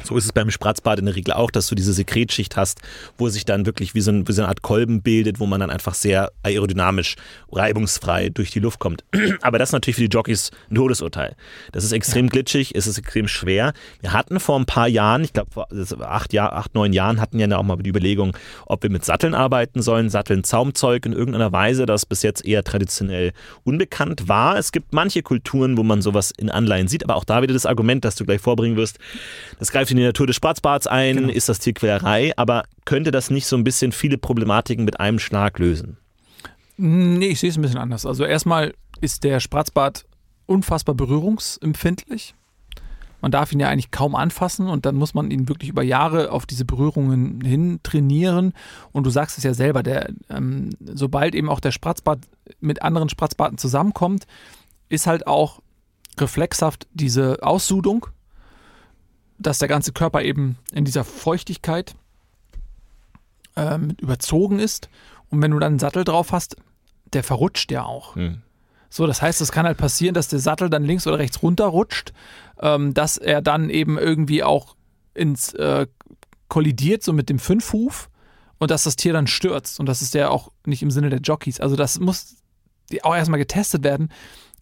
So 0.02 0.18
ist 0.18 0.26
es 0.26 0.32
beim 0.32 0.50
Spratzbad 0.50 0.98
in 0.98 1.06
der 1.06 1.16
Regel 1.16 1.34
auch, 1.36 1.52
dass 1.52 1.68
du 1.68 1.76
diese 1.76 1.94
Sekretschicht 1.94 2.58
hast, 2.58 2.82
wo 3.20 3.30
sich 3.30 3.46
dann 3.46 3.68
wirklich 3.68 3.94
wie 3.94 4.02
so, 4.02 4.12
ein, 4.12 4.28
wie 4.28 4.32
so 4.32 4.42
eine 4.42 4.50
Art 4.50 4.64
Kolben 4.64 5.04
bildet, 5.04 5.40
wo 5.40 5.46
man 5.46 5.60
dann 5.60 5.70
einfach 5.70 5.94
sehr 5.94 6.32
aerodynamisch, 6.42 7.16
reibungsfrei 7.52 8.30
durch 8.30 8.50
die 8.50 8.60
Luft 8.60 8.80
kommt. 8.80 9.04
Aber 9.42 9.60
das 9.60 9.70
ist 9.70 9.74
natürlich 9.74 9.98
für 9.98 10.08
die 10.08 10.16
Jockeys 10.16 10.50
ein 10.72 10.76
Todesurteil. 10.76 11.36
Das 11.74 11.84
ist 11.84 11.92
extrem 11.92 12.28
glitschig, 12.28 12.74
es 12.74 12.88
ist 12.88 12.98
extrem 12.98 13.28
schwer. 13.28 13.74
Wir 14.02 14.14
hatten 14.14 14.40
vor 14.40 14.60
ein 14.60 14.66
paar 14.66 14.88
Jahren, 14.88 15.24
ich 15.24 15.32
glaube 15.32 15.52
vor 15.52 15.68
acht, 16.02 16.34
Jahr, 16.34 16.54
acht, 16.54 16.74
neun 16.74 16.92
Jahren, 16.92 17.22
hatten 17.22 17.38
ja 17.38 17.56
auch 17.56 17.64
mal 17.64 17.78
die 17.78 17.92
Überlegung, 17.92 18.36
ob 18.66 18.82
wir 18.82 18.90
mit 18.90 19.06
Satteln 19.06 19.36
arbeiten 19.36 19.84
sollen. 19.84 20.10
Satteln, 20.10 20.44
Zaumzeug 20.44 21.06
in 21.06 21.14
irgendeiner 21.14 21.52
Weise, 21.52 21.86
das 21.86 22.08
bis 22.08 22.24
jetzt 22.24 22.44
eher 22.44 22.64
traditionell 22.64 23.32
unbekannt 23.64 24.28
war. 24.28 24.58
Es 24.58 24.72
gibt 24.72 24.92
manche 24.92 25.22
Kulturen, 25.22 25.78
wo 25.78 25.84
man 25.84 26.02
sowas 26.02 26.34
in 26.36 26.50
Anleihen 26.50 26.88
sieht, 26.88 27.04
aber 27.04 27.16
auch 27.16 27.26
da 27.26 27.44
wieder 27.44 27.54
das 27.54 27.68
Argument, 27.68 28.04
das 28.04 28.16
du 28.16 28.26
gleich 28.26 28.42
vorbringen 28.42 28.76
wirst, 28.76 28.98
das 29.60 29.72
greift 29.72 29.83
in 29.92 29.98
die 29.98 30.04
Natur 30.04 30.28
des 30.28 30.36
Spratzbarts 30.36 30.88
ein, 30.88 31.16
Genau. 31.18 31.34
ist 31.34 31.50
das 31.50 31.60
Tierquälerei, 31.60 32.34
aber 32.38 32.64
könnte 32.86 33.12
das 33.12 33.30
nicht 33.30 33.46
so 33.48 33.56
ein 33.56 33.64
bisschen 33.64 33.92
viele 33.92 34.18
Problematiken 34.18 34.86
mit 34.86 35.00
einem 35.00 35.20
Schlag 35.20 35.60
lösen? 35.60 35.98
Nee, 36.78 37.28
ich 37.28 37.40
sehe 37.40 37.50
es 37.50 37.58
ein 37.58 37.62
bisschen 37.62 37.78
anders. 37.80 38.06
Also 38.06 38.26
erstmal 38.26 38.74
ist 39.02 39.24
der 39.24 39.40
Spratzbart 39.40 40.06
unfassbar 40.46 40.96
berührungsempfindlich. 40.96 42.36
Man 43.22 43.32
darf 43.32 43.54
ihn 43.54 43.60
ja 43.62 43.70
eigentlich 43.70 43.92
kaum 43.92 44.16
anfassen 44.16 44.68
und 44.68 44.86
dann 44.86 44.96
muss 44.96 45.14
man 45.14 45.32
ihn 45.32 45.48
wirklich 45.48 45.70
über 45.70 45.82
Jahre 45.84 46.32
auf 46.32 46.46
diese 46.46 46.66
Berührungen 46.66 47.40
hin 47.42 47.80
trainieren. 47.82 48.52
Und 48.92 49.06
du 49.06 49.10
sagst 49.12 49.38
es 49.38 49.46
ja 49.46 49.54
selber, 49.54 49.82
der, 49.82 50.10
ähm, 50.30 50.72
sobald 50.94 51.34
eben 51.34 51.50
auch 51.50 51.62
der 51.62 51.72
Spratzbart 51.72 52.20
mit 52.60 52.82
anderen 52.82 53.08
Spratzbarten 53.08 53.58
zusammenkommt, 53.58 54.26
ist 54.90 55.08
halt 55.08 55.26
auch 55.26 55.62
reflexhaft 56.20 56.88
diese 56.94 57.38
Aussudung, 57.44 58.08
dass 59.46 59.60
der 59.60 59.68
ganze 59.68 59.94
Körper 59.94 60.22
eben 60.22 60.58
in 60.74 60.86
dieser 60.86 61.04
Feuchtigkeit 61.04 61.96
ähm, 63.56 63.96
überzogen 64.02 64.60
ist. 64.60 64.90
Und 65.30 65.42
wenn 65.42 65.52
du 65.52 65.60
dann 65.60 65.74
einen 65.74 65.80
Sattel 65.80 66.04
drauf 66.04 66.32
hast, 66.32 66.56
der 67.14 67.24
verrutscht 67.24 67.72
ja 67.72 67.84
auch. 67.84 68.16
Hm. 68.16 68.42
So, 68.90 69.08
das 69.08 69.22
heißt, 69.22 69.42
es 69.42 69.52
kann 69.52 69.66
halt 69.66 69.78
passieren, 69.78 70.14
dass 70.14 70.28
der 70.28 70.40
Sattel 70.40 70.70
dann 70.70 70.84
links 70.84 71.08
oder 71.08 71.18
rechts 71.18 71.42
runterrutscht, 71.42 72.14
ähm, 72.60 72.94
dass 72.94 73.18
er 73.18 73.42
dann 73.42 73.70
eben 73.70 73.98
irgendwie 73.98 74.44
auch 74.44 74.76
ins 75.16 75.54
äh, 75.54 75.88
kollidiert, 76.48 77.04
so 77.04 77.14
mit 77.14 77.30
dem 77.30 77.40
Fünfhuf 77.40 78.10
und 78.60 78.70
dass 78.70 78.84
das 78.84 78.96
Tier 78.96 79.14
dann 79.14 79.26
stürzt. 79.26 79.80
Und 79.80 79.88
das 79.88 80.04
ist 80.04 80.14
ja 80.14 80.30
auch 80.30 80.52
nicht 80.66 80.84
im 80.84 80.92
Sinne 80.92 81.10
der 81.10 81.22
Jockeys. 81.22 81.60
Also 81.60 81.76
das 81.76 82.00
muss 82.00 82.36
auch 83.02 83.16
erstmal 83.16 83.40
getestet 83.40 83.84
werden, 83.84 84.10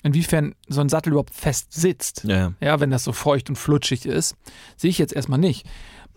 inwiefern 0.04 0.56
so 0.68 0.82
ein 0.82 0.90
Sattel 0.90 1.12
überhaupt 1.12 1.34
fest 1.34 1.74
sitzt. 1.74 2.24
Ja. 2.24 2.54
Ja, 2.60 2.80
wenn 2.80 2.90
das 2.90 3.04
so 3.04 3.14
feucht 3.14 3.50
und 3.50 3.56
flutschig 3.56 4.06
ist, 4.06 4.36
sehe 4.78 4.90
ich 4.90 4.98
jetzt 4.98 5.14
erstmal 5.14 5.40
nicht. 5.40 5.66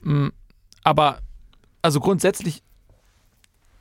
Mm, 0.03 0.29
Aber 0.83 1.21
also 1.83 2.01
grundsätzlich 2.01 2.63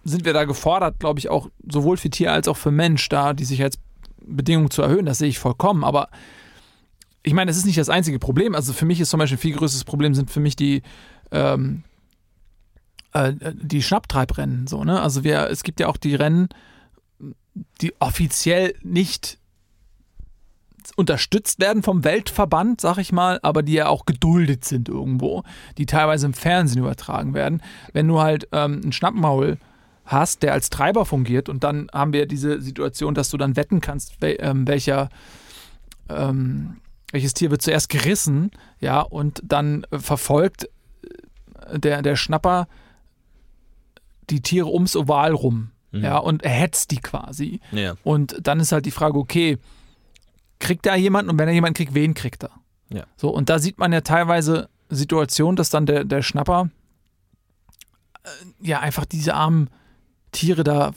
sind 0.03 0.25
wir 0.25 0.33
da 0.33 0.43
gefordert, 0.43 0.99
glaube 0.99 1.19
ich, 1.19 1.29
auch 1.29 1.49
sowohl 1.65 1.97
für 1.97 2.09
Tier 2.09 2.33
als 2.33 2.47
auch 2.47 2.57
für 2.57 2.71
Mensch, 2.71 3.07
da 3.07 3.33
die 3.33 3.45
Sicherheitsbedingungen 3.45 4.69
zu 4.69 4.81
erhöhen. 4.81 5.05
Das 5.05 5.19
sehe 5.19 5.29
ich 5.29 5.39
vollkommen. 5.39 5.85
Aber 5.85 6.09
ich 7.23 7.33
meine, 7.33 7.49
es 7.49 7.57
ist 7.57 7.65
nicht 7.65 7.77
das 7.77 7.89
einzige 7.89 8.19
Problem. 8.19 8.55
Also 8.55 8.73
für 8.73 8.85
mich 8.85 8.99
ist 8.99 9.09
zum 9.09 9.19
Beispiel 9.19 9.37
ein 9.37 9.41
viel 9.41 9.55
größeres 9.55 9.85
Problem 9.85 10.13
sind 10.13 10.29
für 10.29 10.41
mich 10.41 10.57
die 10.57 10.81
ähm, 11.31 11.83
äh, 13.13 13.33
die 13.53 13.81
Schnapptreibrennen. 13.81 14.67
So, 14.67 14.83
ne? 14.83 15.01
Also 15.01 15.23
wir, 15.23 15.49
es 15.49 15.63
gibt 15.63 15.79
ja 15.79 15.87
auch 15.87 15.97
die 15.97 16.15
Rennen, 16.15 16.49
die 17.81 17.93
offiziell 17.99 18.75
nicht 18.81 19.37
unterstützt 20.95 21.59
werden 21.59 21.83
vom 21.83 22.03
Weltverband, 22.03 22.81
sag 22.81 22.97
ich 22.97 23.11
mal, 23.11 23.39
aber 23.41 23.63
die 23.63 23.73
ja 23.73 23.87
auch 23.87 24.05
geduldet 24.05 24.65
sind 24.65 24.89
irgendwo, 24.89 25.43
die 25.77 25.85
teilweise 25.85 26.25
im 26.25 26.33
Fernsehen 26.33 26.79
übertragen 26.79 27.33
werden. 27.33 27.61
Wenn 27.93 28.07
du 28.07 28.19
halt 28.19 28.47
ähm, 28.51 28.81
einen 28.83 28.91
Schnappmaul 28.91 29.57
hast, 30.05 30.43
der 30.43 30.53
als 30.53 30.69
Treiber 30.69 31.05
fungiert 31.05 31.49
und 31.49 31.63
dann 31.63 31.87
haben 31.93 32.13
wir 32.13 32.25
diese 32.25 32.61
Situation, 32.61 33.13
dass 33.13 33.29
du 33.29 33.37
dann 33.37 33.55
wetten 33.55 33.79
kannst, 33.81 34.21
wel, 34.21 34.37
ähm, 34.39 34.67
welcher 34.67 35.09
ähm, 36.09 36.77
welches 37.13 37.35
Tier 37.35 37.51
wird 37.51 37.61
zuerst 37.61 37.89
gerissen, 37.89 38.51
ja, 38.79 38.99
und 38.99 39.41
dann 39.45 39.85
äh, 39.91 39.99
verfolgt 39.99 40.67
äh, 41.67 41.79
der, 41.79 42.01
der 42.01 42.15
Schnapper 42.15 42.67
die 44.29 44.41
Tiere 44.41 44.67
ums 44.73 44.95
Oval 44.95 45.33
rum, 45.33 45.69
ja, 45.91 46.17
und 46.17 46.41
erhetzt 46.43 46.89
die 46.89 46.97
quasi. 46.97 47.59
Ja. 47.71 47.93
Und 48.03 48.35
dann 48.41 48.59
ist 48.59 48.71
halt 48.71 48.87
die 48.87 48.91
Frage, 48.91 49.19
okay, 49.19 49.59
kriegt 50.59 50.85
er 50.85 50.95
jemanden 50.95 51.31
und 51.31 51.39
wenn 51.39 51.47
er 51.47 51.53
jemanden 51.53 51.75
kriegt, 51.75 51.93
wen 51.93 52.13
kriegt 52.13 52.43
er? 52.43 52.51
Ja. 52.89 53.03
So, 53.17 53.29
und 53.29 53.49
da 53.49 53.59
sieht 53.59 53.77
man 53.77 53.91
ja 53.91 54.01
teilweise 54.01 54.69
Situationen, 54.89 55.55
dass 55.55 55.69
dann 55.69 55.85
der, 55.85 56.03
der 56.03 56.21
Schnapper 56.21 56.69
äh, 58.23 58.29
ja 58.61 58.79
einfach 58.79 59.05
diese 59.05 59.33
armen 59.33 59.69
Tiere 60.31 60.63
da 60.63 60.93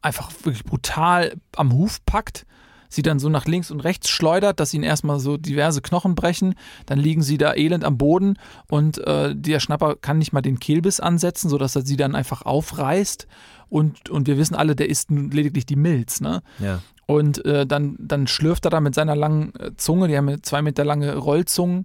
einfach 0.00 0.32
wirklich 0.42 0.64
brutal 0.64 1.34
am 1.56 1.72
Huf 1.72 2.04
packt, 2.04 2.46
sie 2.88 3.02
dann 3.02 3.18
so 3.18 3.28
nach 3.28 3.46
links 3.46 3.70
und 3.70 3.80
rechts 3.80 4.10
schleudert, 4.10 4.60
dass 4.60 4.74
ihnen 4.74 4.84
erstmal 4.84 5.18
so 5.18 5.36
diverse 5.36 5.80
Knochen 5.80 6.14
brechen, 6.14 6.54
dann 6.86 6.98
liegen 6.98 7.22
sie 7.22 7.38
da 7.38 7.54
elend 7.54 7.84
am 7.84 7.96
Boden 7.96 8.38
und 8.68 8.98
äh, 8.98 9.34
der 9.34 9.60
Schnapper 9.60 9.96
kann 9.96 10.18
nicht 10.18 10.32
mal 10.32 10.42
den 10.42 10.58
Kehlbiss 10.58 11.00
ansetzen, 11.00 11.48
sodass 11.48 11.76
er 11.76 11.86
sie 11.86 11.96
dann 11.96 12.14
einfach 12.14 12.42
aufreißt 12.42 13.26
und, 13.68 14.10
und 14.10 14.26
wir 14.26 14.36
wissen 14.36 14.54
alle, 14.54 14.76
der 14.76 14.90
isst 14.90 15.10
nun 15.10 15.30
lediglich 15.30 15.64
die 15.64 15.76
Milz, 15.76 16.20
ne? 16.20 16.42
Ja. 16.58 16.80
Und 17.12 17.44
äh, 17.44 17.66
dann, 17.66 17.96
dann 17.98 18.26
schlürft 18.26 18.64
er 18.64 18.70
da 18.70 18.80
mit 18.80 18.94
seiner 18.94 19.14
langen 19.14 19.52
äh, 19.58 19.72
Zunge, 19.76 20.08
die 20.08 20.16
haben 20.16 20.42
zwei 20.42 20.62
Meter 20.62 20.82
lange 20.82 21.14
Rollzungen, 21.16 21.84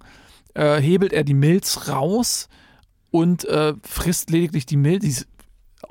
äh, 0.53 0.79
hebelt 0.79 1.11
er 1.11 1.25
die 1.25 1.33
Milz 1.33 1.89
raus 1.89 2.47
und 3.11 3.43
äh, 3.45 3.73
frisst 3.83 4.29
lediglich 4.29 4.65
die 4.65 4.77
Milz, 4.77 5.03
die 5.03 5.09
ist 5.09 5.27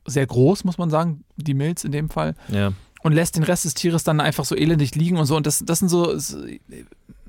sehr 0.07 0.27
groß, 0.27 0.65
muss 0.65 0.79
man 0.79 0.89
sagen, 0.89 1.25
die 1.37 1.53
Milz 1.53 1.85
in 1.85 1.93
dem 1.93 2.09
Fall, 2.09 2.35
Ja. 2.49 2.73
und 3.03 3.13
lässt 3.13 3.37
den 3.37 3.43
Rest 3.43 3.67
des 3.67 3.75
Tieres 3.75 4.05
dann 4.05 4.21
einfach 4.21 4.47
so 4.47 4.55
elendig 4.57 4.95
liegen 4.95 5.19
und 5.19 5.27
so. 5.27 5.37
Und 5.37 5.47
das, 5.47 5.63
das 5.67 5.81
sind 5.81 5.89
so, 5.91 6.17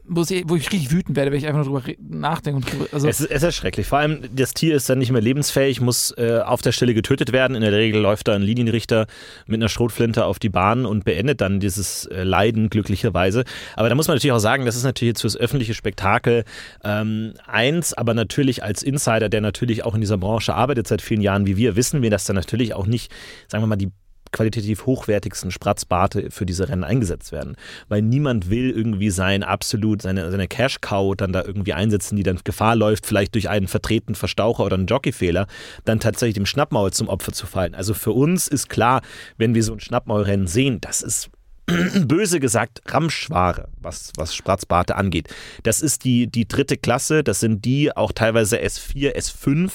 wo 0.08 0.22
ich, 0.22 0.72
richtig 0.72 0.92
wütend 0.92 1.16
werde, 1.16 1.32
wenn 1.32 1.38
ich 1.38 1.48
einfach 1.48 1.66
nur 1.66 1.82
drüber 1.82 1.94
nachdenke. 2.10 2.78
Und 2.78 2.94
also 2.94 3.08
es, 3.08 3.20
ist, 3.20 3.30
es 3.32 3.44
ist 3.44 3.56
schrecklich. 3.56 3.88
Vor 3.88 4.00
allem, 4.00 4.22
das 4.34 4.54
Tier 4.54 4.76
ist 4.76 4.90
dann 4.90 5.00
nicht 5.00 5.12
mehr 5.12 5.22
lebensfähig, 5.22 5.82
muss 5.82 6.12
äh, 6.18 6.40
auf 6.44 6.62
der 6.62 6.72
Stelle 6.72 6.94
getötet 6.94 7.32
werden. 7.32 7.56
In 7.56 7.62
der 7.62 7.72
Regel 7.72 8.02
läuft 8.02 8.28
da 8.28 8.36
ein 8.36 8.42
Linienrichter 8.42 9.08
mit 9.46 9.60
einer 9.60 9.70
Schrotflinte 9.70 10.26
auf 10.26 10.40
die 10.40 10.50
Bahn 10.50 10.86
und 10.86 11.04
beendet 11.04 11.42
dann 11.42 11.60
dieses 11.60 12.06
äh, 12.06 12.24
Leiden 12.24 12.70
glücklicherweise. 12.70 13.44
Aber 13.76 13.90
da 13.90 13.96
muss 13.96 14.08
man 14.08 14.16
natürlich 14.16 14.34
auch 14.34 14.40
sagen, 14.40 14.66
das 14.66 14.76
ist 14.76 14.84
natürlich 14.84 15.12
jetzt 15.12 15.22
fürs 15.22 15.38
öffentliche 15.38 15.74
Spektakel 15.74 16.46
ähm, 16.84 17.34
eins, 17.46 17.94
aber 17.94 18.14
natürlich 18.14 18.64
als 18.64 18.84
Insider, 18.84 19.30
der 19.30 19.42
natürlich 19.42 19.84
auch 19.84 19.96
in 19.96 20.02
dieser 20.02 20.18
Branche 20.18 20.54
arbeitet 20.54 20.88
seit 20.88 21.02
vielen 21.02 21.22
Jahren 21.22 21.46
wie 21.46 21.58
wir, 21.58 21.76
wissen 21.76 22.02
wir, 22.02 22.10
dass 22.10 22.26
da 22.26 22.34
natürlich 22.34 22.74
auch 22.74 22.86
nicht, 22.86 23.12
sagen 23.48 23.64
wir 23.64 23.68
mal, 23.68 23.76
die 23.76 23.92
qualitativ 24.32 24.86
hochwertigsten 24.86 25.52
Spratzbarte 25.52 26.32
für 26.32 26.46
diese 26.46 26.70
Rennen 26.70 26.84
eingesetzt 26.84 27.32
werden. 27.32 27.56
Weil 27.88 28.02
niemand 28.02 28.50
will 28.50 28.70
irgendwie 28.70 29.10
sein 29.10 29.44
absolut, 29.44 30.02
seine, 30.02 30.30
seine 30.32 30.48
Cash-Cow 30.48 31.16
dann 31.16 31.34
da 31.34 31.44
irgendwie 31.44 31.74
einsetzen, 31.74 32.16
die 32.16 32.24
dann 32.24 32.40
Gefahr 32.44 32.76
läuft, 32.76 33.06
vielleicht 33.06 33.36
durch 33.36 33.50
einen 33.50 33.68
vertretenen 33.68 34.16
Verstaucher 34.16 34.66
oder 34.66 34.76
einen 34.76 34.88
Jockeyfehler, 34.88 35.48
dann 35.86 36.00
tatsächlich 36.00 36.36
dem 36.36 36.46
Schnappmaul 36.46 36.92
zum 36.92 37.10
Opfer 37.10 37.32
zu 37.32 37.48
fallen. 37.48 37.76
Also 37.76 37.94
für 37.94 38.12
uns 38.12 38.48
ist 38.48 38.70
klar, 38.70 39.02
wenn 39.38 39.56
wir 39.56 39.64
so 39.64 39.74
ein 39.74 39.80
Schnappmaulrennen 39.80 40.48
sehen, 40.48 40.80
das 40.82 41.02
ist 41.02 41.30
böse 42.08 42.40
gesagt 42.40 42.82
Ramschware, 42.88 43.68
was, 43.82 44.14
was 44.16 44.34
Spratzbarte 44.34 44.96
angeht. 44.96 45.28
Das 45.64 45.82
ist 45.82 46.06
die, 46.06 46.28
die 46.28 46.48
dritte 46.48 46.78
Klasse, 46.78 47.24
das 47.24 47.42
sind 47.42 47.66
die 47.66 47.96
auch 47.96 48.14
teilweise 48.14 48.58
S4, 48.58 49.14
S5 49.18 49.72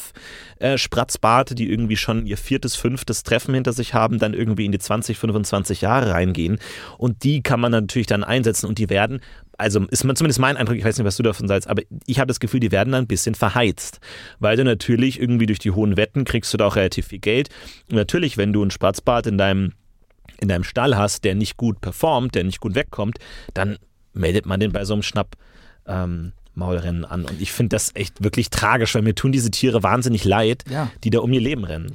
äh, 0.59 0.79
Spratzbarte, 0.79 1.55
die 1.55 1.71
irgendwie 1.71 1.97
schon 1.97 2.25
ihr 2.25 2.39
viertes, 2.39 2.77
fünftes 2.77 3.25
Treffen 3.25 3.53
hinter 3.53 3.75
sich 3.75 3.93
haben, 3.93 4.19
dann 4.19 4.33
irgendwie 4.33 4.65
in 4.65 4.73
die 4.73 4.79
20, 4.79 5.19
25 5.19 5.83
Jahre 5.83 6.13
reingehen. 6.13 6.59
Und 6.97 7.25
die 7.25 7.43
kann 7.43 7.61
man 7.61 7.73
natürlich 7.73 8.07
dann 8.07 8.25
einsetzen 8.25 8.67
und 8.67 8.79
die 8.79 8.89
werden 8.89 9.21
also 9.59 9.81
ist 9.91 10.03
man 10.03 10.17
zumindest 10.17 10.41
mein 10.41 10.57
Eindruck, 10.57 10.77
ich 10.77 10.85
weiß 10.85 10.99
nicht, 10.99 11.07
was 11.07 11.19
du 11.19 11.23
davon 11.23 11.47
sagst, 11.47 11.69
aber 11.69 11.83
ich 12.07 12.19
habe 12.19 12.27
das 12.27 12.41
Gefühl, 12.41 12.59
die 12.59 12.73
werden 12.73 12.91
dann 12.91 13.05
ein 13.05 13.07
bisschen 13.07 13.37
verheizt. 13.37 14.01
Weil 14.41 14.57
du 14.57 14.65
natürlich 14.65 15.21
irgendwie 15.21 15.47
durch 15.47 15.61
die 15.61 15.71
hohen 15.71 15.97
Wetten 15.97 16.25
kriegst 16.25 16.53
du 16.53 16.57
da 16.57 16.67
auch 16.67 16.75
relativ 16.75 17.09
viel 17.09 17.21
Geld. 17.21 17.49
Und 17.89 17.97
natürlich, 17.97 18.37
wenn 18.37 18.53
du 18.53 18.65
ein 18.65 18.73
Spratzbad 18.73 19.29
in 19.29 19.39
deinem 19.39 19.73
in 20.41 20.49
deinem 20.49 20.65
Stall 20.65 20.97
hast, 20.97 21.25
der 21.25 21.35
nicht 21.35 21.57
gut 21.57 21.81
performt, 21.81 22.35
der 22.35 22.45
nicht 22.45 22.61
gut 22.61 22.75
wegkommt, 22.75 23.19
dann 23.55 23.79
meldet 24.13 24.47
man 24.47 24.61
den 24.61 24.73
bei 24.73 24.85
so 24.85 24.95
einem 24.95 25.03
Schnapp. 25.03 25.37
Ähm, 25.87 26.33
Maulrennen 26.55 27.07
an. 27.07 27.25
Und 27.25 27.41
ich 27.41 27.51
finde 27.51 27.71
das 27.75 27.93
echt 27.95 28.23
wirklich 28.23 28.51
tragisch, 28.51 28.95
weil 28.95 29.01
mir 29.01 29.15
tun 29.15 29.33
diese 29.33 29.51
Tiere 29.51 29.83
wahnsinnig 29.83 30.23
leid, 30.25 30.65
Ja. 30.69 30.91
die 31.03 31.09
da 31.09 31.21
um 31.21 31.33
ihr 31.33 31.41
Leben 31.41 31.65
rennen. 31.65 31.95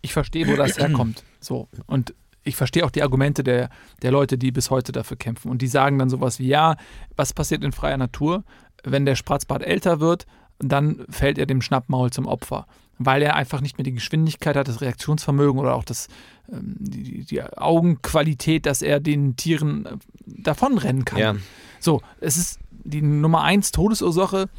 ich 0.00 0.12
verstehe, 0.12 0.46
wo 0.46 0.54
das 0.54 0.78
herkommt. 0.78 1.24
So. 1.40 1.66
Und 1.88 2.14
ich 2.44 2.54
verstehe 2.54 2.84
auch 2.86 2.92
die 2.92 3.02
Argumente 3.02 3.42
der, 3.42 3.68
der 4.02 4.12
Leute, 4.12 4.38
die 4.38 4.52
bis 4.52 4.70
heute 4.70 4.92
dafür 4.92 5.16
kämpfen. 5.16 5.50
Und 5.50 5.60
die 5.60 5.66
sagen 5.66 5.98
dann 5.98 6.08
sowas 6.08 6.38
wie, 6.38 6.46
ja, 6.46 6.76
was 7.16 7.32
passiert 7.34 7.64
in 7.64 7.72
freier 7.72 7.96
Natur? 7.96 8.44
Wenn 8.84 9.04
der 9.06 9.16
Spratzbart 9.16 9.62
älter 9.64 9.98
wird, 9.98 10.24
dann 10.60 11.04
fällt 11.10 11.36
er 11.38 11.46
dem 11.46 11.60
Schnappmaul 11.60 12.10
zum 12.12 12.26
Opfer. 12.28 12.68
Weil 13.02 13.22
er 13.22 13.34
einfach 13.34 13.62
nicht 13.62 13.78
mehr 13.78 13.84
die 13.84 13.94
Geschwindigkeit 13.94 14.56
hat, 14.56 14.68
das 14.68 14.82
Reaktionsvermögen 14.82 15.58
oder 15.58 15.74
auch 15.74 15.84
das, 15.84 16.08
ähm, 16.52 16.76
die, 16.78 17.24
die 17.24 17.42
Augenqualität, 17.42 18.66
dass 18.66 18.82
er 18.82 19.00
den 19.00 19.36
Tieren 19.36 19.86
äh, 19.86 19.96
davonrennen 20.26 21.06
kann. 21.06 21.18
Ja. 21.18 21.36
So, 21.78 22.02
es 22.20 22.36
ist 22.36 22.58
die 22.70 23.00
Nummer 23.00 23.42
eins 23.42 23.72
Todesursache 23.72 24.50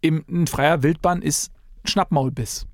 im, 0.00 0.24
in 0.26 0.46
freier 0.46 0.82
Wildbahn 0.82 1.20
ist 1.22 1.50
Schnappmaulbiss. 1.84 2.66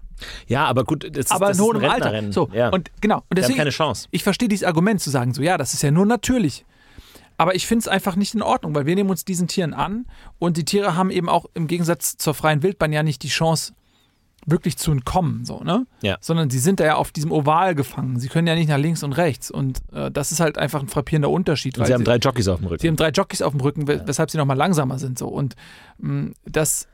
Ja, 0.47 0.67
aber 0.67 0.85
gut, 0.85 1.05
das, 1.05 1.27
ist- 1.27 1.33
Aber 1.33 1.49
das 1.49 1.59
in 1.59 1.65
ist 1.65 1.69
hohem 1.69 1.85
ein 1.85 1.91
Alter. 1.91 2.33
So, 2.33 2.49
ja. 2.53 2.69
und 2.69 2.91
genau. 3.01 3.25
Und 3.29 3.39
deswegen, 3.39 3.59
keine 3.59 3.71
Chance. 3.71 4.07
ich 4.13 4.23
verstehe 4.23 4.49
dieses 4.49 4.65
Argument 4.67 5.01
zu 5.01 5.11
sagen, 5.11 5.35
so 5.35 5.43
ja, 5.43 5.57
das 5.59 5.75
ist 5.75 5.83
ja 5.83 5.91
nur 5.91 6.07
natürlich. 6.07 6.65
Aber 7.39 7.55
ich 7.55 7.67
finde 7.67 7.81
es 7.81 7.89
einfach 7.89 8.17
nicht 8.17 8.35
in 8.35 8.43
Ordnung, 8.43 8.75
weil 8.75 8.85
wir 8.87 8.95
nehmen 8.95 9.09
uns 9.11 9.25
diesen 9.25 9.49
Tieren 9.49 9.73
an 9.73 10.05
und 10.39 10.59
die 10.59 10.65
Tiere 10.65 10.95
haben 10.95 11.11
eben 11.11 11.29
auch 11.29 11.47
im 11.55 11.67
Gegensatz 11.69 12.19
zur 12.19 12.35
freien 12.35 12.63
Wildbahn 12.63 12.93
ja 12.93 13.03
nicht 13.03 13.23
die 13.23 13.29
Chance, 13.29 13.73
wirklich 14.47 14.77
zu 14.79 14.91
entkommen, 14.93 15.45
so, 15.45 15.61
ne? 15.63 15.87
Ja. 16.03 16.17
Sondern 16.21 16.49
sie 16.51 16.59
sind 16.59 16.81
da 16.81 16.85
ja 16.85 16.95
auf 16.97 17.13
diesem 17.13 17.31
Oval 17.31 17.75
gefangen. 17.75 18.19
Sie 18.19 18.29
können 18.29 18.47
ja 18.47 18.55
nicht 18.55 18.69
nach 18.69 18.79
links 18.79 19.03
und 19.03 19.13
rechts. 19.13 19.51
Und 19.51 19.81
äh, 19.93 20.11
das 20.11 20.33
ist 20.33 20.41
halt 20.41 20.57
einfach 20.59 20.81
ein 20.81 20.89
frappierender 20.89 21.29
Unterschied. 21.31 21.77
Und 21.77 21.81
weil 21.83 21.87
sie 21.89 21.95
haben 21.95 22.05
drei 22.05 22.17
Jockeys 22.17 22.49
auf 22.49 22.59
dem 22.61 22.67
Rücken. 22.69 22.81
Sie 22.81 22.89
haben 22.89 22.97
drei 22.97 23.11
Jockeys 23.11 23.43
auf 23.43 23.53
dem 23.53 23.61
Rücken, 23.61 23.87
we- 23.87 24.03
weshalb 24.07 24.31
sie 24.31 24.39
nochmal 24.39 24.57
langsamer 24.57 24.99
sind. 24.99 25.19
So. 25.19 25.29
Und 25.29 25.57
mh, 25.99 26.33
das, 26.47 26.89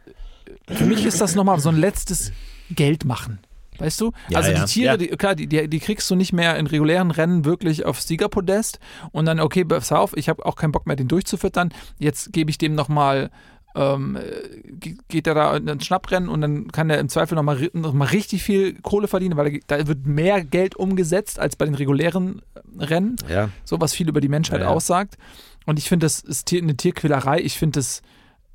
für 0.69 0.85
mich 0.87 1.05
ist 1.07 1.21
das 1.21 1.35
nochmal 1.35 1.61
so 1.61 1.69
ein 1.69 1.77
letztes 1.77 2.33
Geld 2.71 3.05
machen. 3.05 3.39
Weißt 3.79 4.01
du? 4.01 4.13
Ja, 4.31 4.39
also 4.39 4.51
ja. 4.53 4.65
die 4.65 4.73
Tiere, 4.73 4.87
Ja. 4.93 4.97
die, 4.97 5.07
klar, 5.09 5.35
die, 5.35 5.47
die, 5.47 5.69
die 5.69 5.81
kriegst 5.81 6.11
du 6.11 6.15
nicht 6.17 6.33
mehr 6.33 6.57
in 6.57 6.67
regulären 6.67 7.11
Rennen 7.11 7.45
wirklich 7.45 7.85
aufs 7.85 8.09
Siegerpodest 8.09 8.79
und 9.13 9.27
dann, 9.27 9.39
okay, 9.39 9.67
pass 9.67 9.93
auf, 9.93 10.17
ich 10.17 10.31
habe 10.31 10.47
auch 10.47 10.57
keinen 10.57 10.73
Bock 10.73 10.87
mehr, 10.87 10.97
den 10.97 11.09
durchzufüttern. 11.09 11.75
Jetzt 11.99 12.33
gebe 12.33 12.51
ich 12.51 12.57
dem 12.57 12.75
nochmal, 12.75 13.31
ähm, 13.77 14.17
äh, 14.17 14.23
ge- 14.73 14.97
geht 15.09 15.27
er 15.27 15.35
da 15.35 15.57
in 15.57 15.69
ein 15.69 15.81
Schnapprennen 15.81 16.29
und 16.29 16.41
dann 16.41 16.73
kann 16.73 16.89
er 16.91 16.99
im 16.99 17.09
Zweifel 17.09 17.35
nochmal 17.35 17.69
noch 17.75 17.93
mal 17.93 18.07
richtig 18.09 18.43
viel 18.43 18.81
Kohle 18.81 19.07
verdienen, 19.07 19.37
weil 19.37 19.61
da 19.67 19.77
da 19.79 19.87
wird 19.87 20.07
mehr 20.07 20.43
Geld 20.43 20.75
umgesetzt 20.77 21.39
als 21.39 21.57
bei 21.57 21.67
den 21.67 21.75
regulären 21.75 22.41
äh, 22.55 22.85
Rennen 22.85 23.17
Ja. 23.29 23.51
so 23.65 23.81
was 23.81 23.93
viel 23.93 24.09
über 24.09 24.21
die 24.21 24.29
Menschheit 24.29 24.61
Ja, 24.61 24.67
ja. 24.67 24.73
aussagt. 24.73 25.19
Und 25.67 25.79
ich 25.79 25.89
finde, 25.89 26.07
das 26.07 26.21
ist 26.21 26.51
eine 26.53 26.77
Tierquälerei. 26.77 27.41
Ich 27.41 27.59
finde 27.59 27.79
das 27.81 28.01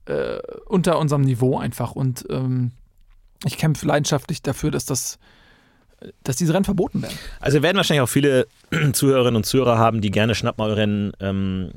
äh, 0.05 0.39
unter 0.65 0.97
unserem 0.97 1.21
Niveau 1.21 1.57
einfach. 1.59 1.91
Und 1.91 2.25
ähm, 2.29 2.71
ich 3.45 3.57
kämpfe 3.57 3.85
leidenschaftlich 3.85 4.41
dafür, 4.41 4.71
dass 4.71 4.85
das 4.85 5.19
dass 6.23 6.35
diese 6.35 6.53
Rennen 6.55 6.65
verboten 6.65 7.03
werden. 7.03 7.15
Also 7.39 7.57
wir 7.59 7.61
werden 7.63 7.77
wahrscheinlich 7.77 8.01
auch 8.01 8.09
viele 8.09 8.47
Zuhörerinnen 8.93 9.35
und 9.35 9.45
Zuhörer 9.45 9.77
haben, 9.77 10.01
die 10.01 10.09
gerne 10.09 10.33
Schnappmaulrennen 10.33 11.11
ähm, 11.19 11.71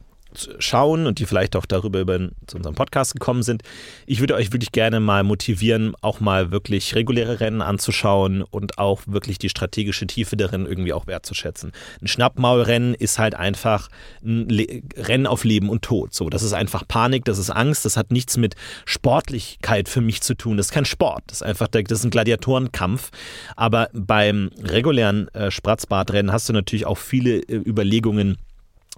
schauen 0.58 1.06
und 1.06 1.18
die 1.18 1.26
vielleicht 1.26 1.56
auch 1.56 1.66
darüber 1.66 2.00
über 2.00 2.18
zu 2.46 2.56
unserem 2.56 2.74
Podcast 2.74 3.14
gekommen 3.14 3.42
sind. 3.42 3.62
Ich 4.06 4.20
würde 4.20 4.34
euch 4.34 4.52
wirklich 4.52 4.72
gerne 4.72 5.00
mal 5.00 5.22
motivieren, 5.22 5.94
auch 6.00 6.20
mal 6.20 6.50
wirklich 6.50 6.94
reguläre 6.94 7.40
Rennen 7.40 7.62
anzuschauen 7.62 8.42
und 8.42 8.78
auch 8.78 9.02
wirklich 9.06 9.38
die 9.38 9.48
strategische 9.48 10.06
Tiefe 10.06 10.36
darin 10.36 10.66
irgendwie 10.66 10.92
auch 10.92 11.06
wertzuschätzen. 11.06 11.72
Ein 12.00 12.08
Schnappmaulrennen 12.08 12.94
ist 12.94 13.18
halt 13.18 13.34
einfach 13.34 13.88
ein 14.24 14.48
Le 14.48 14.82
Rennen 14.96 15.26
auf 15.26 15.44
Leben 15.44 15.68
und 15.68 15.82
Tod. 15.82 16.14
So, 16.14 16.30
das 16.30 16.42
ist 16.42 16.52
einfach 16.52 16.86
Panik, 16.86 17.24
das 17.24 17.38
ist 17.38 17.50
Angst, 17.50 17.84
das 17.84 17.96
hat 17.96 18.10
nichts 18.10 18.36
mit 18.36 18.54
Sportlichkeit 18.84 19.88
für 19.88 20.00
mich 20.00 20.22
zu 20.22 20.34
tun. 20.34 20.56
Das 20.56 20.66
ist 20.66 20.72
kein 20.72 20.84
Sport, 20.84 21.24
das 21.26 21.38
ist 21.38 21.42
einfach 21.42 21.68
das 21.68 21.98
ist 21.98 22.04
ein 22.04 22.10
Gladiatorenkampf. 22.10 23.10
Aber 23.56 23.88
beim 23.92 24.50
regulären 24.62 25.28
äh, 25.34 25.50
Spratzbartrennen 25.50 26.32
hast 26.32 26.48
du 26.48 26.52
natürlich 26.52 26.86
auch 26.86 26.98
viele 26.98 27.38
äh, 27.38 27.56
Überlegungen 27.56 28.38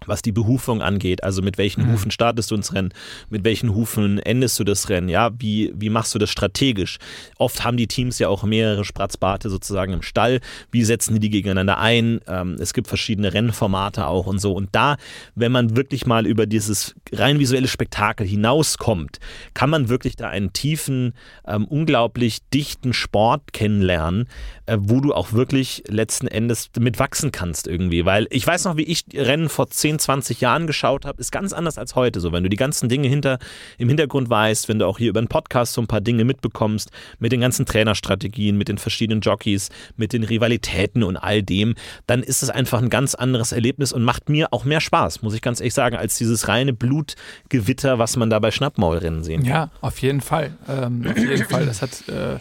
was 0.05 0.21
die 0.21 0.33
Behufung 0.33 0.83
angeht, 0.83 1.25
also 1.25 1.41
mit 1.41 1.57
welchen 1.57 1.91
Hufen 1.91 2.11
startest 2.11 2.51
du 2.51 2.55
ins 2.55 2.75
Rennen, 2.75 2.93
mit 3.31 3.45
welchen 3.45 3.75
Hufen 3.75 4.19
endest 4.19 4.59
du 4.59 4.65
das 4.65 4.89
Rennen, 4.89 5.09
ja, 5.09 5.31
wie, 5.39 5.73
wie 5.75 5.89
machst 5.89 6.15
du 6.15 6.19
das 6.19 6.31
strategisch? 6.31 6.99
Oft 7.39 7.65
haben 7.65 7.77
die 7.77 7.87
Teams 7.87 8.19
ja 8.19 8.29
auch 8.29 8.43
mehrere 8.45 8.85
Spratzbarte 8.85 9.49
sozusagen 9.49 9.95
im 9.95 10.03
Stall, 10.03 10.41
wie 10.71 10.85
setzen 10.85 11.15
die 11.15 11.21
die 11.21 11.31
gegeneinander 11.31 11.79
ein? 11.79 12.21
Ähm, 12.27 12.57
es 12.61 12.75
gibt 12.75 12.89
verschiedene 12.89 13.33
Rennformate 13.33 14.07
auch 14.07 14.27
und 14.27 14.39
so. 14.39 14.53
Und 14.53 14.69
da, 14.73 14.97
wenn 15.35 15.53
man 15.53 15.77
wirklich 15.77 16.07
mal 16.07 16.27
über 16.27 16.47
dieses 16.47 16.95
rein 17.13 17.39
visuelle 17.39 17.69
Spektakel 17.69 18.27
hinauskommt, 18.27 19.19
kann 19.55 19.71
man 19.71 19.89
wirklich 19.89 20.17
da 20.17 20.29
einen 20.29 20.53
tiefen, 20.53 21.15
ähm, 21.47 21.65
unglaublich 21.65 22.41
dichten 22.53 22.93
Sport 22.93 23.53
kennenlernen, 23.53 24.29
äh, 24.67 24.77
wo 24.79 25.01
du 25.01 25.15
auch 25.15 25.33
wirklich 25.33 25.85
letzten 25.89 26.29
Endes 26.29 26.71
mit 26.79 26.99
wachsen 26.99 27.33
kannst 27.33 27.67
irgendwie, 27.67 28.05
weil 28.05 28.27
ich 28.31 28.47
weiß 28.47 28.65
noch, 28.65 28.77
wie 28.77 28.83
ich 28.83 29.05
Rennen 29.15 29.49
vor 29.49 29.69
10, 29.87 30.01
20 30.01 30.41
Jahren 30.41 30.67
geschaut 30.67 31.05
habe, 31.05 31.21
ist 31.21 31.31
ganz 31.31 31.53
anders 31.53 31.79
als 31.79 31.95
heute 31.95 32.19
so, 32.19 32.33
wenn 32.33 32.43
du 32.43 32.49
die 32.49 32.57
ganzen 32.57 32.89
Dinge 32.89 33.07
hinter, 33.07 33.39
im 33.79 33.87
Hintergrund 33.87 34.29
weißt, 34.29 34.69
wenn 34.69 34.81
du 34.81 34.87
auch 34.87 34.99
hier 34.99 35.11
über 35.11 35.21
einen 35.21 35.29
Podcast 35.29 35.75
so 35.75 35.81
ein 35.81 35.87
paar 35.87 36.01
Dinge 36.01 36.25
mitbekommst, 36.25 36.91
mit 37.21 37.31
den 37.31 37.41
ganzen 37.41 37.67
Trainerstrategien, 37.67 38.59
mit 38.59 38.67
den 38.67 38.79
verschiedenen 38.79 39.21
Jockeys, 39.21 39.69
mit 39.97 40.13
den 40.13 40.25
Rivalitäten 40.25 41.05
und 41.05 41.17
all 41.17 41.45
dem, 41.45 41.77
dann 42.09 42.25
ist 42.25 42.43
es 42.43 42.51
einfach 42.51 42.83
ein 42.83 42.91
ganz 42.91 43.15
anderes 43.15 43.53
Erlebnis 43.53 43.93
und 43.93 44.03
macht 44.03 44.29
mir 44.29 44.53
auch 44.53 44.65
mehr 44.65 44.81
Spaß, 44.81 45.23
muss 45.23 45.35
ich 45.35 45.41
ganz 45.41 45.61
ehrlich 45.61 45.75
sagen, 45.75 45.95
als 45.95 46.19
dieses 46.19 46.49
reine 46.49 46.73
Blutgewitter, 46.73 48.01
was 48.01 48.17
man 48.17 48.29
da 48.29 48.41
bei 48.41 48.51
Schnappmaulrennen 48.51 49.23
sehen 49.23 49.43
kann. 49.43 49.49
Ja, 49.49 49.71
auf 49.83 49.99
jeden 50.03 50.21
Fall. 50.21 50.57
Ähm, 50.69 51.07
auf 51.09 51.17
jeden 51.17 51.45
Fall. 51.45 51.65
Das 51.65 51.81
hat 51.81 52.09
äh, 52.09 52.41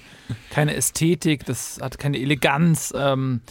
keine 0.49 0.75
Ästhetik, 0.75 1.45
das 1.45 1.77
hat 1.79 1.99
keine 1.99 2.17
Eleganz. 2.17 2.91
Ähm, 2.97 3.41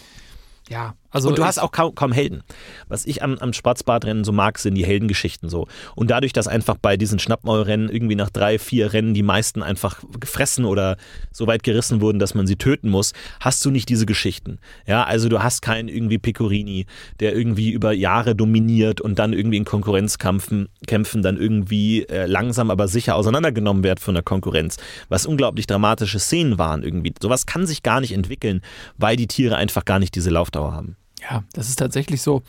ja, 0.69 0.95
also 1.15 1.29
und 1.29 1.39
du 1.39 1.45
hast 1.45 1.59
auch 1.59 1.73
kaum, 1.73 1.95
kaum 1.95 2.13
Helden. 2.13 2.43
Was 2.89 3.07
ich 3.07 3.23
am, 3.23 3.39
am 3.39 3.53
Schwarzbadrennen 3.53 4.25
so 4.25 4.33
mag, 4.33 4.59
sind 4.59 4.75
die 4.75 4.85
Heldengeschichten 4.85 5.49
so. 5.49 5.67
Und 5.95 6.11
dadurch, 6.11 6.33
dass 6.33 6.49
einfach 6.49 6.77
bei 6.77 6.97
diesen 6.97 7.19
Schnappmaulrennen 7.19 7.89
irgendwie 7.89 8.17
nach 8.17 8.31
drei, 8.31 8.59
vier 8.59 8.93
Rennen 8.93 9.15
die 9.15 9.23
meisten 9.23 9.63
einfach 9.63 10.03
gefressen 10.19 10.65
oder 10.65 10.97
so 11.31 11.47
weit 11.47 11.63
gerissen 11.63 12.01
wurden, 12.01 12.19
dass 12.19 12.35
man 12.35 12.47
sie 12.47 12.57
töten 12.57 12.89
muss, 12.89 13.13
hast 13.41 13.65
du 13.65 13.71
nicht 13.71 13.89
diese 13.89 14.07
Geschichten. 14.07 14.59
Ja, 14.87 15.05
also 15.05 15.29
du 15.29 15.43
hast 15.43 15.63
keinen 15.63 15.89
irgendwie 15.89 16.19
Pecorini, 16.19 16.87
der 17.21 17.35
irgendwie 17.35 17.71
über 17.71 17.93
Jahre 17.93 18.35
dominiert 18.35 19.01
und 19.01 19.19
dann 19.19 19.33
irgendwie 19.33 19.57
in 19.57 19.65
Konkurrenzkämpfen 19.65 20.69
Kämpfen 20.87 21.23
dann 21.23 21.37
irgendwie 21.37 22.05
äh, 22.09 22.27
langsam 22.27 22.71
aber 22.71 22.89
sicher 22.89 23.17
auseinandergenommen 23.17 23.85
wird 23.85 24.01
von 24.01 24.15
der 24.15 24.23
Konkurrenz. 24.23 24.77
Was 25.09 25.27
unglaublich 25.27 25.67
dramatische 25.67 26.19
Szenen 26.19 26.59
waren 26.59 26.83
irgendwie. 26.83 27.15
Sowas 27.21 27.47
kann 27.47 27.67
sich 27.67 27.83
gar 27.83 28.01
nicht 28.01 28.13
entwickeln, 28.13 28.61
weil 28.97 29.17
die 29.17 29.27
Tiere 29.27 29.57
einfach 29.57 29.85
gar 29.85 29.99
nicht 29.99 30.15
diese 30.15 30.31
Laufdauer 30.31 30.73
haben. 30.73 30.97
Ja, 31.29 31.45
das 31.53 31.69
ist 31.69 31.77
tatsächlich 31.77 32.23
so. 32.23 32.43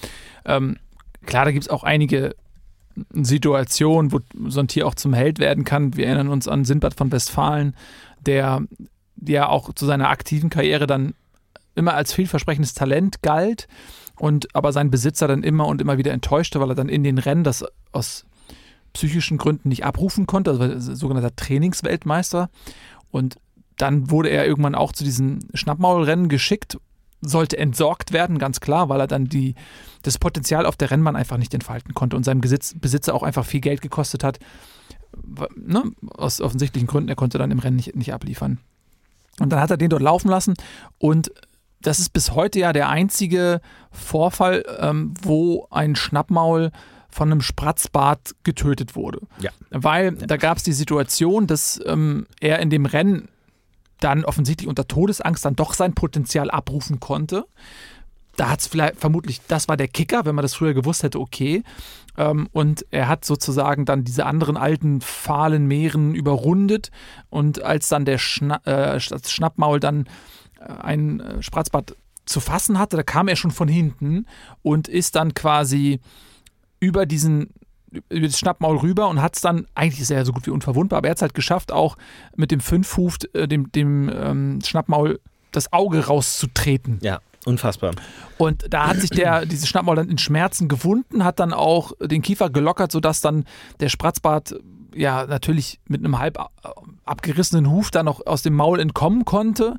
Ähm, 0.45 0.77
klar, 1.25 1.45
da 1.45 1.51
gibt 1.51 1.65
es 1.65 1.69
auch 1.69 1.83
einige 1.83 2.35
Situation, 3.11 4.11
wo 4.11 4.19
so 4.47 4.59
ein 4.59 4.67
Tier 4.67 4.87
auch 4.87 4.95
zum 4.95 5.13
Held 5.13 5.39
werden 5.39 5.63
kann. 5.63 5.95
Wir 5.95 6.07
erinnern 6.07 6.29
uns 6.29 6.47
an 6.47 6.65
Sindbad 6.65 6.93
von 6.93 7.11
Westfalen, 7.11 7.75
der 8.19 8.63
ja 9.21 9.47
auch 9.49 9.73
zu 9.73 9.85
seiner 9.85 10.09
aktiven 10.09 10.49
Karriere 10.49 10.87
dann 10.87 11.13
immer 11.75 11.93
als 11.93 12.13
vielversprechendes 12.13 12.73
Talent 12.73 13.21
galt 13.21 13.67
und 14.17 14.55
aber 14.55 14.71
sein 14.71 14.91
Besitzer 14.91 15.27
dann 15.27 15.43
immer 15.43 15.67
und 15.67 15.81
immer 15.81 15.97
wieder 15.97 16.13
enttäuschte, 16.13 16.59
weil 16.59 16.69
er 16.69 16.75
dann 16.75 16.89
in 16.89 17.03
den 17.03 17.17
Rennen 17.17 17.43
das 17.43 17.65
aus 17.91 18.25
psychischen 18.93 19.37
Gründen 19.37 19.69
nicht 19.69 19.83
abrufen 19.85 20.25
konnte, 20.25 20.51
also 20.51 20.95
sogenannter 20.95 21.35
Trainingsweltmeister. 21.35 22.49
Und 23.11 23.35
dann 23.77 24.09
wurde 24.09 24.29
er 24.29 24.45
irgendwann 24.45 24.75
auch 24.75 24.93
zu 24.93 25.03
diesen 25.03 25.49
Schnappmaulrennen 25.53 26.29
geschickt, 26.29 26.77
sollte 27.27 27.57
entsorgt 27.57 28.13
werden, 28.13 28.39
ganz 28.39 28.59
klar, 28.59 28.89
weil 28.89 28.99
er 28.99 29.07
dann 29.07 29.25
die, 29.25 29.55
das 30.03 30.17
Potenzial 30.17 30.65
auf 30.65 30.75
der 30.75 30.91
Rennbahn 30.91 31.15
einfach 31.15 31.37
nicht 31.37 31.53
entfalten 31.53 31.93
konnte 31.93 32.15
und 32.15 32.23
seinem 32.23 32.41
Besitz, 32.41 32.73
Besitzer 32.77 33.13
auch 33.13 33.23
einfach 33.23 33.45
viel 33.45 33.61
Geld 33.61 33.81
gekostet 33.81 34.23
hat. 34.23 34.39
Ne? 35.55 35.83
Aus 36.09 36.41
offensichtlichen 36.41 36.87
Gründen, 36.87 37.09
er 37.09 37.15
konnte 37.15 37.37
dann 37.37 37.51
im 37.51 37.59
Rennen 37.59 37.77
nicht, 37.77 37.95
nicht 37.95 38.13
abliefern. 38.13 38.59
Und 39.39 39.49
dann 39.49 39.59
hat 39.59 39.71
er 39.71 39.77
den 39.77 39.89
dort 39.89 40.01
laufen 40.01 40.29
lassen 40.29 40.53
und 40.97 41.31
das 41.81 41.99
ist 41.99 42.13
bis 42.13 42.31
heute 42.31 42.59
ja 42.59 42.73
der 42.73 42.89
einzige 42.89 43.61
Vorfall, 43.91 44.63
ähm, 44.79 45.13
wo 45.21 45.67
ein 45.69 45.95
Schnappmaul 45.95 46.71
von 47.09 47.31
einem 47.31 47.41
Spratzbart 47.41 48.35
getötet 48.43 48.95
wurde. 48.95 49.21
Ja. 49.39 49.51
Weil 49.69 50.13
da 50.13 50.37
gab 50.37 50.57
es 50.57 50.63
die 50.63 50.73
Situation, 50.73 51.47
dass 51.47 51.79
ähm, 51.85 52.25
er 52.41 52.59
in 52.59 52.69
dem 52.69 52.85
Rennen 52.85 53.29
dann 54.05 54.23
offensichtlich 54.23 54.67
unter 54.67 54.87
Todesangst 54.87 55.43
dann 55.43 55.55
doch 55.55 55.73
sein 55.73 55.95
Potenzial 55.95 56.51
abrufen 56.51 56.99
konnte. 56.99 57.45
Da 58.35 58.49
hat 58.49 58.59
es 58.59 58.67
vielleicht 58.67 58.97
vermutlich, 58.97 59.41
das 59.47 59.67
war 59.67 59.77
der 59.77 59.87
Kicker, 59.87 60.25
wenn 60.25 60.35
man 60.35 60.43
das 60.43 60.53
früher 60.53 60.73
gewusst 60.73 61.03
hätte, 61.03 61.19
okay. 61.19 61.63
Ähm, 62.17 62.47
und 62.51 62.85
er 62.91 63.07
hat 63.07 63.25
sozusagen 63.25 63.85
dann 63.85 64.03
diese 64.03 64.25
anderen 64.25 64.57
alten 64.57 65.01
fahlen 65.01 65.65
Meeren 65.65 66.13
überrundet. 66.13 66.91
Und 67.29 67.63
als 67.63 67.87
dann 67.89 68.05
der 68.05 68.19
Schna 68.19 68.57
äh, 68.65 68.99
Schnappmaul 68.99 69.79
dann 69.79 70.07
ein 70.59 71.19
äh, 71.19 71.41
Spratzbart 71.41 71.95
zu 72.25 72.39
fassen 72.39 72.79
hatte. 72.79 72.97
Da 72.97 73.03
kam 73.03 73.27
er 73.27 73.35
schon 73.35 73.51
von 73.51 73.67
hinten 73.67 74.25
und 74.61 74.87
ist 74.87 75.15
dann 75.15 75.33
quasi 75.33 75.99
über 76.79 77.05
diesen 77.05 77.49
über 78.09 78.27
das 78.27 78.39
Schnappmaul 78.39 78.77
rüber 78.77 79.07
und 79.07 79.21
hat 79.21 79.35
es 79.35 79.41
dann, 79.41 79.67
eigentlich 79.75 80.01
ist 80.01 80.11
er 80.11 80.17
ja 80.17 80.25
so 80.25 80.33
gut 80.33 80.45
wie 80.47 80.51
unverwundbar, 80.51 80.97
aber 80.97 81.07
er 81.07 81.11
hat 81.11 81.17
es 81.17 81.21
halt 81.21 81.33
geschafft, 81.33 81.71
auch 81.71 81.97
mit 82.35 82.51
dem 82.51 82.59
Fünfhuf, 82.59 83.17
äh, 83.33 83.47
dem, 83.47 83.71
dem 83.71 84.09
ähm, 84.09 84.59
Schnappmaul, 84.65 85.19
das 85.51 85.71
Auge 85.71 86.05
rauszutreten. 86.05 86.99
Ja, 87.01 87.19
unfassbar. 87.45 87.93
Und 88.37 88.65
da 88.69 88.87
hat 88.87 88.97
sich 88.97 89.09
der, 89.09 89.45
dieses 89.45 89.67
Schnappmaul 89.67 89.95
dann 89.95 90.09
in 90.09 90.17
Schmerzen 90.17 90.67
gewunden, 90.67 91.23
hat 91.23 91.39
dann 91.39 91.53
auch 91.53 91.93
den 92.01 92.21
Kiefer 92.21 92.49
gelockert, 92.49 92.91
sodass 92.91 93.21
dann 93.21 93.45
der 93.79 93.89
Spratzbart 93.89 94.55
ja 94.93 95.25
natürlich 95.25 95.79
mit 95.87 95.99
einem 95.99 96.19
halb 96.19 96.37
abgerissenen 97.05 97.69
Huf 97.69 97.91
dann 97.91 98.05
noch 98.05 98.25
aus 98.25 98.41
dem 98.41 98.55
Maul 98.55 98.79
entkommen 98.79 99.25
konnte. 99.25 99.75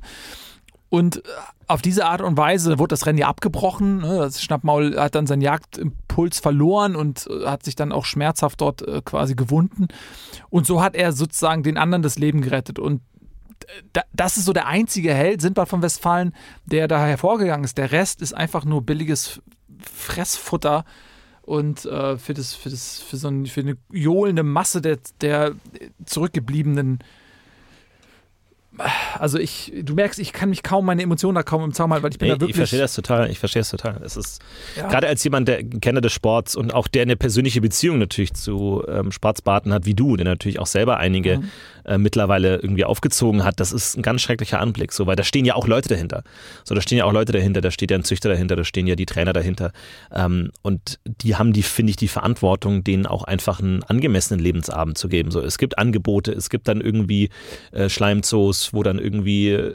Und 0.89 1.17
äh, 1.17 1.21
auf 1.67 1.81
diese 1.81 2.05
Art 2.05 2.21
und 2.21 2.37
Weise 2.37 2.79
wurde 2.79 2.93
das 2.93 3.05
Rennen 3.05 3.17
ja 3.17 3.27
abgebrochen. 3.27 3.99
Ne? 3.99 4.17
Das 4.19 4.41
Schnappmaul 4.41 4.97
hat 4.97 5.15
dann 5.15 5.27
seinen 5.27 5.41
Jagdimpuls 5.41 6.39
verloren 6.39 6.95
und 6.95 7.27
äh, 7.27 7.45
hat 7.45 7.63
sich 7.63 7.75
dann 7.75 7.91
auch 7.91 8.05
schmerzhaft 8.05 8.61
dort 8.61 8.81
äh, 8.81 9.01
quasi 9.03 9.35
gewunden. 9.35 9.87
Und 10.49 10.65
so 10.65 10.81
hat 10.81 10.95
er 10.95 11.11
sozusagen 11.11 11.63
den 11.63 11.77
anderen 11.77 12.03
das 12.03 12.17
Leben 12.17 12.41
gerettet. 12.41 12.79
Und 12.79 13.01
das 14.13 14.37
ist 14.37 14.45
so 14.45 14.53
der 14.53 14.67
einzige 14.67 15.13
Held, 15.13 15.41
Sindbad 15.41 15.67
von 15.67 15.81
Westfalen, 15.81 16.33
der 16.65 16.87
da 16.87 17.05
hervorgegangen 17.05 17.65
ist. 17.65 17.77
Der 17.77 17.91
Rest 17.91 18.21
ist 18.21 18.33
einfach 18.33 18.65
nur 18.65 18.81
billiges 18.81 19.41
Fressfutter 19.79 20.85
und 21.41 21.85
äh, 21.85 22.17
für, 22.17 22.33
das, 22.33 22.53
für, 22.53 22.69
das, 22.69 22.99
für, 22.99 23.17
so 23.17 23.29
ein, 23.29 23.45
für 23.45 23.61
eine 23.61 23.77
johlende 23.91 24.43
Masse 24.43 24.81
der, 24.81 24.99
der 25.21 25.53
zurückgebliebenen 26.05 26.99
also 29.19 29.39
ich, 29.39 29.73
du 29.83 29.93
merkst, 29.93 30.19
ich 30.19 30.33
kann 30.33 30.49
mich 30.49 30.63
kaum 30.63 30.85
meine 30.85 31.01
Emotionen 31.01 31.35
da 31.35 31.43
kaum 31.43 31.63
im 31.63 31.73
Zaum 31.73 31.91
halten, 31.91 32.03
weil 32.03 32.11
ich 32.11 32.17
bin 32.17 32.27
nee, 32.27 32.35
da 32.35 32.41
wirklich. 32.41 32.55
Ich 32.55 32.57
verstehe 32.57 32.79
das 32.79 32.93
total, 32.93 33.29
ich 33.29 33.39
verstehe 33.39 33.61
das 33.61 33.69
total. 33.69 34.01
Es 34.03 34.17
ist 34.17 34.41
ja. 34.75 34.87
gerade 34.87 35.07
als 35.07 35.23
jemand, 35.23 35.47
der 35.47 35.63
Kenner 35.63 36.01
des 36.01 36.13
Sports 36.13 36.55
und 36.55 36.73
auch 36.73 36.87
der 36.87 37.03
eine 37.03 37.15
persönliche 37.15 37.61
Beziehung 37.61 37.97
natürlich 37.97 38.33
zu 38.33 38.83
ähm, 38.87 39.11
Sportsbarten 39.11 39.73
hat, 39.73 39.85
wie 39.85 39.93
du, 39.93 40.15
der 40.15 40.25
natürlich 40.25 40.59
auch 40.59 40.67
selber 40.67 40.97
einige 40.97 41.39
mhm. 41.39 41.49
äh, 41.85 41.97
mittlerweile 41.97 42.57
irgendwie 42.57 42.85
aufgezogen 42.85 43.43
hat, 43.43 43.59
das 43.59 43.71
ist 43.71 43.97
ein 43.97 44.01
ganz 44.01 44.21
schrecklicher 44.21 44.59
Anblick, 44.59 44.91
so, 44.91 45.07
weil 45.07 45.15
da 45.15 45.23
stehen 45.23 45.45
ja 45.45 45.55
auch 45.55 45.67
Leute 45.67 45.89
dahinter. 45.89 46.23
So, 46.63 46.75
da 46.75 46.81
stehen 46.81 46.97
ja 46.97 47.05
auch 47.05 47.13
Leute 47.13 47.31
dahinter, 47.31 47.61
da 47.61 47.71
steht 47.71 47.91
ja 47.91 47.97
ein 47.97 48.03
Züchter 48.03 48.29
dahinter, 48.29 48.55
da 48.55 48.63
stehen 48.63 48.87
ja 48.87 48.95
die 48.95 49.05
Trainer 49.05 49.33
dahinter. 49.33 49.71
Ähm, 50.13 50.51
und 50.61 50.99
die 51.05 51.35
haben 51.35 51.53
die, 51.53 51.63
finde 51.63 51.91
ich, 51.91 51.95
die 51.95 52.07
Verantwortung, 52.07 52.83
denen 52.83 53.05
auch 53.05 53.23
einfach 53.23 53.59
einen 53.59 53.83
angemessenen 53.83 54.39
Lebensabend 54.39 54.97
zu 54.97 55.07
geben. 55.07 55.31
So, 55.31 55.41
es 55.41 55.57
gibt 55.57 55.77
Angebote, 55.77 56.31
es 56.31 56.49
gibt 56.49 56.67
dann 56.67 56.81
irgendwie 56.81 57.29
äh, 57.71 57.89
Schleimzoos, 57.89 58.66
wo 58.73 58.83
dann 58.83 58.99
irgendwie 58.99 59.49
äh, 59.49 59.73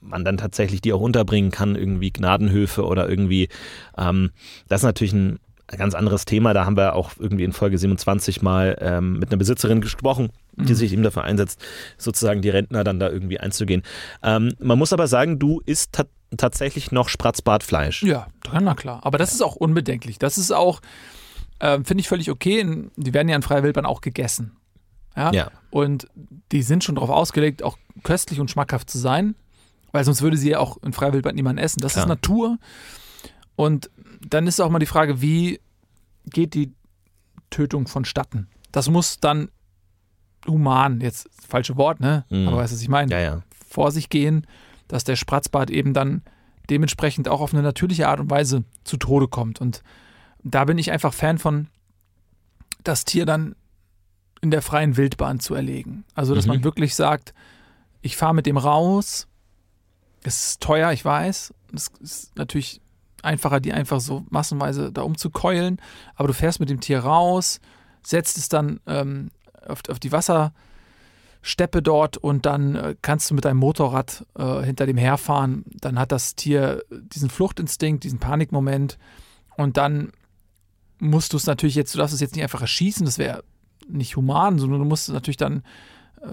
man 0.00 0.24
dann 0.24 0.36
tatsächlich 0.36 0.80
die 0.80 0.92
auch 0.92 1.00
unterbringen 1.00 1.50
kann, 1.50 1.76
irgendwie 1.76 2.12
Gnadenhöfe 2.12 2.84
oder 2.84 3.08
irgendwie. 3.08 3.48
Ähm, 3.96 4.30
das 4.68 4.80
ist 4.80 4.86
natürlich 4.86 5.12
ein 5.12 5.38
ganz 5.68 5.94
anderes 5.94 6.24
Thema. 6.24 6.54
Da 6.54 6.64
haben 6.64 6.76
wir 6.76 6.94
auch 6.94 7.12
irgendwie 7.18 7.44
in 7.44 7.52
Folge 7.52 7.78
27 7.78 8.42
mal 8.42 8.76
ähm, 8.80 9.18
mit 9.18 9.30
einer 9.30 9.38
Besitzerin 9.38 9.80
gesprochen, 9.80 10.30
die 10.56 10.72
mhm. 10.72 10.76
sich 10.76 10.92
eben 10.92 11.02
dafür 11.02 11.24
einsetzt, 11.24 11.60
sozusagen 11.98 12.42
die 12.42 12.50
Rentner 12.50 12.84
dann 12.84 13.00
da 13.00 13.08
irgendwie 13.10 13.40
einzugehen. 13.40 13.82
Ähm, 14.22 14.54
man 14.60 14.78
muss 14.78 14.92
aber 14.92 15.08
sagen, 15.08 15.38
du 15.38 15.60
isst 15.66 15.92
ta 15.92 16.04
tatsächlich 16.36 16.90
noch 16.90 17.08
Spratzbartfleisch. 17.08 18.02
Ja, 18.02 18.26
na 18.52 18.74
klar. 18.74 19.00
Aber 19.04 19.16
das 19.16 19.32
ist 19.32 19.42
auch 19.42 19.54
unbedenklich. 19.54 20.18
Das 20.18 20.38
ist 20.38 20.50
auch, 20.50 20.80
äh, 21.60 21.78
finde 21.84 22.00
ich 22.00 22.08
völlig 22.08 22.32
okay. 22.32 22.84
Die 22.96 23.14
werden 23.14 23.28
ja 23.28 23.36
in 23.36 23.42
freier 23.42 23.62
Wildbahn 23.62 23.86
auch 23.86 24.00
gegessen. 24.00 24.56
Ja? 25.16 25.32
ja. 25.32 25.50
Und 25.70 26.08
die 26.50 26.62
sind 26.62 26.82
schon 26.82 26.96
darauf 26.96 27.10
ausgelegt, 27.10 27.62
auch 27.62 27.78
köstlich 28.02 28.40
und 28.40 28.50
schmackhaft 28.50 28.90
zu 28.90 28.98
sein, 28.98 29.34
weil 29.92 30.04
sonst 30.04 30.22
würde 30.22 30.36
sie 30.36 30.50
ja 30.50 30.58
auch 30.58 30.76
in 30.82 30.92
freier 30.92 31.12
Wildbahn 31.12 31.34
niemand 31.34 31.58
essen. 31.58 31.80
Das 31.80 31.92
Klar. 31.92 32.04
ist 32.04 32.08
Natur. 32.08 32.58
Und 33.54 33.90
dann 34.20 34.46
ist 34.46 34.60
auch 34.60 34.70
mal 34.70 34.78
die 34.78 34.86
Frage, 34.86 35.22
wie 35.22 35.60
geht 36.26 36.54
die 36.54 36.72
Tötung 37.50 37.86
vonstatten? 37.86 38.48
Das 38.72 38.90
muss 38.90 39.20
dann 39.20 39.48
human, 40.46 41.00
jetzt 41.00 41.28
falsche 41.46 41.76
Wort, 41.76 42.00
ne? 42.00 42.24
Mhm. 42.28 42.48
Aber 42.48 42.58
weißt 42.58 42.72
du, 42.72 42.76
was 42.76 42.82
ich 42.82 42.88
meine? 42.88 43.10
Ja, 43.10 43.20
ja. 43.20 43.42
Vor 43.68 43.90
sich 43.90 44.10
gehen, 44.10 44.46
dass 44.88 45.04
der 45.04 45.16
Spratzbart 45.16 45.70
eben 45.70 45.94
dann 45.94 46.22
dementsprechend 46.70 47.28
auch 47.28 47.40
auf 47.40 47.52
eine 47.52 47.62
natürliche 47.62 48.08
Art 48.08 48.20
und 48.20 48.30
Weise 48.30 48.64
zu 48.84 48.96
Tode 48.96 49.28
kommt. 49.28 49.60
Und 49.60 49.82
da 50.42 50.64
bin 50.64 50.78
ich 50.78 50.90
einfach 50.90 51.14
Fan 51.14 51.38
von, 51.38 51.68
das 52.82 53.04
Tier 53.04 53.26
dann 53.26 53.56
in 54.40 54.50
der 54.50 54.62
freien 54.62 54.96
Wildbahn 54.96 55.40
zu 55.40 55.54
erlegen. 55.54 56.04
Also, 56.14 56.34
dass 56.34 56.46
mhm. 56.46 56.54
man 56.54 56.64
wirklich 56.64 56.94
sagt, 56.94 57.34
ich 58.02 58.16
fahre 58.16 58.34
mit 58.34 58.46
dem 58.46 58.56
raus, 58.56 59.26
es 60.22 60.50
ist 60.50 60.60
teuer, 60.60 60.92
ich 60.92 61.04
weiß, 61.04 61.54
es 61.74 61.90
ist 62.00 62.36
natürlich 62.36 62.80
einfacher, 63.22 63.60
die 63.60 63.72
einfach 63.72 64.00
so 64.00 64.24
massenweise 64.30 64.92
da 64.92 65.02
umzukeulen, 65.02 65.80
aber 66.14 66.28
du 66.28 66.34
fährst 66.34 66.60
mit 66.60 66.70
dem 66.70 66.80
Tier 66.80 67.00
raus, 67.00 67.60
setzt 68.02 68.38
es 68.38 68.48
dann 68.48 68.80
ähm, 68.86 69.30
auf, 69.66 69.80
auf, 69.88 69.98
die 69.98 70.12
Wassersteppe 70.12 71.82
dort 71.82 72.16
und 72.16 72.46
dann 72.46 72.76
äh, 72.76 72.96
kannst 73.02 73.30
du 73.30 73.34
mit 73.34 73.44
deinem 73.44 73.58
Motorrad 73.58 74.24
äh, 74.36 74.62
hinter 74.62 74.86
dem 74.86 74.96
herfahren. 74.96 75.64
Dann 75.80 75.98
hat 75.98 76.12
das 76.12 76.36
Tier 76.36 76.82
diesen 76.90 77.30
Fluchtinstinkt, 77.30 78.04
diesen 78.04 78.20
Panikmoment. 78.20 78.96
Und 79.56 79.76
dann 79.76 80.12
musst 80.98 81.32
du 81.32 81.36
es 81.36 81.46
natürlich 81.46 81.74
jetzt, 81.74 81.94
du 81.94 81.98
darfst 81.98 82.14
es 82.14 82.20
jetzt 82.20 82.34
nicht 82.34 82.44
einfach 82.44 82.60
erschießen, 82.60 83.04
das 83.04 83.18
wäre 83.18 83.42
nicht 83.88 84.16
human, 84.16 84.58
sondern 84.58 84.80
du 84.80 84.86
musst 84.86 85.08
natürlich 85.08 85.36
dann, 85.36 85.62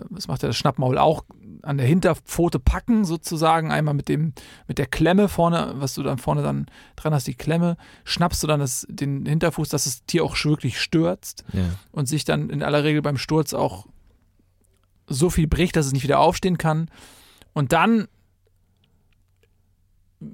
das 0.09 0.27
macht 0.27 0.43
ja 0.43 0.47
das 0.47 0.57
Schnappmaul 0.57 0.97
auch, 0.97 1.23
an 1.61 1.77
der 1.77 1.87
Hinterpfote 1.87 2.59
packen, 2.59 3.05
sozusagen, 3.05 3.71
einmal 3.71 3.93
mit 3.93 4.09
dem, 4.09 4.33
mit 4.67 4.77
der 4.77 4.85
Klemme 4.85 5.29
vorne, 5.29 5.73
was 5.75 5.93
du 5.93 6.03
dann 6.03 6.17
vorne 6.17 6.43
dann 6.43 6.67
dran 6.95 7.13
hast, 7.13 7.27
die 7.27 7.35
Klemme, 7.35 7.77
schnappst 8.03 8.43
du 8.43 8.47
dann 8.47 8.59
das, 8.59 8.85
den 8.89 9.25
Hinterfuß, 9.25 9.69
dass 9.69 9.85
das 9.85 10.05
Tier 10.05 10.23
auch 10.23 10.35
wirklich 10.43 10.79
stürzt 10.79 11.45
ja. 11.53 11.63
und 11.91 12.07
sich 12.07 12.25
dann 12.25 12.49
in 12.49 12.63
aller 12.63 12.83
Regel 12.83 13.01
beim 13.01 13.17
Sturz 13.17 13.53
auch 13.53 13.87
so 15.07 15.29
viel 15.29 15.47
bricht, 15.47 15.75
dass 15.75 15.85
es 15.85 15.93
nicht 15.93 16.03
wieder 16.03 16.19
aufstehen 16.19 16.57
kann. 16.57 16.89
Und 17.53 17.71
dann 17.71 18.07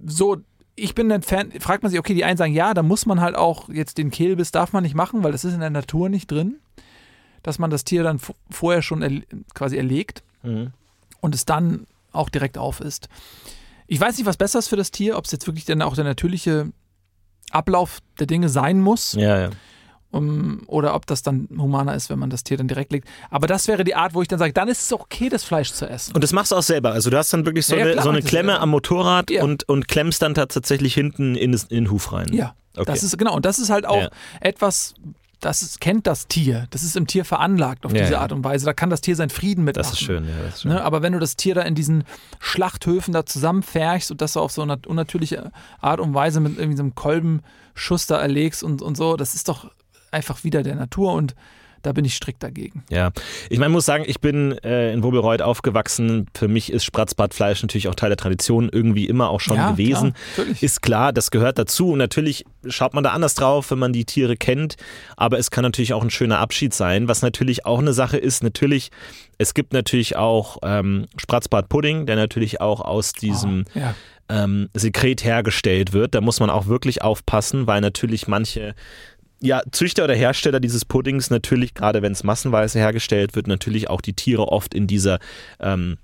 so 0.06 0.38
ich 0.82 0.96
bin 0.96 1.12
ein 1.12 1.22
Fan, 1.22 1.52
fragt 1.60 1.84
man 1.84 1.90
sich, 1.90 2.00
okay, 2.00 2.14
die 2.14 2.24
einen 2.24 2.38
sagen, 2.38 2.54
ja, 2.54 2.74
da 2.74 2.84
muss 2.84 3.06
man 3.06 3.20
halt 3.20 3.36
auch 3.36 3.68
jetzt 3.68 3.98
den 3.98 4.12
Kehlbiss 4.12 4.52
darf 4.52 4.72
man 4.72 4.84
nicht 4.84 4.96
machen, 4.96 5.24
weil 5.24 5.34
das 5.34 5.44
ist 5.44 5.54
in 5.54 5.60
der 5.60 5.70
Natur 5.70 6.08
nicht 6.08 6.32
drin 6.32 6.60
dass 7.44 7.60
man 7.60 7.70
das 7.70 7.84
Tier 7.84 8.04
dann 8.04 8.20
vorher 8.50 8.82
schon 8.82 9.02
er 9.02 9.22
quasi 9.54 9.78
erlegt 9.78 10.24
mhm. 10.44 10.72
und 11.22 11.36
es 11.36 11.46
dann 11.46 11.88
auch 12.12 12.30
direkt 12.30 12.58
auf 12.58 12.82
ist. 12.82 13.10
Ich 13.88 14.00
weiß 14.00 14.18
nicht, 14.18 14.26
was 14.26 14.38
besser 14.38 14.60
ist 14.60 14.68
für 14.68 14.76
das 14.76 14.92
Tier, 14.92 15.18
ob 15.18 15.26
es 15.26 15.32
jetzt 15.32 15.48
wirklich 15.48 15.66
dann 15.66 15.82
auch 15.82 15.96
der 15.96 16.04
natürliche 16.04 16.72
Ablauf 17.52 18.00
der 18.20 18.28
Dinge 18.28 18.50
sein 18.50 18.80
muss. 18.82 19.14
Ja, 19.14 19.40
ja. 19.40 19.50
Um, 20.12 20.64
oder 20.66 20.96
ob 20.96 21.06
das 21.06 21.22
dann 21.22 21.48
humaner 21.56 21.94
ist, 21.94 22.10
wenn 22.10 22.18
man 22.18 22.32
das 22.32 22.44
Tier 22.44 22.58
dann 22.58 22.68
direkt 22.68 22.92
legt. 22.92 23.08
Aber 23.30 23.46
das 23.46 23.68
wäre 23.68 23.84
die 23.84 23.94
Art, 23.94 24.16
wo 24.16 24.24
ich 24.24 24.28
dann 24.28 24.40
sage, 24.40 24.54
dann 24.54 24.68
ist 24.68 24.82
es 24.82 24.92
okay, 24.92 25.30
das 25.30 25.44
Fleisch 25.44 25.72
zu 25.72 25.88
essen. 25.88 26.16
Und 26.16 26.24
das 26.24 26.34
machst 26.34 26.52
du 26.52 26.56
auch 26.56 26.64
selber. 26.64 26.94
Also 26.94 27.12
du 27.12 27.18
hast 27.18 27.32
dann 27.32 27.46
wirklich 27.46 27.68
so 27.68 27.76
ja, 27.76 27.84
eine, 27.84 27.92
klar, 27.92 28.04
so 28.04 28.10
eine 28.10 28.24
Klemme 28.24 28.60
am 28.60 28.70
Motorrad 28.70 29.30
ja. 29.30 29.44
und, 29.44 29.70
und 29.70 29.88
klemmst 29.88 30.24
dann 30.24 30.34
tatsächlich 30.34 30.96
hinten 30.96 31.36
in, 31.36 31.54
in 31.54 31.68
den 31.70 31.92
Huf 31.92 32.12
rein. 32.12 32.34
Ja, 32.34 32.56
okay. 32.76 32.86
das 32.86 33.04
ist 33.04 33.20
genau. 33.20 33.36
Und 33.36 33.46
das 33.46 33.60
ist 33.60 33.70
halt 33.70 33.86
auch 33.86 34.10
etwas, 34.42 34.96
das 35.40 35.62
ist, 35.62 35.80
kennt 35.80 36.06
das 36.06 36.28
Tier. 36.28 36.68
Das 36.72 36.84
ist 36.84 36.96
im 36.96 37.08
Tier 37.08 37.24
veranlagt 37.24 37.86
auf 37.86 37.94
Ja, 37.94 38.02
diese 38.02 38.14
ja. 38.14 38.20
Art 38.20 38.32
und 38.32 38.44
Weise. 38.44 38.66
Da 38.66 38.74
kann 38.74 38.90
das 38.90 39.02
Tier 39.02 39.16
seinen 39.16 39.30
Frieden 39.30 39.64
mitmachen. 39.64 39.90
Das 39.90 39.94
ist 39.94 40.06
schön, 40.06 40.26
ja. 40.26 40.32
Das 40.44 40.56
ist 40.56 40.62
schön. 40.64 40.72
Ne? 40.72 40.84
Aber 40.84 41.02
wenn 41.02 41.14
du 41.14 41.20
das 41.20 41.36
Tier 41.36 41.56
da 41.56 41.62
in 41.62 41.76
diesen 41.76 42.04
Schlachthöfen 42.40 43.14
da 43.14 43.26
zusammenfärchst 43.26 44.12
und 44.12 44.22
das 44.22 44.34
so 44.34 44.42
auf 44.42 44.52
so 44.52 44.62
eine 44.62 44.80
unnatürliche 44.86 45.52
Art 45.80 46.00
und 46.00 46.14
Weise 46.14 46.40
mit 46.40 46.58
irgendwie 46.58 46.78
so 46.78 46.84
einem 46.84 46.96
Kolbenschuss 46.96 48.06
da 48.08 48.20
erlegst 48.20 48.64
und, 48.64 48.82
und 48.82 48.98
so, 48.98 49.16
das 49.16 49.34
ist 49.34 49.48
doch 49.48 49.72
einfach 50.12 50.44
wieder 50.44 50.64
der 50.64 50.76
Natur 50.76 51.14
und 51.14 51.36
da 51.82 51.92
bin 51.94 52.06
ich 52.06 52.16
strikt 52.16 52.44
dagegen. 52.44 52.84
Ja, 52.90 53.12
ich 53.50 53.60
meine, 53.60 53.72
muss 53.72 53.86
sagen, 53.86 54.04
ich 54.08 54.20
bin 54.20 54.52
äh, 54.64 54.92
in 54.94 55.04
Wobelreuth 55.04 55.42
aufgewachsen. 55.42 56.28
Für 56.36 56.48
mich 56.48 56.72
ist 56.72 56.84
Spratzbartfleisch 56.86 57.62
natürlich 57.62 57.88
auch 57.88 57.96
Teil 57.96 58.10
der 58.10 58.18
Tradition 58.18 58.70
irgendwie 58.72 59.06
immer 59.08 59.30
auch 59.30 59.40
schon 59.40 59.58
Ja, 59.58 59.72
gewesen. 59.72 60.14
klar, 60.14 60.38
natürlich. 60.38 60.64
ist 60.64 60.82
klar, 60.82 61.14
das 61.14 61.32
gehört 61.32 61.58
dazu. 61.58 61.92
Und 61.92 62.00
natürlich 62.00 62.46
schaut 62.68 62.94
man 62.94 63.04
da 63.04 63.12
anders 63.12 63.36
drauf, 63.36 63.72
wenn 63.72 63.80
man 63.80 63.94
die 63.94 64.06
Tiere 64.06 64.36
kennt. 64.38 64.76
Aber 65.18 65.40
es 65.40 65.52
kann 65.52 65.64
natürlich 65.64 65.94
auch 65.94 66.04
ein 66.04 66.10
schöner 66.10 66.40
Abschied 66.40 66.74
sein. 66.74 67.08
Was 67.08 67.22
natürlich 67.22 67.66
auch 67.66 67.80
eine 67.80 67.94
Sache 67.94 68.18
ist, 68.18 68.44
natürlich, 68.44 68.92
es 69.38 69.54
gibt 69.54 69.74
natürlich 69.74 70.16
auch 70.16 70.58
ähm, 70.64 71.06
Spratzbart-Pudding, 71.18 72.06
der 72.06 72.16
natürlich 72.16 72.62
auch 72.62 72.82
aus 72.82 73.14
diesem 73.14 73.66
Ja. 73.74 73.96
ähm, 74.30 74.70
Sekret 74.74 75.24
hergestellt 75.24 75.94
wird. 75.94 76.14
Da 76.16 76.22
muss 76.22 76.40
man 76.40 76.50
auch 76.50 76.68
wirklich 76.68 77.02
aufpassen, 77.02 77.66
weil 77.68 77.82
natürlich 77.82 78.28
manche 78.28 78.76
ja, 79.42 79.62
Züchter 79.72 80.04
oder 80.04 80.16
Hersteller 80.16 80.60
dieses 80.60 80.86
Puddings 80.86 81.30
natürlich, 81.30 81.74
gerade 81.74 82.02
wenn 82.02 82.12
es 82.12 82.24
massenweise 82.24 82.80
hergestellt 82.80 83.36
wird, 83.36 83.48
natürlich 83.48 83.90
auch 83.90 84.02
die 84.02 84.14
Tiere 84.14 84.48
oft 84.50 84.74
in 84.74 84.88
dieser 84.88 85.20
ähm, 85.60 85.98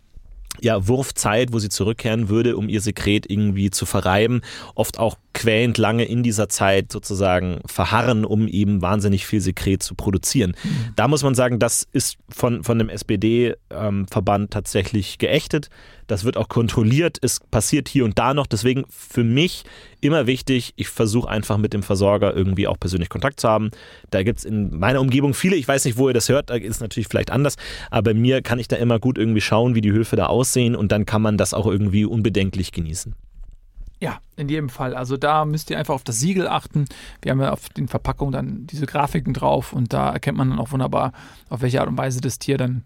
ja, 0.61 0.88
Wurfzeit, 0.88 1.51
wo 1.51 1.59
sie 1.59 1.69
zurückkehren 1.69 2.29
würde, 2.29 2.55
um 2.55 2.69
ihr 2.69 2.81
Sekret 2.81 3.29
irgendwie 3.29 3.71
zu 3.71 3.86
verreiben, 3.86 4.41
oft 4.73 4.99
auch 4.99 5.17
quälend 5.36 5.77
lange 5.77 6.05
in 6.05 6.23
dieser 6.23 6.49
Zeit 6.49 6.91
sozusagen 6.91 7.59
verharren, 7.65 8.25
um 8.25 8.47
eben 8.47 8.81
wahnsinnig 8.81 9.27
viel 9.27 9.41
Sekret 9.41 9.83
zu 9.83 9.93
produzieren. 9.93 10.55
Da 10.95 11.07
muss 11.07 11.23
man 11.23 11.36
sagen, 11.36 11.59
das 11.59 11.86
ist 11.91 12.17
von, 12.29 12.63
von 12.63 12.79
dem 12.79 12.89
SPD-Verband 12.89 14.51
tatsächlich 14.51 15.19
geächtet. 15.19 15.69
Das 16.07 16.23
wird 16.23 16.38
auch 16.38 16.47
kontrolliert. 16.47 17.17
Es 17.21 17.39
passiert 17.39 17.89
hier 17.89 18.05
und 18.05 18.17
da 18.17 18.33
noch. 18.33 18.47
Deswegen 18.47 18.86
für 18.89 19.23
mich 19.23 19.65
immer 19.99 20.25
wichtig, 20.25 20.73
ich 20.77 20.88
versuche 20.88 21.27
einfach 21.27 21.57
mit 21.57 21.73
dem 21.73 21.83
Versorger 21.83 22.33
irgendwie 22.33 22.67
auch 22.67 22.79
persönlich 22.79 23.09
Kontakt 23.09 23.41
zu 23.41 23.49
haben. 23.49 23.71
Da 24.11 24.23
gibt 24.23 24.39
es 24.39 24.45
in 24.45 24.77
meiner 24.77 25.01
Umgebung 25.01 25.33
viele, 25.33 25.57
ich 25.57 25.67
weiß 25.67 25.83
nicht, 25.83 25.97
wo 25.97 26.07
ihr 26.07 26.13
das 26.13 26.29
hört, 26.29 26.49
da 26.49 26.55
ist 26.55 26.75
es 26.75 26.79
natürlich 26.79 27.07
vielleicht 27.09 27.31
anders, 27.31 27.55
aber 27.91 28.13
bei 28.13 28.13
mir 28.13 28.41
kann 28.41 28.59
ich 28.59 28.67
da 28.67 28.75
immer 28.77 28.99
gut 28.99 29.17
irgendwie 29.17 29.41
schauen, 29.41 29.75
wie 29.75 29.81
die 29.81 29.91
Höfe 29.91 30.15
da 30.15 30.27
aussehen 30.27 30.75
und 30.75 30.91
dann 30.91 31.05
kann 31.05 31.21
man 31.21 31.38
das 31.38 31.53
auch 31.53 31.65
irgendwie 31.65 32.05
unbedenklich 32.05 32.71
genießen. 32.71 33.15
Ja, 34.02 34.20
in 34.36 34.50
jedem 34.50 34.70
Fall. 34.70 34.93
Also 34.93 35.16
da 35.18 35.46
müsst 35.46 35.70
ihr 35.70 35.78
einfach 35.78 35.93
auf 35.93 36.04
das 36.04 36.20
Siegel 36.20 36.48
achten. 36.48 36.86
Wir 37.22 37.32
haben 37.32 37.41
ja 37.41 37.52
auf 37.52 37.70
den 37.70 37.88
Verpackungen 37.88 38.34
dann 38.34 38.68
diese 38.68 38.86
Grafiken 38.86 39.34
drauf 39.34 39.74
und 39.74 39.93
da 39.93 40.12
erkennt 40.12 40.38
man 40.38 40.50
dann 40.50 40.60
auch 40.60 40.72
wunderbar, 40.72 41.14
auf 41.50 41.62
welche 41.62 41.80
Art 41.80 41.89
und 41.89 41.98
Weise 41.98 42.22
das 42.22 42.39
Tier 42.39 42.58
dann 42.58 42.84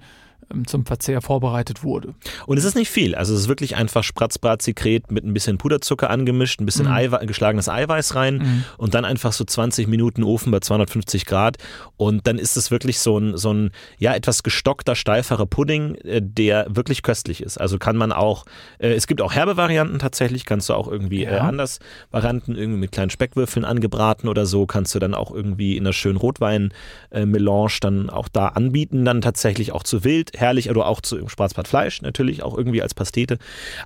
zum 0.65 0.85
Verzehr 0.85 1.21
vorbereitet 1.21 1.83
wurde. 1.83 2.13
Und 2.45 2.57
es 2.57 2.63
ist 2.63 2.75
nicht 2.75 2.89
viel. 2.89 3.15
Also 3.15 3.33
es 3.33 3.41
ist 3.41 3.47
wirklich 3.47 3.75
einfach 3.75 4.03
Spratzbratsekret 4.03 5.11
mit 5.11 5.23
ein 5.25 5.33
bisschen 5.33 5.57
Puderzucker 5.57 6.09
angemischt, 6.09 6.59
ein 6.61 6.65
bisschen 6.65 6.85
Mhm. 6.87 6.91
Eiwe 6.93 7.25
geschlagenes 7.25 7.69
Eiweiß 7.69 8.15
rein 8.15 8.65
und 8.77 8.93
dann 8.93 9.05
einfach 9.05 9.31
so 9.33 9.43
20 9.43 9.87
Minuten 9.87 10.23
Ofen 10.23 10.51
bei 10.51 10.59
250 10.59 11.25
Grad. 11.25 11.57
Und 11.97 12.25
dann 12.27 12.37
ist 12.37 12.57
es 12.57 12.71
wirklich 12.71 12.99
so 12.99 13.17
ein, 13.17 13.37
so 13.37 13.53
ein 13.53 13.71
ja, 13.97 14.13
etwas 14.15 14.43
gestockter, 14.43 14.95
steiferer 14.95 15.45
Pudding, 15.45 15.95
äh, 15.95 16.21
der 16.23 16.65
wirklich 16.69 17.03
köstlich 17.03 17.41
ist. 17.43 17.59
Also 17.59 17.77
kann 17.77 17.95
man 17.97 18.11
auch, 18.11 18.45
äh, 18.79 18.89
es 18.93 19.07
gibt 19.07 19.21
auch 19.21 19.33
herbe 19.33 19.57
Varianten 19.57 19.99
tatsächlich, 19.99 20.45
kannst 20.45 20.69
du 20.69 20.73
auch 20.73 20.87
irgendwie 20.87 21.23
Ja. 21.23 21.31
äh, 21.31 21.39
anders 21.39 21.79
Varianten, 22.11 22.55
irgendwie 22.55 22.79
mit 22.79 22.91
kleinen 22.91 23.09
Speckwürfeln 23.09 23.65
angebraten 23.65 24.27
oder 24.29 24.45
so, 24.45 24.65
kannst 24.65 24.95
du 24.95 24.99
dann 24.99 25.13
auch 25.13 25.31
irgendwie 25.31 25.77
in 25.77 25.83
einer 25.83 25.93
schönen 25.93 26.17
Rotwein-Melange 26.17 27.69
dann 27.81 28.09
auch 28.09 28.27
da 28.29 28.47
anbieten, 28.49 29.05
dann 29.05 29.21
tatsächlich 29.21 29.71
auch 29.71 29.83
zu 29.83 30.03
wild, 30.03 30.38
herrlich, 30.39 30.69
oder 30.69 30.85
auch 30.85 31.01
zu 31.01 31.27
Schwarzbratfleisch 31.27 32.01
natürlich, 32.01 32.43
auch 32.43 32.57
irgendwie 32.57 32.81
als 32.81 32.93
Pastete. 32.93 33.37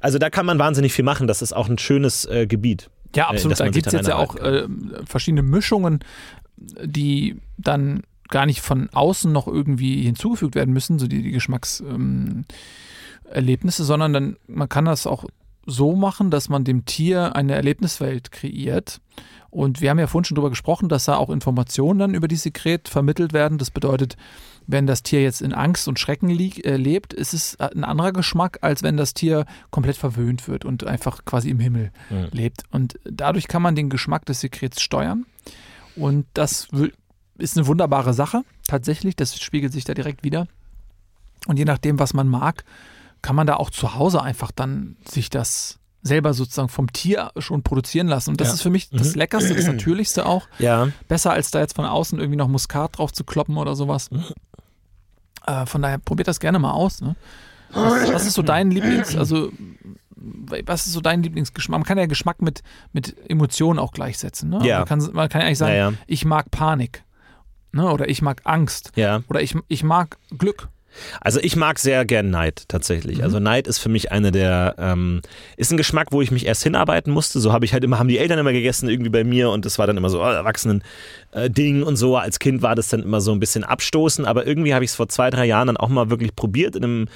Also 0.01 0.18
da 0.20 0.30
kann 0.30 0.45
man 0.45 0.60
wahnsinnig 0.60 0.93
viel 0.93 1.06
machen, 1.06 1.28
das 1.28 1.41
ist 1.41 1.54
auch 1.54 1.70
ein 1.70 1.78
schönes 1.78 2.26
äh, 2.26 2.47
Gebiet. 2.47 2.89
Ja, 3.16 3.26
Äh, 3.26 3.28
absolut. 3.28 3.51
dass 3.51 3.60
Da 3.60 3.70
gibt 3.70 3.88
es 3.88 3.93
jetzt 3.93 4.08
ja 4.08 4.16
auch 4.16 4.36
äh, 4.36 4.68
verschiedene 5.06 5.43
Mischungen, 5.43 5.99
die 6.58 7.38
dann 7.58 8.04
gar 8.30 8.45
nicht 8.45 8.62
von 8.62 8.89
außen 8.91 9.32
noch 9.32 9.47
irgendwie 9.47 10.04
hinzugefügt 10.04 10.56
werden 10.56 10.74
müssen, 10.74 10.97
so 10.99 11.08
die, 11.08 11.22
die 11.22 11.32
Geschmackserlebnisse, 11.32 12.45
ähm, 13.34 13.86
sondern 13.86 14.14
dann, 14.14 14.38
man 14.47 14.70
kann 14.70 14.86
das 14.86 15.06
auch 15.06 15.26
so 15.66 15.95
machen, 15.95 16.30
dass 16.32 16.49
man 16.49 16.64
dem 16.64 16.86
Tier 16.86 17.36
eine 17.36 17.54
Erlebniswelt 17.54 18.32
kreiert. 18.32 18.99
Und 19.49 19.82
wir 19.82 19.91
haben 19.91 19.99
ja 19.99 20.08
vorhin 20.08 20.26
schon 20.26 20.36
darüber 20.36 20.49
gesprochen, 20.49 20.89
dass 20.89 21.06
da 21.06 21.16
auch 21.16 21.30
Informationen 21.30 21.99
dann 21.99 22.14
über 22.16 22.28
die 22.28 22.36
Sekret 22.36 22.89
vermittelt 22.89 23.34
werden. 23.34 23.60
Das 23.60 23.70
bedeutet, 23.70 24.18
wenn 24.68 24.88
das 24.88 25.03
Tier 25.03 25.22
jetzt 25.22 25.41
in 25.41 25.53
Angst 25.53 25.88
und 25.88 25.99
Schrecken 25.99 26.30
äh, 26.30 26.76
lebt, 26.78 27.14
ist 27.14 27.34
es 27.34 27.59
ein 27.59 27.84
anderer 27.84 28.11
Geschmack, 28.14 28.59
als 28.61 28.84
wenn 28.84 28.97
das 28.97 29.14
Tier 29.14 29.45
komplett 29.72 29.97
verwöhnt 29.97 30.47
wird 30.47 30.66
und 30.66 30.86
einfach 30.86 31.26
quasi 31.26 31.49
im 31.49 31.59
Himmel 31.59 31.91
Mhm. 32.09 32.28
lebt. 32.32 32.64
Und 32.72 32.99
dadurch 33.03 33.47
kann 33.47 33.61
man 33.61 33.76
den 33.76 33.89
Geschmack 33.89 34.26
des 34.26 34.41
Sekrets 34.41 34.82
steuern. 34.82 35.26
Und 35.95 36.26
das 36.34 36.68
ist 37.38 37.57
eine 37.57 37.68
wunderbare 37.68 38.14
Sache, 38.14 38.43
tatsächlich. 38.68 39.16
Das 39.16 39.39
spiegelt 39.39 39.74
sich 39.74 39.84
da 39.84 39.93
direkt 39.93 40.24
wieder. 40.24 40.47
Und 41.47 41.57
je 41.59 41.66
nachdem, 41.66 41.99
was 41.99 42.14
man 42.14 42.28
mag, 42.28 42.64
kann 43.22 43.36
man 43.36 43.47
da 43.47 43.55
auch 43.55 43.70
zu 43.70 43.95
Hause 43.95 44.22
einfach 44.22 44.51
dann 44.51 44.95
sich 45.07 45.30
das 45.30 45.80
selber 46.05 46.34
sozusagen 46.34 46.68
vom 46.68 46.91
Tier 46.91 47.32
schon 47.38 47.64
produzieren 47.64 48.07
lassen. 48.07 48.32
Und 48.32 48.41
das 48.41 48.49
Ja. 48.49 48.53
ist 48.55 48.61
für 48.61 48.70
mich 48.70 48.89
das 48.89 49.14
Mhm. 49.14 49.20
Leckerste, 49.20 49.55
das 49.55 49.66
Natürlichste 49.68 50.26
auch. 50.26 50.47
Ja, 50.59 50.89
Besser 51.07 51.32
als 51.32 51.49
da 51.51 51.59
jetzt 51.61 51.76
von 51.76 51.86
außen 51.86 52.20
irgendwie 52.20 52.36
noch 52.38 52.49
Muskat 52.49 52.97
drauf 52.97 53.14
zu 53.14 53.24
kloppen 53.24 53.55
oder 53.57 53.76
sowas. 53.76 54.09
Äh, 55.46 55.66
von 55.66 55.82
daher 55.82 55.98
probiert 55.98 56.28
das 56.28 56.39
gerne 56.39 56.60
mal 56.60 56.72
aus. 56.72 57.02
Ne? 57.02 57.16
Was, 57.72 58.14
was 58.14 58.26
ist 58.28 58.34
so 58.34 58.41
dein 58.41 58.72
Lieblings, 58.72 59.16
also 59.16 59.52
was 60.16 60.86
ist 60.86 60.94
so 60.94 61.02
dein 61.02 61.24
Lieblingsgeschmack? 61.24 61.80
Man 61.80 61.86
kann 61.86 61.98
ja 61.98 62.06
Geschmack 62.06 62.41
mit, 62.41 62.64
mit 62.94 63.16
Emotionen 63.30 63.80
auch 63.80 63.91
gleichsetzen. 63.91 64.50
Ne? 64.50 64.60
Ja. 64.64 64.80
Man, 64.80 64.88
kann, 64.88 65.10
man 65.14 65.30
kann 65.30 65.41
ja 65.41 65.48
eigentlich 65.48 65.58
sagen, 65.58 65.74
ja, 65.74 65.89
ja. 65.89 65.94
ich 66.08 66.26
mag 66.26 66.50
Panik. 66.52 67.04
Ne? 67.72 67.89
Oder 67.91 68.08
ich 68.08 68.22
mag 68.22 68.41
Angst. 68.46 68.91
ja. 68.96 69.24
Oder 69.28 69.41
ich, 69.41 69.56
ich 69.68 69.84
mag 69.84 70.18
Glück. 70.38 70.70
Also 71.22 71.39
ich 71.39 71.56
mag 71.56 71.80
sehr 71.80 72.06
gern 72.06 72.30
Neid 72.30 72.66
tatsächlich. 72.68 73.18
Mhm. 73.18 73.24
Also 73.24 73.39
Neid 73.39 73.68
ist 73.68 73.80
für 73.80 73.89
mich 73.89 74.12
eine 74.12 74.32
der, 74.32 74.76
ähm, 74.78 75.22
ist 75.58 75.72
ein 75.72 75.78
Geschmack, 75.78 76.12
wo 76.12 76.22
ich 76.22 76.32
mich 76.32 76.46
erst 76.46 76.64
hinarbeiten 76.64 77.12
musste. 77.12 77.39
So 77.39 77.52
habe 77.52 77.66
ich 77.66 77.74
halt 77.74 77.84
immer, 77.84 78.00
haben 78.00 78.08
die 78.08 78.20
Eltern 78.20 78.39
immer 78.39 78.54
gegessen 78.54 78.89
irgendwie 78.89 79.10
bei 79.10 79.24
mir 79.24 79.50
und 79.50 79.66
das 79.66 79.80
war 79.80 79.88
dann 79.88 79.98
immer 79.98 80.10
so 80.10 80.22
oh, 80.22 80.26
Erwachsenen 80.26 80.84
äh, 81.34 81.50
Ding 81.50 81.84
und 81.84 81.96
so. 81.96 82.18
Als 82.18 82.40
Kind 82.40 82.62
war 82.62 82.76
das 82.76 82.90
dann 82.90 83.04
immer 83.04 83.22
so 83.22 83.32
ein 83.32 83.40
bisschen 83.40 83.64
abstoßen, 83.64 84.26
aber 84.26 84.46
irgendwie 84.48 84.74
habe 84.74 84.86
ich 84.86 84.92
es 84.92 84.96
vor 84.96 85.10
zwei, 85.10 85.30
drei 85.30 85.46
Jahren 85.46 85.68
dann 85.68 85.78
auch 85.78 85.90
mal 85.90 86.10
wirklich 86.10 86.36
probiert 86.36 86.76
in 86.76 86.84
einem 86.84 87.08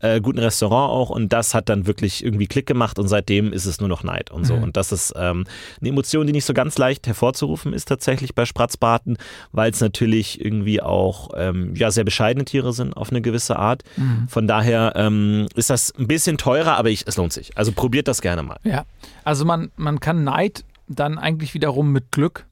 äh, 0.00 0.20
guten 0.20 0.38
Restaurant 0.38 0.90
auch 0.90 1.10
und 1.10 1.32
das 1.32 1.54
hat 1.54 1.68
dann 1.68 1.86
wirklich 1.86 2.22
irgendwie 2.22 2.46
Klick 2.46 2.66
gemacht 2.66 2.98
und 2.98 3.08
seitdem 3.08 3.52
ist 3.52 3.64
es 3.64 3.80
nur 3.80 3.88
noch 3.88 4.02
Neid 4.02 4.30
und 4.30 4.44
so. 4.44 4.56
Mhm. 4.56 4.64
Und 4.64 4.76
das 4.76 4.92
ist 4.92 5.14
ähm, 5.16 5.44
eine 5.80 5.88
Emotion, 5.88 6.26
die 6.26 6.32
nicht 6.32 6.44
so 6.44 6.52
ganz 6.52 6.76
leicht 6.76 7.06
hervorzurufen 7.06 7.72
ist 7.72 7.86
tatsächlich 7.86 8.34
bei 8.34 8.44
Spratzbarten, 8.44 9.16
weil 9.52 9.70
es 9.70 9.80
natürlich 9.80 10.44
irgendwie 10.44 10.82
auch 10.82 11.30
ähm, 11.36 11.74
ja, 11.74 11.90
sehr 11.90 12.04
bescheidene 12.04 12.44
Tiere 12.44 12.72
sind 12.72 12.96
auf 12.96 13.10
eine 13.10 13.22
gewisse 13.22 13.58
Art. 13.58 13.82
Von 14.28 14.46
daher 14.46 14.92
ähm, 14.96 15.46
ist 15.54 15.70
das 15.70 15.94
ein 15.96 16.06
bisschen 16.06 16.36
teurer, 16.38 16.76
aber 16.76 16.90
ich, 16.90 17.06
es 17.06 17.16
lohnt 17.16 17.32
sich. 17.32 17.56
Also 17.56 17.72
probiert 17.72 18.08
das 18.08 18.20
gerne 18.20 18.42
mal. 18.42 18.58
Ja. 18.64 18.84
Also 19.24 19.44
man, 19.44 19.70
man 19.76 20.00
kann 20.00 20.24
Neid 20.24 20.64
dann 20.88 21.18
eigentlich 21.18 21.54
wiederum 21.54 21.92
mit 21.92 22.12
Glück 22.12 22.46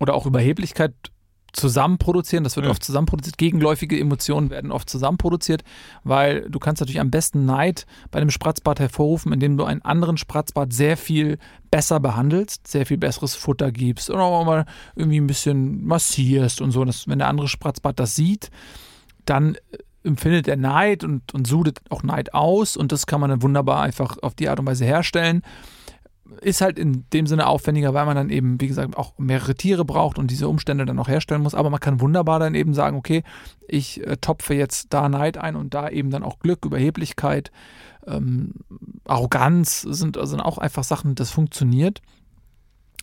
oder 0.00 0.14
auch 0.14 0.26
Überheblichkeit 0.26 0.92
zusammen 1.52 1.96
produzieren. 1.96 2.44
Das 2.44 2.56
wird 2.56 2.66
Mhm. 2.66 2.70
oft 2.72 2.84
zusammen 2.84 3.06
produziert. 3.06 3.38
Gegenläufige 3.38 3.98
Emotionen 3.98 4.50
werden 4.50 4.70
oft 4.70 4.88
zusammen 4.90 5.16
produziert, 5.16 5.62
weil 6.04 6.42
du 6.50 6.58
kannst 6.58 6.80
natürlich 6.80 7.00
am 7.00 7.10
besten 7.10 7.46
Neid 7.46 7.86
bei 8.10 8.20
einem 8.20 8.30
Spratzbart 8.30 8.80
hervorrufen, 8.80 9.32
indem 9.32 9.56
du 9.56 9.64
einen 9.64 9.80
anderen 9.82 10.18
Spratzbart 10.18 10.72
sehr 10.74 10.96
viel 10.98 11.38
besser 11.70 12.00
behandelst, 12.00 12.66
sehr 12.68 12.84
viel 12.84 12.98
besseres 12.98 13.34
Futter 13.34 13.72
gibst 13.72 14.10
oder 14.10 14.22
auch 14.24 14.44
mal 14.44 14.66
irgendwie 14.94 15.20
ein 15.20 15.26
bisschen 15.26 15.84
massierst 15.86 16.60
und 16.60 16.70
so. 16.70 16.84
Dass, 16.84 17.08
wenn 17.08 17.18
der 17.18 17.28
andere 17.28 17.48
Spratzbart 17.48 17.98
das 17.98 18.14
sieht, 18.14 18.50
dann 19.24 19.54
äh, 19.54 19.58
empfindet 20.04 20.48
er 20.48 20.56
Neid 20.56 21.02
und, 21.02 21.34
und 21.34 21.46
sudet 21.46 21.80
auch 21.88 22.02
Neid 22.02 22.34
aus 22.34 22.76
und 22.76 22.92
das 22.92 23.06
kann 23.06 23.20
man 23.20 23.30
dann 23.30 23.42
wunderbar 23.42 23.82
einfach 23.82 24.16
auf 24.22 24.34
die 24.34 24.48
Art 24.50 24.60
und 24.60 24.66
Weise 24.66 24.84
herstellen. 24.84 25.42
Ist 26.40 26.60
halt 26.60 26.78
in 26.78 27.04
dem 27.12 27.26
Sinne 27.26 27.46
aufwendiger, 27.46 27.94
weil 27.94 28.06
man 28.06 28.16
dann 28.16 28.30
eben, 28.30 28.60
wie 28.60 28.68
gesagt, 28.68 28.96
auch 28.96 29.12
mehrere 29.18 29.54
Tiere 29.54 29.84
braucht 29.84 30.18
und 30.18 30.30
diese 30.30 30.48
Umstände 30.48 30.86
dann 30.86 30.98
auch 30.98 31.08
herstellen 31.08 31.42
muss. 31.42 31.54
Aber 31.54 31.70
man 31.70 31.80
kann 31.80 32.00
wunderbar 32.00 32.38
dann 32.38 32.54
eben 32.54 32.74
sagen, 32.74 32.96
okay, 32.96 33.22
ich 33.66 34.06
äh, 34.06 34.16
topfe 34.18 34.54
jetzt 34.54 34.88
da 34.94 35.08
Neid 35.08 35.36
ein 35.38 35.56
und 35.56 35.74
da 35.74 35.88
eben 35.88 36.10
dann 36.10 36.22
auch 36.22 36.38
Glück, 36.38 36.64
Überheblichkeit, 36.64 37.50
ähm, 38.06 38.52
Arroganz 39.06 39.82
sind, 39.82 40.18
sind 40.20 40.40
auch 40.40 40.58
einfach 40.58 40.84
Sachen, 40.84 41.14
das 41.14 41.30
funktioniert. 41.30 42.00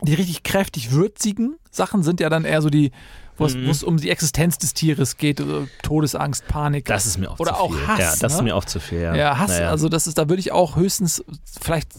Die 0.01 0.13
richtig 0.13 0.43
kräftig 0.43 0.91
würzigen 0.91 1.55
Sachen 1.71 2.03
sind 2.03 2.19
ja 2.19 2.29
dann 2.29 2.43
eher 2.43 2.61
so 2.61 2.69
die, 2.69 2.91
wo 3.37 3.45
es 3.45 3.55
Mhm. 3.55 3.87
um 3.87 3.97
die 3.97 4.09
Existenz 4.09 4.57
des 4.57 4.73
Tieres 4.73 5.17
geht, 5.17 5.39
also 5.41 5.67
Todesangst, 5.83 6.47
Panik. 6.47 6.85
Das 6.85 7.05
ist 7.05 7.17
mir 7.17 7.31
auch 7.31 7.39
Oder 7.39 7.53
zu 7.53 7.59
auch 7.59 7.73
viel. 7.73 7.87
Hass, 7.87 7.99
Ja, 7.99 8.13
das 8.19 8.33
ist 8.33 8.37
ne? 8.39 8.43
mir 8.45 8.55
auch 8.55 8.65
zu 8.65 8.79
viel. 8.79 8.99
Ja, 9.01 9.15
Ja, 9.15 9.37
Hass, 9.39 9.49
Naja. 9.51 9.69
also 9.69 9.87
das 9.89 10.07
ist, 10.07 10.17
da 10.17 10.27
würde 10.29 10.39
ich 10.41 10.51
auch 10.51 10.75
höchstens 10.75 11.23
vielleicht 11.61 11.89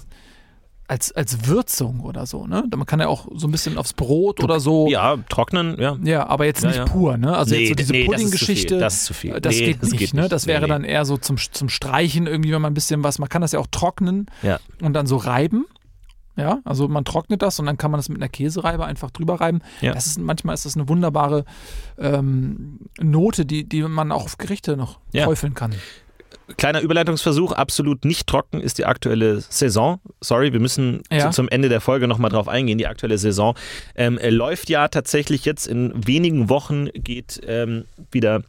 als, 0.88 1.12
als 1.12 1.46
Würzung 1.46 2.00
oder 2.00 2.26
so, 2.26 2.46
ne? 2.46 2.64
Man 2.74 2.86
kann 2.86 3.00
ja 3.00 3.08
auch 3.08 3.26
so 3.34 3.48
ein 3.48 3.50
bisschen 3.50 3.76
aufs 3.78 3.92
Brot 3.92 4.42
oder 4.42 4.60
so. 4.60 4.86
Ja, 4.88 5.16
trocknen, 5.28 5.80
ja. 5.80 5.96
Ja, 6.04 6.26
aber 6.28 6.44
jetzt 6.44 6.64
nicht 6.64 6.76
ja. 6.76 6.84
pur, 6.84 7.16
ne? 7.16 7.36
Also 7.36 7.54
Nee, 7.54 7.62
jetzt 7.62 7.68
so 7.70 7.74
diese 7.74 7.92
nee, 7.92 8.04
Pudding-Geschichte. 8.06 8.78
das 8.78 8.94
ist 8.94 9.04
zu 9.06 9.14
viel. 9.14 9.40
Das 9.40 9.54
Nee, 9.56 9.64
geht 9.66 9.82
das 9.82 9.90
nicht, 9.90 9.98
geht 9.98 10.14
ne? 10.14 10.20
nicht. 10.22 10.32
Das 10.32 10.46
wäre 10.46 10.66
dann 10.68 10.84
eher 10.84 11.04
so 11.04 11.16
zum, 11.16 11.36
zum 11.38 11.68
Streichen 11.68 12.26
irgendwie, 12.26 12.52
wenn 12.52 12.62
man 12.62 12.70
ein 12.70 12.74
bisschen 12.74 13.02
was, 13.02 13.18
man 13.18 13.28
kann 13.28 13.42
das 13.42 13.52
ja 13.52 13.58
auch 13.58 13.66
trocknen 13.70 14.26
Ja. 14.42 14.60
und 14.80 14.92
dann 14.92 15.06
so 15.06 15.16
reiben. 15.16 15.66
Ja, 16.38 16.58
also 16.64 16.86
man 16.86 17.04
trocknet 17.06 17.40
das 17.40 17.58
und 17.58 17.64
dann 17.64 17.78
kann 17.78 17.90
man 17.90 17.98
das 17.98 18.10
mit 18.10 18.18
einer 18.18 18.28
Käsereibe 18.28 18.84
einfach 18.84 19.10
drüber 19.10 19.40
reiben. 19.40 19.62
Ja. 19.80 19.94
Das 19.94 20.06
ist, 20.06 20.18
manchmal 20.20 20.52
ist 20.54 20.66
das 20.66 20.76
eine 20.76 20.86
wunderbare 20.86 21.46
ähm, 21.98 22.80
Note, 23.00 23.46
die, 23.46 23.64
die 23.68 23.82
man 23.82 24.12
auch 24.12 24.24
auf 24.24 24.36
Gerichte 24.38 24.76
noch 24.76 24.98
Ja. 25.12 25.24
träufeln 25.24 25.54
kann. 25.54 25.74
Kleiner 26.56 26.80
Überleitungsversuch, 26.80 27.52
absolut 27.52 28.04
nicht 28.04 28.26
trocken 28.26 28.60
ist 28.60 28.78
die 28.78 28.84
aktuelle 28.84 29.40
Saison. 29.40 30.00
Sorry, 30.20 30.52
wir 30.52 30.60
müssen 30.60 31.02
Ja. 31.10 31.26
zu, 31.26 31.30
zum 31.30 31.48
Ende 31.48 31.68
der 31.68 31.80
Folge 31.80 32.06
nochmal 32.06 32.30
drauf 32.30 32.48
eingehen. 32.48 32.78
Die 32.78 32.86
aktuelle 32.86 33.18
Saison 33.18 33.54
ähm, 33.96 34.16
äh, 34.18 34.30
läuft 34.30 34.70
ja 34.70 34.88
tatsächlich 34.88 35.44
jetzt 35.44 35.66
in 35.66 35.92
wenigen 36.06 36.48
Wochen 36.48 36.86
geht 36.94 37.40
ähm, 37.46 37.84
wieder 38.12 38.42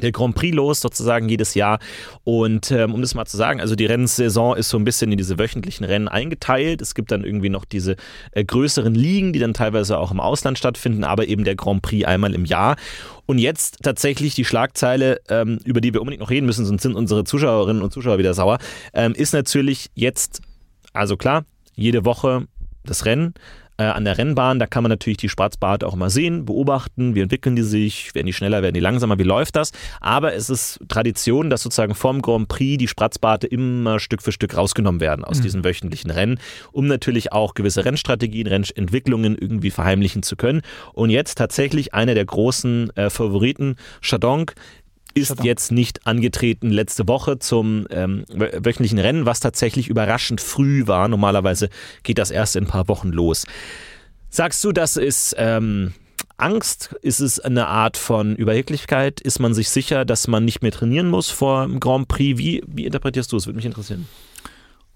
der 0.00 0.12
Grand 0.12 0.34
Prix 0.34 0.54
los, 0.54 0.80
sozusagen 0.80 1.28
jedes 1.28 1.54
Jahr. 1.54 1.78
Und 2.24 2.70
ähm, 2.70 2.94
um 2.94 3.00
das 3.00 3.14
mal 3.14 3.26
zu 3.26 3.36
sagen, 3.36 3.60
also 3.60 3.74
die 3.74 3.86
Rennsaison 3.86 4.56
ist 4.56 4.68
so 4.68 4.78
ein 4.78 4.84
bisschen 4.84 5.12
in 5.12 5.18
diese 5.18 5.38
wöchentlichen 5.38 5.84
Rennen 5.84 6.08
eingeteilt. 6.08 6.80
Es 6.82 6.94
gibt 6.94 7.10
dann 7.10 7.24
irgendwie 7.24 7.48
noch 7.48 7.64
diese 7.64 7.96
äh, 8.32 8.44
größeren 8.44 8.94
Ligen, 8.94 9.32
die 9.32 9.38
dann 9.38 9.54
teilweise 9.54 9.98
auch 9.98 10.10
im 10.10 10.20
Ausland 10.20 10.58
stattfinden, 10.58 11.04
aber 11.04 11.26
eben 11.26 11.44
der 11.44 11.56
Grand 11.56 11.82
Prix 11.82 12.06
einmal 12.06 12.34
im 12.34 12.44
Jahr. 12.44 12.76
Und 13.26 13.38
jetzt 13.38 13.78
tatsächlich 13.82 14.34
die 14.34 14.44
Schlagzeile, 14.44 15.20
ähm, 15.28 15.58
über 15.64 15.80
die 15.80 15.92
wir 15.94 16.00
unbedingt 16.00 16.20
noch 16.20 16.30
reden 16.30 16.46
müssen, 16.46 16.66
sonst 16.66 16.82
sind 16.82 16.96
unsere 16.96 17.24
Zuschauerinnen 17.24 17.82
und 17.82 17.92
Zuschauer 17.92 18.18
wieder 18.18 18.34
sauer, 18.34 18.58
ähm, 18.92 19.14
ist 19.14 19.32
natürlich 19.32 19.90
jetzt, 19.94 20.40
also 20.92 21.16
klar, 21.16 21.44
jede 21.76 22.04
Woche 22.04 22.46
das 22.84 23.04
Rennen 23.04 23.34
äh, 23.80 23.84
an 23.84 24.04
der 24.04 24.18
Rennbahn. 24.18 24.58
Da 24.58 24.66
kann 24.66 24.82
man 24.82 24.90
natürlich 24.90 25.16
die 25.16 25.28
Schwarzbarte 25.28 25.86
auch 25.86 25.96
mal 25.96 26.10
sehen, 26.10 26.44
beobachten, 26.44 27.14
wie 27.14 27.20
entwickeln 27.20 27.56
die 27.56 27.62
sich, 27.62 28.14
werden 28.14 28.26
die 28.26 28.32
schneller, 28.34 28.62
werden 28.62 28.74
die 28.74 28.80
langsamer, 28.80 29.18
wie 29.18 29.24
läuft 29.24 29.56
das. 29.56 29.72
Aber 30.00 30.34
es 30.34 30.50
ist 30.50 30.80
Tradition, 30.88 31.48
dass 31.48 31.62
sozusagen 31.62 31.94
vom 31.94 32.20
Grand 32.20 32.48
Prix 32.48 32.78
die 32.78 32.88
Spritzbarte 32.88 33.46
immer 33.46 33.98
Stück 33.98 34.22
für 34.22 34.32
Stück 34.32 34.56
rausgenommen 34.56 35.00
werden 35.00 35.24
aus 35.24 35.40
diesen 35.40 35.64
wöchentlichen 35.64 36.10
Rennen, 36.10 36.38
um 36.72 36.86
natürlich 36.86 37.32
auch 37.32 37.54
gewisse 37.54 37.84
Rennstrategien, 37.84 38.46
Rennentwicklungen 38.46 39.36
irgendwie 39.36 39.70
verheimlichen 39.70 40.22
zu 40.22 40.36
können. 40.36 40.60
Und 40.92 41.08
jetzt 41.08 41.38
tatsächlich 41.38 41.94
einer 41.94 42.14
der 42.14 42.26
großen 42.26 42.94
äh, 42.96 43.08
Favoriten, 43.08 43.76
Chardonc, 44.02 44.54
ist 45.14 45.42
jetzt 45.42 45.72
nicht 45.72 46.06
angetreten 46.06 46.70
letzte 46.70 47.08
Woche 47.08 47.38
zum 47.38 47.86
ähm, 47.90 48.24
wö- 48.28 48.64
wöchentlichen 48.64 48.98
Rennen, 48.98 49.26
was 49.26 49.40
tatsächlich 49.40 49.88
überraschend 49.88 50.40
früh 50.40 50.86
war. 50.86 51.08
Normalerweise 51.08 51.68
geht 52.02 52.18
das 52.18 52.30
erst 52.30 52.56
in 52.56 52.64
ein 52.64 52.68
paar 52.68 52.88
Wochen 52.88 53.08
los. 53.08 53.46
Sagst 54.28 54.62
du, 54.64 54.72
das 54.72 54.96
ist 54.96 55.34
ähm, 55.38 55.92
Angst? 56.36 56.94
Ist 57.02 57.20
es 57.20 57.40
eine 57.40 57.66
Art 57.66 57.96
von 57.96 58.36
Überheblichkeit? 58.36 59.20
Ist 59.20 59.40
man 59.40 59.54
sich 59.54 59.68
sicher, 59.70 60.04
dass 60.04 60.28
man 60.28 60.44
nicht 60.44 60.62
mehr 60.62 60.72
trainieren 60.72 61.08
muss 61.08 61.30
vor 61.30 61.66
dem 61.66 61.80
Grand 61.80 62.08
Prix? 62.08 62.38
Wie, 62.38 62.62
wie 62.66 62.86
interpretierst 62.86 63.32
du 63.32 63.36
es? 63.36 63.46
Würde 63.46 63.56
mich 63.56 63.66
interessieren. 63.66 64.06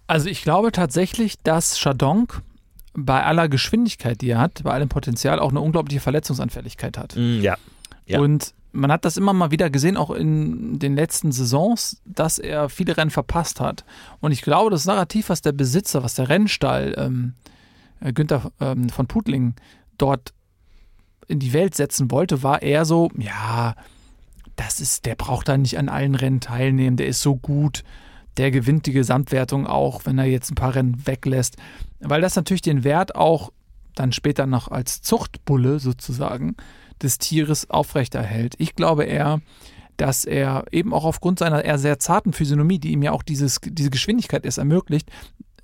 Also 0.07 0.29
ich 0.29 0.43
glaube 0.43 0.71
tatsächlich, 0.71 1.35
dass 1.43 1.81
Chardonc 1.81 2.43
bei 2.93 3.25
aller 3.25 3.49
Geschwindigkeit, 3.49 4.21
die 4.21 4.31
er 4.31 4.39
hat, 4.39 4.63
bei 4.63 4.73
allem 4.73 4.89
Potenzial 4.89 5.41
auch 5.41 5.51
eine 5.51 5.61
unglaubliche 5.61 6.01
Verletzungsanfälligkeit 6.01 6.97
hat. 6.97 7.17
Mm, 7.17 7.41
ja. 7.41 7.57
Ja. 8.07 8.21
Und 8.21 8.55
man 8.75 8.91
hat 8.91 9.05
das 9.05 9.17
immer 9.17 9.33
mal 9.33 9.51
wieder 9.51 9.71
gesehen, 9.71 9.97
auch 9.97 10.11
in 10.11 10.79
den 10.79 10.97
letzten 10.97 11.33
Saisons, 11.33 12.03
dass 12.05 12.39
er 12.39 12.69
viele 12.69 12.97
Rennen 12.97 13.11
verpasst 13.11 13.61
hat. 13.61 13.85
Und 14.21 14.33
ich 14.33 14.43
glaube, 14.43 14.71
das 14.71 14.85
Narrativ, 14.85 15.29
was 15.29 15.43
der 15.43 15.53
Besitzer, 15.53 16.03
was 16.03 16.15
der 16.15 16.29
Rennstall 16.29 16.95
ähm, 16.99 17.35
äh, 18.01 18.13
Günther 18.13 18.51
ähm, 18.61 18.89
von 18.89 19.07
Putling 19.07 19.55
dort 19.97 20.35
in 21.29 21.39
die 21.39 21.53
Welt 21.53 21.75
setzen 21.75 22.11
wollte, 22.11 22.43
war 22.43 22.63
eher 22.63 22.85
so, 22.85 23.11
ja, 23.17 23.75
das 24.57 24.81
ist, 24.81 25.07
der 25.07 25.15
braucht 25.15 25.49
da 25.49 25.57
nicht 25.57 25.79
an 25.79 25.89
allen 25.89 26.15
Rennen 26.15 26.41
teilnehmen, 26.41 26.97
der 26.97 27.07
ist 27.07 27.23
so 27.23 27.37
gut, 27.37 27.85
der 28.37 28.51
gewinnt 28.51 28.87
die 28.87 28.93
Gesamtwertung 28.93 29.67
auch, 29.67 30.05
wenn 30.05 30.19
er 30.19 30.27
jetzt 30.27 30.51
ein 30.51 30.57
paar 30.57 30.75
Rennen 30.75 31.07
weglässt. 31.07 31.57
Weil 32.01 32.21
das 32.21 32.35
natürlich 32.35 32.63
den 32.63 32.83
Wert 32.83 33.15
auch 33.15 33.53
dann 33.95 34.11
später 34.11 34.47
noch 34.47 34.69
als 34.69 35.01
Zuchtbulle 35.03 35.79
sozusagen 35.79 36.57
des 37.03 37.19
Tieres 37.19 37.71
aufrechterhält. 37.71 38.55
Ich 38.59 38.75
glaube 38.75 39.05
eher, 39.05 39.41
dass 39.97 40.25
er 40.25 40.65
eben 40.73 40.93
auch 40.93 41.05
aufgrund 41.05 41.39
seiner 41.39 41.65
eher 41.65 41.79
sehr 41.79 41.99
zarten 41.99 42.33
Physiognomie, 42.33 42.79
die 42.79 42.93
ihm 42.93 43.03
ja 43.03 43.13
auch 43.13 43.23
dieses, 43.23 43.61
diese 43.63 43.91
Geschwindigkeit 43.91 44.45
erst 44.45 44.59
ermöglicht, 44.59 45.11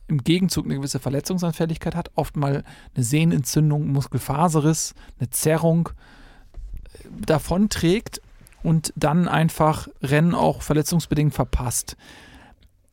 im 0.06 0.18
Gegenzug 0.24 0.64
eine 0.66 0.76
gewisse 0.76 0.98
Verletzungsanfälligkeit 0.98 1.94
hat, 1.94 2.10
oft 2.16 2.36
mal 2.36 2.64
eine 2.94 3.04
Sehnenentzündung, 3.04 3.88
Muskelfaserriss, 3.88 4.94
eine 5.18 5.30
Zerrung 5.30 5.88
äh, 5.88 7.08
davonträgt 7.26 8.20
und 8.62 8.92
dann 8.96 9.28
einfach 9.28 9.88
Rennen 10.02 10.34
auch 10.34 10.62
verletzungsbedingt 10.62 11.32
verpasst. 11.32 11.96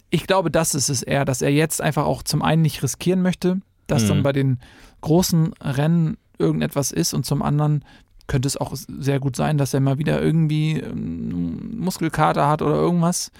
Ich 0.10 0.26
glaube, 0.26 0.50
das 0.50 0.74
ist 0.74 0.90
es 0.90 1.04
eher, 1.04 1.26
dass 1.26 1.42
er 1.42 1.52
jetzt 1.52 1.82
einfach 1.82 2.06
auch 2.06 2.24
zum 2.24 2.42
einen 2.42 2.62
nicht 2.62 2.82
riskieren 2.82 3.22
möchte, 3.22 3.62
dass 3.88 4.04
Mhm. 4.04 4.08
dann 4.08 4.24
bei 4.24 4.32
den 4.32 4.60
großen 5.02 5.54
Rennen 5.62 6.18
irgendetwas 6.38 6.92
ist 6.92 7.14
und 7.14 7.26
zum 7.26 7.42
anderen 7.42 7.84
könnte 8.28 8.48
es 8.48 8.58
auch 8.58 8.76
sehr 8.76 9.20
gut 9.20 9.36
sein, 9.36 9.58
dass 9.58 9.74
er 9.74 9.80
mal 9.80 9.98
wieder 9.98 10.22
irgendwie 10.22 10.80
ähm, 10.80 11.80
Muskelkater 11.80 12.48
hat 12.48 12.62
oder 12.62 12.76
irgendwas. 12.76 13.32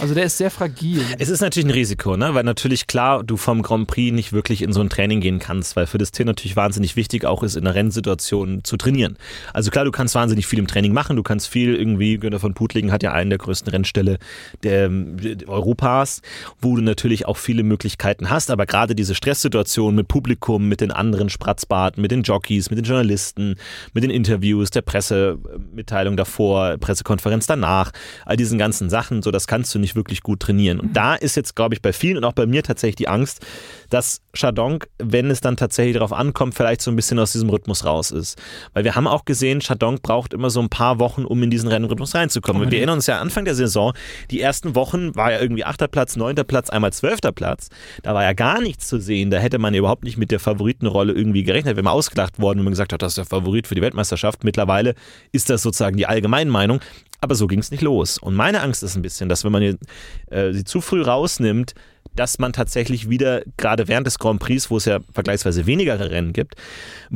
Also 0.00 0.14
der 0.14 0.24
ist 0.24 0.38
sehr 0.38 0.50
fragil. 0.50 1.04
Es 1.18 1.28
ist 1.28 1.42
natürlich 1.42 1.66
ein 1.66 1.72
Risiko, 1.72 2.16
ne? 2.16 2.32
weil 2.32 2.42
natürlich 2.42 2.86
klar, 2.86 3.22
du 3.22 3.36
vom 3.36 3.60
Grand 3.60 3.86
Prix 3.86 4.14
nicht 4.14 4.32
wirklich 4.32 4.62
in 4.62 4.72
so 4.72 4.80
ein 4.80 4.88
Training 4.88 5.20
gehen 5.20 5.38
kannst, 5.38 5.76
weil 5.76 5.86
für 5.86 5.98
das 5.98 6.10
Tier 6.10 6.24
natürlich 6.24 6.56
wahnsinnig 6.56 6.96
wichtig 6.96 7.26
auch 7.26 7.42
ist, 7.42 7.54
in 7.54 7.66
einer 7.66 7.74
Rennsituation 7.74 8.64
zu 8.64 8.78
trainieren. 8.78 9.18
Also 9.52 9.70
klar, 9.70 9.84
du 9.84 9.90
kannst 9.90 10.14
wahnsinnig 10.14 10.46
viel 10.46 10.58
im 10.58 10.66
Training 10.66 10.94
machen, 10.94 11.16
du 11.16 11.22
kannst 11.22 11.48
viel 11.48 11.74
irgendwie, 11.74 12.16
Günther 12.16 12.40
von 12.40 12.54
Putlingen 12.54 12.92
hat 12.92 13.02
ja 13.02 13.12
einen 13.12 13.28
der 13.28 13.38
größten 13.38 13.70
Rennställe 13.70 14.18
der, 14.62 14.88
der 14.88 15.48
Europas, 15.48 16.22
wo 16.62 16.76
du 16.76 16.82
natürlich 16.82 17.26
auch 17.26 17.36
viele 17.36 17.62
Möglichkeiten 17.62 18.30
hast, 18.30 18.50
aber 18.50 18.64
gerade 18.64 18.94
diese 18.94 19.14
Stresssituation 19.14 19.94
mit 19.94 20.08
Publikum, 20.08 20.66
mit 20.66 20.80
den 20.80 20.92
anderen 20.92 21.28
Spratzbarten, 21.28 22.00
mit 22.00 22.10
den 22.10 22.22
Jockeys, 22.22 22.70
mit 22.70 22.78
den 22.78 22.86
Journalisten, 22.86 23.56
mit 23.92 24.02
den 24.02 24.10
Interviews, 24.10 24.70
der 24.70 24.82
Pressemitteilung 24.82 26.16
davor, 26.16 26.78
Pressekonferenz 26.78 27.46
danach, 27.46 27.92
all 28.24 28.36
diesen 28.36 28.58
ganzen 28.58 28.88
Sachen, 28.88 29.22
so 29.22 29.30
das 29.30 29.46
kannst 29.46 29.74
du 29.74 29.78
nicht 29.78 29.89
wirklich 29.96 30.22
gut 30.22 30.40
trainieren. 30.40 30.80
Und 30.80 30.96
da 30.96 31.14
ist 31.14 31.36
jetzt, 31.36 31.56
glaube 31.56 31.74
ich, 31.74 31.82
bei 31.82 31.92
vielen 31.92 32.16
und 32.18 32.24
auch 32.24 32.32
bei 32.32 32.46
mir 32.46 32.62
tatsächlich 32.62 32.96
die 32.96 33.08
Angst, 33.08 33.44
dass 33.90 34.20
Chardonc, 34.32 34.88
wenn 34.98 35.30
es 35.30 35.40
dann 35.40 35.56
tatsächlich 35.56 35.94
darauf 35.94 36.12
ankommt, 36.12 36.54
vielleicht 36.54 36.80
so 36.80 36.90
ein 36.90 36.96
bisschen 36.96 37.18
aus 37.18 37.32
diesem 37.32 37.50
Rhythmus 37.50 37.84
raus 37.84 38.10
ist. 38.10 38.40
Weil 38.72 38.84
wir 38.84 38.94
haben 38.94 39.06
auch 39.06 39.24
gesehen, 39.24 39.60
Chardonc 39.60 40.02
braucht 40.02 40.32
immer 40.32 40.50
so 40.50 40.60
ein 40.60 40.68
paar 40.68 40.98
Wochen, 40.98 41.24
um 41.24 41.42
in 41.42 41.50
diesen 41.50 41.68
Rennrhythmus 41.68 42.14
reinzukommen. 42.14 42.62
Und 42.62 42.70
wir 42.70 42.78
erinnern 42.78 42.96
uns 42.96 43.06
ja 43.06 43.18
Anfang 43.18 43.44
der 43.44 43.54
Saison, 43.54 43.92
die 44.30 44.40
ersten 44.40 44.74
Wochen 44.74 45.14
war 45.16 45.32
ja 45.32 45.40
irgendwie 45.40 45.64
achter 45.64 45.88
Platz, 45.88 46.16
neunter 46.16 46.44
Platz, 46.44 46.70
einmal 46.70 46.92
zwölfter 46.92 47.32
Platz. 47.32 47.68
Da 48.02 48.14
war 48.14 48.22
ja 48.22 48.32
gar 48.32 48.60
nichts 48.60 48.86
zu 48.88 49.00
sehen. 49.00 49.30
Da 49.30 49.38
hätte 49.38 49.58
man 49.58 49.74
ja 49.74 49.78
überhaupt 49.78 50.04
nicht 50.04 50.16
mit 50.16 50.30
der 50.30 50.40
Favoritenrolle 50.40 51.12
irgendwie 51.12 51.42
gerechnet. 51.42 51.76
Wenn 51.76 51.84
man 51.84 51.94
ausgelacht 51.94 52.38
worden, 52.38 52.62
man 52.62 52.72
gesagt 52.72 52.92
hat, 52.92 53.02
das 53.02 53.12
ist 53.12 53.18
der 53.18 53.24
Favorit 53.24 53.66
für 53.66 53.74
die 53.74 53.82
Weltmeisterschaft. 53.82 54.44
Mittlerweile 54.44 54.94
ist 55.32 55.50
das 55.50 55.62
sozusagen 55.62 55.96
die 55.96 56.06
Allgemeinmeinung. 56.06 56.80
Aber 57.20 57.34
so 57.34 57.46
ging 57.46 57.58
es 57.58 57.70
nicht 57.70 57.82
los. 57.82 58.18
Und 58.18 58.34
meine 58.34 58.62
Angst 58.62 58.82
ist 58.82 58.96
ein 58.96 59.02
bisschen, 59.02 59.28
dass 59.28 59.44
wenn 59.44 59.52
man 59.52 59.62
äh, 59.62 60.52
sie 60.52 60.64
zu 60.64 60.80
früh 60.80 61.02
rausnimmt, 61.02 61.74
dass 62.16 62.38
man 62.38 62.52
tatsächlich 62.52 63.08
wieder, 63.08 63.42
gerade 63.56 63.88
während 63.88 64.06
des 64.06 64.18
Grand 64.18 64.40
Prix, 64.40 64.70
wo 64.70 64.76
es 64.76 64.84
ja 64.84 65.00
vergleichsweise 65.12 65.66
weniger 65.66 65.98
Rennen 65.98 66.32
gibt, 66.32 66.54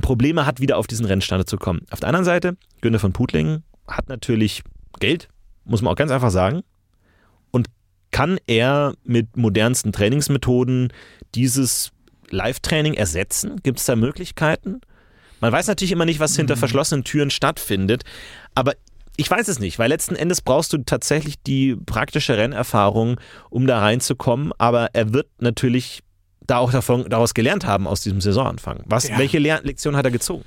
Probleme 0.00 0.46
hat, 0.46 0.60
wieder 0.60 0.78
auf 0.78 0.86
diesen 0.86 1.06
Rennstande 1.06 1.46
zu 1.46 1.56
kommen. 1.56 1.82
Auf 1.90 2.00
der 2.00 2.08
anderen 2.08 2.24
Seite, 2.24 2.56
Günther 2.80 3.00
von 3.00 3.12
Putlingen 3.12 3.64
hat 3.88 4.08
natürlich 4.08 4.62
Geld, 5.00 5.28
muss 5.64 5.82
man 5.82 5.92
auch 5.92 5.96
ganz 5.96 6.10
einfach 6.10 6.30
sagen. 6.30 6.62
Und 7.50 7.68
kann 8.10 8.38
er 8.46 8.94
mit 9.04 9.36
modernsten 9.36 9.92
Trainingsmethoden 9.92 10.92
dieses 11.34 11.90
Live-Training 12.30 12.94
ersetzen? 12.94 13.60
Gibt 13.62 13.80
es 13.80 13.86
da 13.86 13.96
Möglichkeiten? 13.96 14.80
Man 15.40 15.52
weiß 15.52 15.66
natürlich 15.66 15.92
immer 15.92 16.04
nicht, 16.04 16.20
was 16.20 16.36
hinter 16.36 16.56
verschlossenen 16.56 17.04
Türen 17.04 17.30
stattfindet, 17.30 18.04
aber 18.54 18.74
ich 19.16 19.30
weiß 19.30 19.48
es 19.48 19.58
nicht, 19.60 19.78
weil 19.78 19.88
letzten 19.88 20.16
Endes 20.16 20.40
brauchst 20.40 20.72
du 20.72 20.78
tatsächlich 20.78 21.40
die 21.42 21.76
praktische 21.76 22.36
Rennerfahrung, 22.36 23.20
um 23.50 23.66
da 23.66 23.78
reinzukommen, 23.80 24.52
aber 24.58 24.88
er 24.92 25.12
wird 25.12 25.28
natürlich 25.38 26.02
da 26.46 26.58
auch 26.58 26.72
davon, 26.72 27.08
daraus 27.08 27.32
gelernt 27.34 27.64
haben 27.66 27.86
aus 27.86 28.00
diesem 28.02 28.20
Saisonanfang. 28.20 28.82
Was, 28.86 29.08
Ja. 29.08 29.18
Welche 29.18 29.38
Lehr 29.38 29.60
Lektion 29.62 29.96
hat 29.96 30.04
er 30.04 30.10
gezogen? 30.10 30.44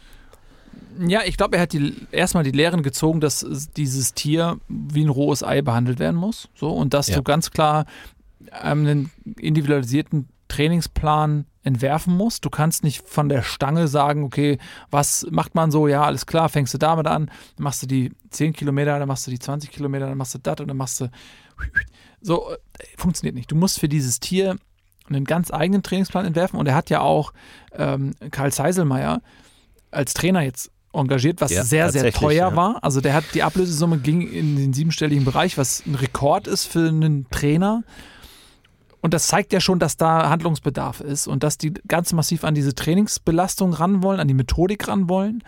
Ja, 0.99 1.21
ich 1.25 1.37
glaube, 1.37 1.57
er 1.57 1.63
hat 1.63 1.73
die, 1.73 1.95
erstmal 2.11 2.43
die 2.43 2.51
Lehren 2.51 2.83
gezogen, 2.83 3.19
dass 3.21 3.41
es- 3.43 3.69
dieses 3.71 4.13
Tier 4.13 4.57
wie 4.67 5.03
ein 5.03 5.09
rohes 5.09 5.43
Ei 5.43 5.61
behandelt 5.61 5.99
werden 5.99 6.15
muss. 6.15 6.49
So, 6.55 6.69
und 6.69 6.93
dass 6.93 7.07
Ja. 7.07 7.15
du 7.17 7.23
ganz 7.23 7.51
klar 7.51 7.85
ähm, 8.63 8.79
einen 8.87 9.11
individualisierten 9.39 10.29
Trainingsplan 10.47 11.45
entwerfen 11.63 12.15
musst. 12.15 12.45
Du 12.45 12.49
kannst 12.49 12.83
nicht 12.83 13.07
von 13.07 13.29
der 13.29 13.43
Stange 13.43 13.87
sagen, 13.87 14.23
okay, 14.23 14.57
was 14.89 15.27
macht 15.29 15.55
man 15.55 15.71
so? 15.71 15.87
Ja, 15.87 16.03
alles 16.03 16.25
klar, 16.25 16.49
fängst 16.49 16.73
du 16.73 16.77
damit 16.77 17.07
an, 17.07 17.25
dann 17.55 17.63
machst 17.63 17.83
du 17.83 17.87
die 17.87 18.11
10 18.29 18.53
Kilometer, 18.53 18.97
dann 18.99 19.07
machst 19.07 19.27
du 19.27 19.31
die 19.31 19.39
20 19.39 19.69
Kilometer, 19.71 20.07
dann 20.07 20.17
machst 20.17 20.33
du 20.33 20.39
das 20.39 20.59
und 20.59 20.67
dann 20.67 20.77
machst 20.77 21.01
du. 21.01 21.09
So, 22.21 22.51
äh, 22.51 22.57
funktioniert 22.97 23.35
nicht. 23.35 23.51
Du 23.51 23.55
musst 23.55 23.79
für 23.79 23.89
dieses 23.89 24.19
Tier 24.19 24.57
einen 25.09 25.25
ganz 25.25 25.51
eigenen 25.51 25.83
Trainingsplan 25.83 26.25
entwerfen. 26.25 26.59
Und 26.59 26.67
er 26.67 26.75
hat 26.75 26.89
ja 26.89 27.01
auch 27.01 27.33
ähm, 27.73 28.13
Karl 28.31 28.51
Seiselmeier 28.51 29.21
als 29.91 30.13
Trainer 30.13 30.41
jetzt 30.41 30.71
engagiert, 30.93 31.41
was 31.41 31.51
Ja, 31.51 31.63
sehr, 31.63 31.91
sehr 31.91 32.11
teuer 32.11 32.49
ja. 32.49 32.55
war. 32.55 32.83
Also 32.83 33.01
der 33.01 33.13
hat 33.13 33.25
die 33.33 33.43
Ablösesumme 33.43 33.99
ging 33.99 34.27
in 34.27 34.55
den 34.55 34.73
siebenstelligen 34.73 35.25
Bereich, 35.25 35.57
was 35.57 35.83
ein 35.85 35.95
Rekord 35.95 36.47
ist 36.47 36.65
für 36.65 36.87
einen 36.87 37.29
Trainer. 37.29 37.83
Und 39.01 39.13
das 39.13 39.27
zeigt 39.27 39.53
ja 39.53 39.59
schon, 39.59 39.79
dass 39.79 39.97
da 39.97 40.29
Handlungsbedarf 40.29 41.01
ist 41.01 41.27
und 41.27 41.43
dass 41.43 41.57
die 41.57 41.73
ganz 41.87 42.13
massiv 42.13 42.43
an 42.43 42.55
diese 42.55 42.73
Trainingsbelastung 42.73 43.73
ran 43.73 44.01
wollen, 44.01 44.19
an 44.19 44.27
die 44.27 44.33
Methodik 44.33 44.87
ran 44.87 45.07
wollen, 45.07 45.43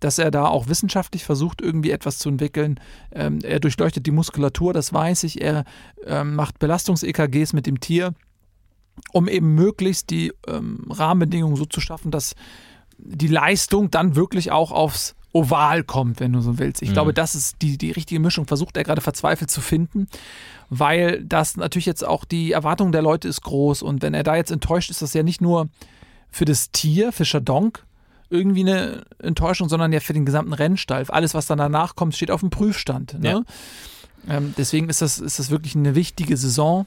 dass 0.00 0.18
er 0.18 0.30
da 0.30 0.46
auch 0.46 0.68
wissenschaftlich 0.68 1.24
versucht, 1.24 1.60
irgendwie 1.60 1.90
etwas 1.90 2.18
zu 2.18 2.28
entwickeln. 2.28 2.80
Ähm, 3.12 3.38
er 3.42 3.60
durchleuchtet 3.60 4.06
die 4.06 4.10
Muskulatur, 4.10 4.72
das 4.72 4.92
weiß 4.92 5.24
ich. 5.24 5.40
Er 5.40 5.64
ähm, 6.04 6.34
macht 6.34 6.58
Belastungs-EKGs 6.58 7.52
mit 7.52 7.66
dem 7.66 7.80
Tier, 7.80 8.14
um 9.12 9.28
eben 9.28 9.54
möglichst 9.54 10.10
die 10.10 10.32
ähm, 10.46 10.86
Rahmenbedingungen 10.90 11.56
so 11.56 11.64
zu 11.64 11.80
schaffen, 11.80 12.10
dass 12.10 12.34
die 12.98 13.28
Leistung 13.28 13.90
dann 13.90 14.16
wirklich 14.16 14.50
auch 14.50 14.72
aufs 14.72 15.14
Oval 15.32 15.82
kommt, 15.84 16.20
wenn 16.20 16.32
du 16.32 16.40
so 16.40 16.58
willst. 16.58 16.82
Ich 16.82 16.90
Mhm. 16.90 16.94
glaube, 16.94 17.12
das 17.14 17.34
ist 17.34 17.56
die, 17.62 17.76
die 17.76 17.90
richtige 17.90 18.20
Mischung, 18.20 18.46
versucht 18.46 18.76
er 18.76 18.84
gerade 18.84 19.00
verzweifelt 19.02 19.50
zu 19.50 19.60
finden, 19.60 20.08
weil 20.70 21.22
das 21.24 21.56
natürlich 21.56 21.86
jetzt 21.86 22.04
auch 22.06 22.24
die 22.24 22.52
Erwartung 22.52 22.90
der 22.92 23.02
Leute 23.02 23.28
ist 23.28 23.42
groß 23.42 23.82
und 23.82 24.02
wenn 24.02 24.14
er 24.14 24.22
da 24.22 24.36
jetzt 24.36 24.50
enttäuscht, 24.50 24.90
ist 24.90 25.02
das 25.02 25.12
ja 25.14 25.22
nicht 25.22 25.40
nur 25.40 25.68
für 26.30 26.44
das 26.46 26.70
Tier, 26.70 27.12
für 27.12 27.24
Chardonk, 27.24 27.84
irgendwie 28.30 28.60
eine 28.62 29.04
Enttäuschung, 29.18 29.68
sondern 29.68 29.92
ja 29.92 30.00
für 30.00 30.12
den 30.12 30.26
gesamten 30.26 30.52
Rennstall. 30.52 31.04
Alles, 31.08 31.34
was 31.34 31.46
dann 31.46 31.58
danach 31.58 31.94
kommt, 31.94 32.14
steht 32.16 32.30
auf 32.30 32.40
dem 32.40 32.50
Prüfstand. 32.50 33.20
Ne? 33.20 33.44
Ähm, 34.28 34.52
deswegen 34.58 34.88
ist 34.88 35.00
das, 35.02 35.18
ist 35.20 35.38
das 35.38 35.50
wirklich 35.50 35.76
eine 35.76 35.94
wichtige 35.94 36.36
Saison. 36.36 36.86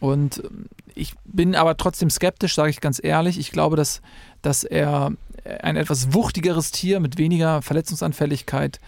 Und 0.00 0.42
ähm, 0.44 0.66
ich 0.96 1.14
bin 1.24 1.54
aber 1.54 1.76
trotzdem 1.76 2.10
skeptisch, 2.10 2.54
sage 2.56 2.70
ich 2.70 2.80
ganz 2.80 3.00
ehrlich. 3.02 3.38
Ich 3.38 3.52
glaube, 3.52 3.76
dass, 3.76 4.02
dass 4.42 4.64
er 4.64 5.12
ein 5.44 5.76
etwas 5.76 6.12
wuchtigeres 6.14 6.70
Tier 6.70 7.00
mit 7.00 7.18
weniger 7.18 7.62
Verletzungsanfälligkeit 7.62 8.80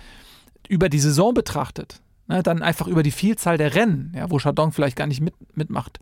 über 0.68 0.88
die 0.88 0.98
Saison 0.98 1.34
betrachtet, 1.34 2.00
ne, 2.26 2.42
dann 2.42 2.62
einfach 2.62 2.86
über 2.86 3.02
die 3.02 3.10
Vielzahl 3.10 3.58
der 3.58 3.74
Rennen, 3.74 4.12
ja, 4.16 4.30
wo 4.30 4.38
Chardon 4.38 4.72
vielleicht 4.72 4.96
gar 4.96 5.06
nicht 5.06 5.20
mit, 5.20 5.34
mitmacht, 5.56 6.00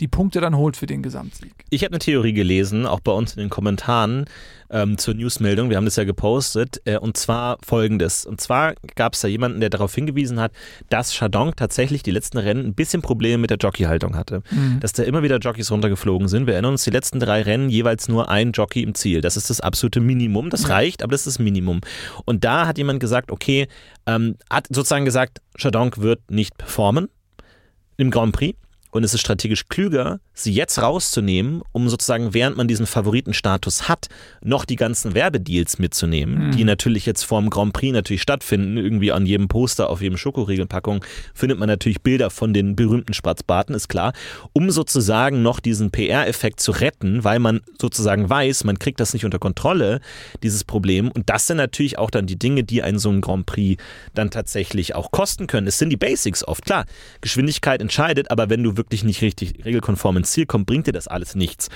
die 0.00 0.08
Punkte 0.08 0.40
dann 0.40 0.56
holt 0.56 0.76
für 0.76 0.86
den 0.86 1.02
Gesamtsieg. 1.02 1.52
Ich 1.70 1.82
habe 1.82 1.92
eine 1.92 1.98
Theorie 1.98 2.32
gelesen, 2.32 2.86
auch 2.86 3.00
bei 3.00 3.12
uns 3.12 3.34
in 3.34 3.40
den 3.40 3.50
Kommentaren 3.50 4.26
ähm, 4.70 4.98
zur 4.98 5.14
Newsmeldung. 5.14 5.70
Wir 5.70 5.76
haben 5.76 5.84
das 5.84 5.96
ja 5.96 6.04
gepostet. 6.04 6.82
Äh, 6.84 6.98
und 6.98 7.16
zwar 7.16 7.58
folgendes. 7.64 8.26
Und 8.26 8.40
zwar 8.40 8.74
gab 8.96 9.14
es 9.14 9.20
da 9.20 9.28
jemanden, 9.28 9.60
der 9.60 9.70
darauf 9.70 9.94
hingewiesen 9.94 10.40
hat, 10.40 10.52
dass 10.88 11.14
Chardon 11.16 11.52
tatsächlich 11.56 12.02
die 12.02 12.10
letzten 12.10 12.38
Rennen 12.38 12.66
ein 12.66 12.74
bisschen 12.74 13.02
Probleme 13.02 13.38
mit 13.38 13.50
der 13.50 13.58
Jockeyhaltung 13.58 14.16
hatte. 14.16 14.42
Dass 14.80 14.92
da 14.92 15.04
immer 15.04 15.22
wieder 15.22 15.38
Jockeys 15.38 15.70
runtergeflogen 15.70 16.28
sind. 16.28 16.46
Wir 16.46 16.54
erinnern 16.54 16.72
uns, 16.72 16.84
die 16.84 16.90
letzten 16.90 17.20
drei 17.20 17.42
Rennen 17.42 17.70
jeweils 17.70 18.08
nur 18.08 18.28
ein 18.28 18.52
Jockey 18.52 18.82
im 18.82 18.94
Ziel. 18.94 19.20
Das 19.20 19.36
ist 19.36 19.48
das 19.48 19.60
absolute 19.60 20.00
Minimum. 20.00 20.50
Das 20.50 20.68
reicht, 20.68 21.02
aber 21.02 21.12
das 21.12 21.26
ist 21.26 21.38
das 21.38 21.38
Minimum. 21.38 21.80
Und 22.24 22.44
da 22.44 22.66
hat 22.66 22.78
jemand 22.78 23.00
gesagt, 23.00 23.30
okay, 23.30 23.68
ähm, 24.06 24.36
hat 24.50 24.66
sozusagen 24.70 25.04
gesagt, 25.04 25.40
Chardon 25.56 25.90
wird 25.96 26.30
nicht 26.30 26.58
performen 26.58 27.08
im 27.96 28.10
Grand 28.10 28.34
Prix. 28.34 28.58
Und 28.94 29.02
es 29.02 29.12
ist 29.12 29.22
strategisch 29.22 29.66
klüger, 29.68 30.20
sie 30.34 30.52
jetzt 30.52 30.80
rauszunehmen, 30.80 31.62
um 31.72 31.88
sozusagen, 31.88 32.32
während 32.32 32.56
man 32.56 32.68
diesen 32.68 32.86
Favoritenstatus 32.86 33.88
hat, 33.88 34.06
noch 34.40 34.64
die 34.64 34.76
ganzen 34.76 35.16
Werbedeals 35.16 35.80
mitzunehmen, 35.80 36.52
die 36.52 36.62
natürlich 36.62 37.04
jetzt 37.04 37.24
vorm 37.24 37.50
Grand 37.50 37.72
Prix 37.72 37.92
natürlich 37.92 38.22
stattfinden. 38.22 38.76
Irgendwie 38.76 39.10
an 39.10 39.26
jedem 39.26 39.48
Poster, 39.48 39.90
auf 39.90 40.00
jedem 40.00 40.16
Schokoriegelpackung 40.16 41.04
findet 41.34 41.58
man 41.58 41.68
natürlich 41.68 42.02
Bilder 42.02 42.30
von 42.30 42.54
den 42.54 42.76
berühmten 42.76 43.14
Schwarzbarten, 43.14 43.74
ist 43.74 43.88
klar, 43.88 44.12
um 44.52 44.70
sozusagen 44.70 45.42
noch 45.42 45.58
diesen 45.58 45.90
PR-Effekt 45.90 46.60
zu 46.60 46.70
retten, 46.70 47.24
weil 47.24 47.40
man 47.40 47.62
sozusagen 47.80 48.30
weiß, 48.30 48.62
man 48.62 48.78
kriegt 48.78 49.00
das 49.00 49.12
nicht 49.12 49.24
unter 49.24 49.40
Kontrolle, 49.40 49.98
dieses 50.44 50.62
Problem. 50.62 51.10
Und 51.10 51.30
das 51.30 51.48
sind 51.48 51.56
natürlich 51.56 51.98
auch 51.98 52.10
dann 52.10 52.28
die 52.28 52.38
Dinge, 52.38 52.62
die 52.62 52.84
einen 52.84 53.00
so 53.00 53.08
einen 53.08 53.22
Grand 53.22 53.46
Prix 53.46 53.82
dann 54.14 54.30
tatsächlich 54.30 54.94
auch 54.94 55.10
kosten 55.10 55.48
können. 55.48 55.66
Es 55.66 55.78
sind 55.78 55.90
die 55.90 55.96
Basics 55.96 56.46
oft. 56.46 56.64
Klar, 56.64 56.84
Geschwindigkeit 57.22 57.82
entscheidet, 57.82 58.30
aber 58.30 58.50
wenn 58.50 58.62
du 58.62 58.76
wirklich 58.76 58.83
nicht 58.92 59.22
richtig 59.22 59.64
regelkonform 59.64 60.18
ins 60.18 60.30
Ziel 60.30 60.46
kommst, 60.46 60.66
bringt 60.66 60.86
dir 60.86 60.92
das 60.92 61.08
alles 61.08 61.34
nichts. 61.34 61.68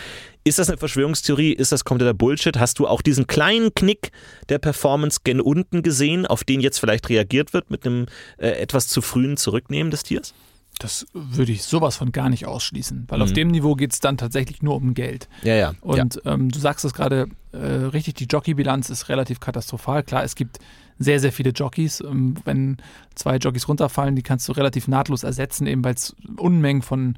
Ist 0.44 0.58
das 0.58 0.68
eine 0.68 0.78
Verschwörungstheorie? 0.78 1.52
Ist 1.52 1.72
das 1.72 1.84
kompletter 1.84 2.14
Bullshit? 2.14 2.58
Hast 2.58 2.78
du 2.78 2.86
auch 2.86 3.02
diesen 3.02 3.26
kleinen 3.26 3.74
Knick 3.74 4.12
der 4.48 4.58
Performance 4.58 5.20
gen 5.24 5.40
unten 5.40 5.82
gesehen, 5.82 6.26
auf 6.26 6.44
den 6.44 6.60
jetzt 6.60 6.78
vielleicht 6.78 7.08
reagiert 7.08 7.52
wird 7.52 7.70
mit 7.70 7.84
einem 7.86 8.06
äh, 8.38 8.48
etwas 8.50 8.88
zu 8.88 9.00
frühen 9.02 9.36
Zurücknehmen 9.36 9.90
des 9.90 10.02
Tiers? 10.04 10.34
Das 10.78 11.06
würde 11.12 11.50
ich 11.50 11.64
sowas 11.64 11.96
von 11.96 12.12
gar 12.12 12.28
nicht 12.28 12.46
ausschließen, 12.46 13.06
weil 13.08 13.18
Mhm. 13.18 13.22
auf 13.24 13.32
dem 13.32 13.48
Niveau 13.48 13.74
geht 13.74 13.92
es 13.92 13.98
dann 14.00 14.16
tatsächlich 14.16 14.62
nur 14.62 14.76
um 14.76 14.94
Geld. 14.94 15.28
Ja, 15.42 15.54
ja. 15.54 15.74
Und 15.80 16.20
ähm, 16.24 16.50
du 16.50 16.58
sagst 16.60 16.84
es 16.84 16.94
gerade 16.94 17.26
äh, 17.52 17.56
richtig, 17.58 18.14
die 18.14 18.26
Jockeybilanz 18.26 18.88
ist 18.88 19.08
relativ 19.08 19.40
katastrophal. 19.40 20.04
Klar, 20.04 20.22
es 20.22 20.36
gibt 20.36 20.58
sehr, 20.98 21.20
sehr 21.20 21.32
viele 21.32 21.50
Jockeys. 21.50 22.00
Ähm, 22.00 22.34
wenn 22.44 22.78
zwei 23.14 23.36
Jockeys 23.36 23.68
runterfallen, 23.68 24.16
die 24.16 24.22
kannst 24.22 24.48
du 24.48 24.52
relativ 24.52 24.88
nahtlos 24.88 25.22
ersetzen, 25.22 25.66
eben 25.66 25.84
weil 25.84 25.94
es 25.94 26.14
Unmengen 26.36 26.82
von 26.82 27.16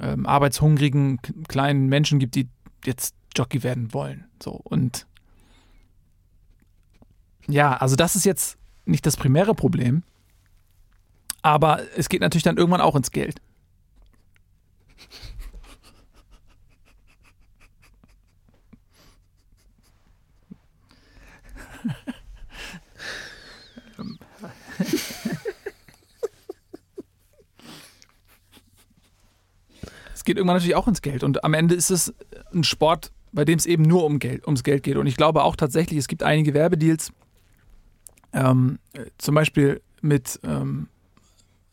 ähm, 0.00 0.26
arbeitshungrigen 0.26 1.20
kleinen 1.48 1.88
Menschen 1.88 2.18
gibt, 2.18 2.34
die 2.34 2.48
jetzt 2.84 3.14
Jockey 3.36 3.62
werden 3.62 3.92
wollen. 3.92 4.26
So 4.42 4.52
und 4.52 5.06
ja, 7.48 7.76
also 7.76 7.96
das 7.96 8.14
ist 8.14 8.24
jetzt 8.24 8.58
nicht 8.84 9.06
das 9.06 9.16
primäre 9.16 9.54
Problem, 9.54 10.02
aber 11.42 11.80
es 11.96 12.08
geht 12.08 12.20
natürlich 12.20 12.42
dann 12.42 12.56
irgendwann 12.56 12.80
auch 12.80 12.96
ins 12.96 13.10
Geld. 13.10 13.40
Es 30.14 30.24
geht 30.24 30.36
irgendwann 30.36 30.56
natürlich 30.56 30.74
auch 30.74 30.88
ins 30.88 31.00
Geld. 31.02 31.22
Und 31.22 31.44
am 31.44 31.54
Ende 31.54 31.74
ist 31.74 31.90
es 31.90 32.12
ein 32.52 32.64
Sport, 32.64 33.12
bei 33.32 33.44
dem 33.44 33.58
es 33.58 33.66
eben 33.66 33.84
nur 33.84 34.04
um 34.04 34.18
Geld, 34.18 34.44
ums 34.46 34.62
Geld 34.64 34.82
geht. 34.82 34.96
Und 34.96 35.06
ich 35.06 35.16
glaube 35.16 35.42
auch 35.44 35.56
tatsächlich, 35.56 35.98
es 35.98 36.08
gibt 36.08 36.22
einige 36.22 36.54
Werbedeals, 36.54 37.12
ähm, 38.32 38.78
äh, 38.92 39.06
zum 39.18 39.34
Beispiel 39.34 39.80
mit 40.02 40.38
ähm, 40.42 40.88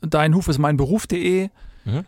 Dein 0.02 0.36
Huf 0.36 0.48
ist 0.48 0.60
mein 0.60 0.78
Beruf.de. 0.78 1.50
Mhm. 1.86 2.06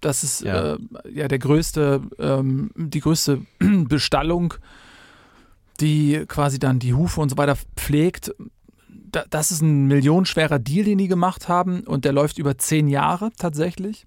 Das 0.00 0.22
ist 0.22 0.42
Ja. 0.42 0.74
äh, 0.74 0.78
ja 1.10 1.26
der 1.26 1.38
größte, 1.38 2.02
ähm, 2.18 2.70
die 2.76 3.00
größte 3.00 3.40
Bestallung, 3.58 4.54
die 5.80 6.24
quasi 6.28 6.58
dann 6.58 6.78
die 6.78 6.94
Hufe 6.94 7.20
und 7.20 7.30
so 7.30 7.36
weiter 7.38 7.56
pflegt. 7.76 8.32
Da, 9.10 9.24
das 9.30 9.50
ist 9.50 9.62
ein 9.62 9.86
millionenschwerer 9.86 10.58
Deal, 10.58 10.84
den 10.84 10.98
die 10.98 11.08
gemacht 11.08 11.48
haben 11.48 11.80
und 11.80 12.04
der 12.04 12.12
läuft 12.12 12.38
über 12.38 12.58
zehn 12.58 12.88
Jahre 12.88 13.30
tatsächlich. 13.38 14.06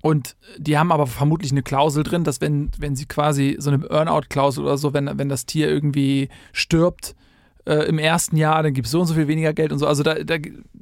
Und 0.00 0.36
die 0.58 0.78
haben 0.78 0.92
aber 0.92 1.06
vermutlich 1.06 1.50
eine 1.50 1.62
Klausel 1.62 2.04
drin, 2.04 2.24
dass 2.24 2.40
wenn, 2.40 2.70
wenn 2.78 2.94
sie 2.94 3.06
quasi 3.06 3.56
so 3.58 3.70
eine 3.70 3.84
Earnout-Klausel 3.90 4.64
oder 4.64 4.78
so, 4.78 4.94
wenn, 4.94 5.18
wenn 5.18 5.28
das 5.28 5.46
Tier 5.46 5.68
irgendwie 5.68 6.28
stirbt 6.52 7.16
äh, 7.64 7.86
im 7.88 7.98
ersten 7.98 8.36
Jahr, 8.36 8.62
dann 8.62 8.74
gibt 8.74 8.86
es 8.86 8.92
so 8.92 9.00
und 9.00 9.06
so 9.06 9.14
viel 9.14 9.28
weniger 9.28 9.52
Geld 9.52 9.72
und 9.72 9.78
so. 9.78 9.86
Also 9.86 10.02
da, 10.02 10.14
da 10.22 10.36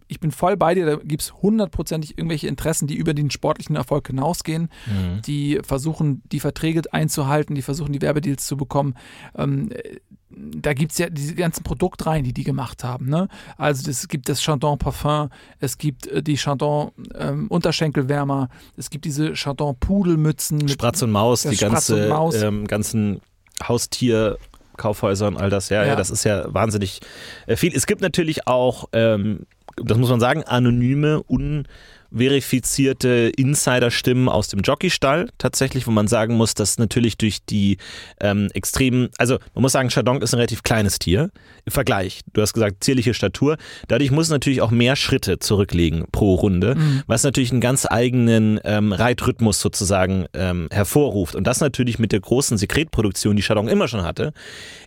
ich 0.08 0.20
bin 0.20 0.30
voll 0.30 0.56
bei 0.56 0.74
dir, 0.74 0.86
da 0.86 0.96
gibt 0.96 1.22
es 1.22 1.32
hundertprozentig 1.34 2.16
irgendwelche 2.18 2.46
Interessen, 2.48 2.86
die 2.86 2.94
über 2.96 3.12
den 3.14 3.30
sportlichen 3.30 3.76
Erfolg 3.76 4.06
hinausgehen, 4.06 4.68
die 5.26 5.60
versuchen, 5.62 6.22
die 6.30 6.40
Verträge 6.40 6.82
einzuhalten, 6.92 7.54
die 7.54 7.62
versuchen, 7.62 7.92
die 7.92 8.00
Werbedeals 8.02 8.46
zu 8.46 8.56
bekommen. 8.56 8.94
Ähm, 9.36 9.70
äh, 9.72 9.96
da 10.28 10.74
gibt 10.74 10.92
es 10.92 10.98
ja 10.98 11.08
diese 11.08 11.34
ganzen 11.34 11.62
Produktreihen, 11.62 12.24
die 12.24 12.32
die 12.32 12.44
gemacht 12.44 12.84
haben. 12.84 13.08
Ne? 13.08 13.28
Also 13.56 13.88
es 13.90 14.06
gibt 14.08 14.28
das 14.28 14.42
Chandon 14.42 14.76
Parfum, 14.78 15.30
es 15.60 15.78
gibt 15.78 16.06
äh, 16.08 16.22
die 16.22 16.36
Chandon 16.36 16.90
ähm, 17.14 17.46
Unterschenkelwärmer, 17.48 18.48
es 18.76 18.90
gibt 18.90 19.04
diese 19.06 19.34
Chandon 19.34 19.76
Pudelmützen. 19.78 20.68
Spratz 20.68 21.00
und 21.02 21.10
Maus, 21.12 21.42
die 21.42 21.56
Spratz 21.56 21.88
ganze, 21.88 22.08
Maus. 22.08 22.34
ähm, 22.42 22.66
ganzen 22.66 23.20
Haustierkaufhäuser 23.62 25.28
und 25.28 25.36
all 25.36 25.50
das. 25.50 25.68
Ja, 25.68 25.82
ja, 25.82 25.88
Ja. 25.90 25.96
das 25.96 26.10
ist 26.10 26.24
ja 26.24 26.52
wahnsinnig 26.52 27.00
äh, 27.46 27.56
viel. 27.56 27.74
Es 27.74 27.86
gibt 27.86 28.00
natürlich 28.00 28.46
auch, 28.46 28.88
ähm, 28.92 29.46
das 29.82 29.98
muss 29.98 30.10
man 30.10 30.20
sagen, 30.20 30.42
anonyme, 30.44 31.22
unverifizierte 32.10 33.32
Insider-Stimmen 33.36 34.28
aus 34.28 34.48
dem 34.48 34.60
Jockeystall 34.60 35.28
tatsächlich, 35.38 35.86
wo 35.86 35.90
man 35.90 36.08
sagen 36.08 36.36
muss, 36.36 36.54
dass 36.54 36.78
natürlich 36.78 37.16
durch 37.16 37.44
die 37.44 37.78
ähm, 38.20 38.48
extremen, 38.54 39.08
also 39.18 39.38
man 39.54 39.62
muss 39.62 39.72
sagen, 39.72 39.88
Chardon 39.88 40.22
ist 40.22 40.34
ein 40.34 40.38
relativ 40.38 40.62
kleines 40.62 40.98
Tier 40.98 41.30
im 41.64 41.72
Vergleich. 41.72 42.20
Du 42.32 42.42
hast 42.42 42.52
gesagt, 42.52 42.84
zierliche 42.84 43.14
Statur. 43.14 43.56
Dadurch 43.88 44.10
muss 44.10 44.26
es 44.26 44.30
natürlich 44.30 44.60
auch 44.60 44.70
mehr 44.70 44.96
Schritte 44.96 45.38
zurücklegen 45.38 46.04
pro 46.12 46.34
Runde, 46.34 46.76
was 47.06 47.22
natürlich 47.22 47.52
einen 47.52 47.60
ganz 47.60 47.86
eigenen 47.88 48.60
ähm, 48.64 48.92
Reitrhythmus 48.92 49.60
sozusagen 49.60 50.26
ähm, 50.34 50.68
hervorruft. 50.70 51.34
Und 51.34 51.46
das 51.46 51.60
natürlich 51.60 51.98
mit 51.98 52.12
der 52.12 52.20
großen 52.20 52.58
Sekretproduktion, 52.58 53.36
die 53.36 53.42
Chardon 53.42 53.68
immer 53.68 53.88
schon 53.88 54.02
hatte, 54.02 54.32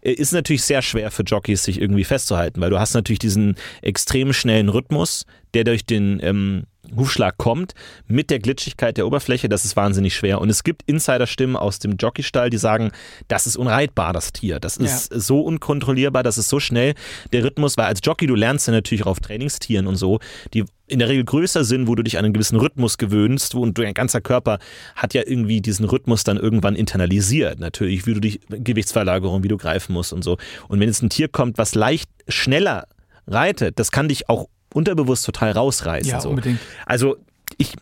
äh, 0.01 0.11
ist 0.11 0.33
natürlich 0.33 0.63
sehr 0.63 0.81
schwer 0.81 1.11
für 1.11 1.23
Jockeys, 1.23 1.63
sich 1.63 1.79
irgendwie 1.79 2.03
festzuhalten, 2.03 2.61
weil 2.61 2.69
du 2.69 2.79
hast 2.79 2.93
natürlich 2.93 3.19
diesen 3.19 3.55
extrem 3.81 4.33
schnellen 4.33 4.69
Rhythmus, 4.69 5.25
der 5.53 5.63
durch 5.63 5.85
den 5.85 6.19
ähm, 6.21 6.63
Hufschlag 6.95 7.37
kommt, 7.37 7.73
mit 8.07 8.29
der 8.29 8.39
Glitschigkeit 8.39 8.97
der 8.97 9.05
Oberfläche, 9.07 9.49
das 9.49 9.65
ist 9.65 9.75
wahnsinnig 9.75 10.15
schwer. 10.15 10.41
Und 10.41 10.49
es 10.49 10.63
gibt 10.63 10.83
Insider-Stimmen 10.87 11.55
aus 11.55 11.79
dem 11.79 11.97
Jockeystall, 11.97 12.49
die 12.49 12.57
sagen, 12.57 12.91
das 13.27 13.47
ist 13.47 13.57
unreitbar, 13.57 14.13
das 14.13 14.33
Tier. 14.33 14.59
Das 14.59 14.77
ist 14.77 15.11
Ja. 15.11 15.19
so 15.19 15.41
unkontrollierbar, 15.41 16.23
das 16.23 16.37
ist 16.37 16.49
so 16.49 16.59
schnell. 16.59 16.93
Der 17.33 17.43
Rhythmus, 17.43 17.77
weil 17.77 17.85
als 17.85 17.99
Jockey, 18.03 18.27
du 18.27 18.35
lernst 18.35 18.67
ja 18.67 18.73
natürlich 18.73 19.03
auch 19.03 19.11
auf 19.11 19.19
Trainingstieren 19.19 19.87
und 19.87 19.95
so, 19.95 20.19
die 20.53 20.65
in 20.87 20.97
der 20.99 21.07
Regel 21.07 21.23
größer 21.23 21.63
sind, 21.63 21.87
wo 21.87 21.93
du 21.93 22.01
dich 22.01 22.17
an 22.17 22.25
einen 22.25 22.33
gewissen 22.33 22.57
Rhythmus 22.59 22.97
gewöhnst 22.97 23.53
und 23.53 23.77
dein 23.77 23.93
ganzer 23.93 24.21
Körper 24.21 24.57
hat 24.95 25.13
ja 25.13 25.21
irgendwie 25.23 25.61
diesen 25.61 25.85
Rhythmus 25.85 26.23
dann 26.23 26.37
irgendwann 26.37 26.75
internalisiert. 26.75 27.59
Natürlich, 27.59 28.07
wie 28.07 28.15
du 28.15 28.19
die 28.19 28.39
Gewichtsverlagerung, 28.49 29.43
wie 29.43 29.47
du 29.49 29.57
greifen 29.57 29.93
musst 29.93 30.13
und 30.13 30.23
so. 30.23 30.37
Und 30.67 30.79
wenn 30.79 30.87
jetzt 30.87 31.03
ein 31.03 31.09
Tier 31.11 31.27
kommt, 31.27 31.59
was 31.59 31.75
leicht 31.75 32.09
schneller 32.27 32.87
reitet, 33.27 33.77
das 33.77 33.91
kann 33.91 34.07
dich 34.07 34.29
auch 34.29 34.47
unterbewusst 34.73 35.25
total 35.25 35.51
rausreißen. 35.51 36.09
Ja, 36.09 36.21
so. 36.21 36.29
unbedingt. 36.29 36.59
Also 36.85 37.17
ich 37.57 37.73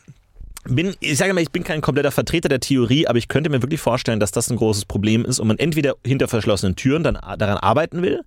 bin, 0.65 0.95
ich 0.99 1.17
sage 1.17 1.33
mal, 1.33 1.41
ich 1.41 1.51
bin 1.51 1.63
kein 1.63 1.81
kompletter 1.81 2.11
Vertreter 2.11 2.49
der 2.49 2.59
Theorie, 2.59 3.07
aber 3.07 3.17
ich 3.17 3.27
könnte 3.27 3.49
mir 3.49 3.61
wirklich 3.61 3.79
vorstellen, 3.79 4.19
dass 4.19 4.31
das 4.31 4.49
ein 4.49 4.57
großes 4.57 4.85
Problem 4.85 5.25
ist 5.25 5.39
und 5.39 5.47
man 5.47 5.57
entweder 5.59 5.95
hinter 6.05 6.27
verschlossenen 6.27 6.75
Türen 6.75 7.03
dann 7.03 7.17
daran 7.37 7.57
arbeiten 7.57 8.01
will 8.01 8.23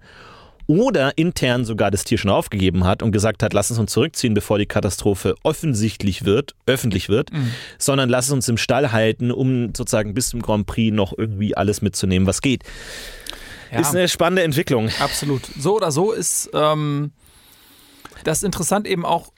oder 0.66 1.18
intern 1.18 1.64
sogar 1.64 1.90
das 1.90 2.04
Tier 2.04 2.16
schon 2.16 2.30
aufgegeben 2.30 2.84
hat 2.84 3.02
und 3.02 3.10
gesagt 3.10 3.42
hat, 3.42 3.52
lass 3.52 3.70
es 3.70 3.78
uns 3.78 3.90
zurückziehen, 3.90 4.34
bevor 4.34 4.56
die 4.58 4.66
Katastrophe 4.66 5.34
offensichtlich 5.42 6.24
wird, 6.24 6.54
öffentlich 6.66 7.08
wird, 7.08 7.30
sondern 7.76 8.08
lass 8.08 8.26
es 8.26 8.32
uns 8.32 8.48
im 8.48 8.56
Stall 8.56 8.92
halten, 8.92 9.32
um 9.32 9.74
sozusagen 9.74 10.14
bis 10.14 10.28
zum 10.28 10.40
Grand 10.40 10.66
Prix 10.66 10.94
noch 10.94 11.12
irgendwie 11.16 11.56
alles 11.56 11.82
mitzunehmen, 11.82 12.28
was 12.28 12.40
geht. 12.40 12.62
Ja. 13.72 13.80
Ist 13.80 13.94
eine 13.94 14.08
spannende 14.08 14.42
Entwicklung. 14.42 14.90
Absolut. 15.00 15.42
So 15.58 15.76
oder 15.76 15.90
so 15.90 16.12
ist 16.12 16.50
ähm, 16.54 17.12
das 18.24 18.38
ist 18.38 18.44
interessant 18.44 18.86
eben 18.86 19.04
auch, 19.04 19.32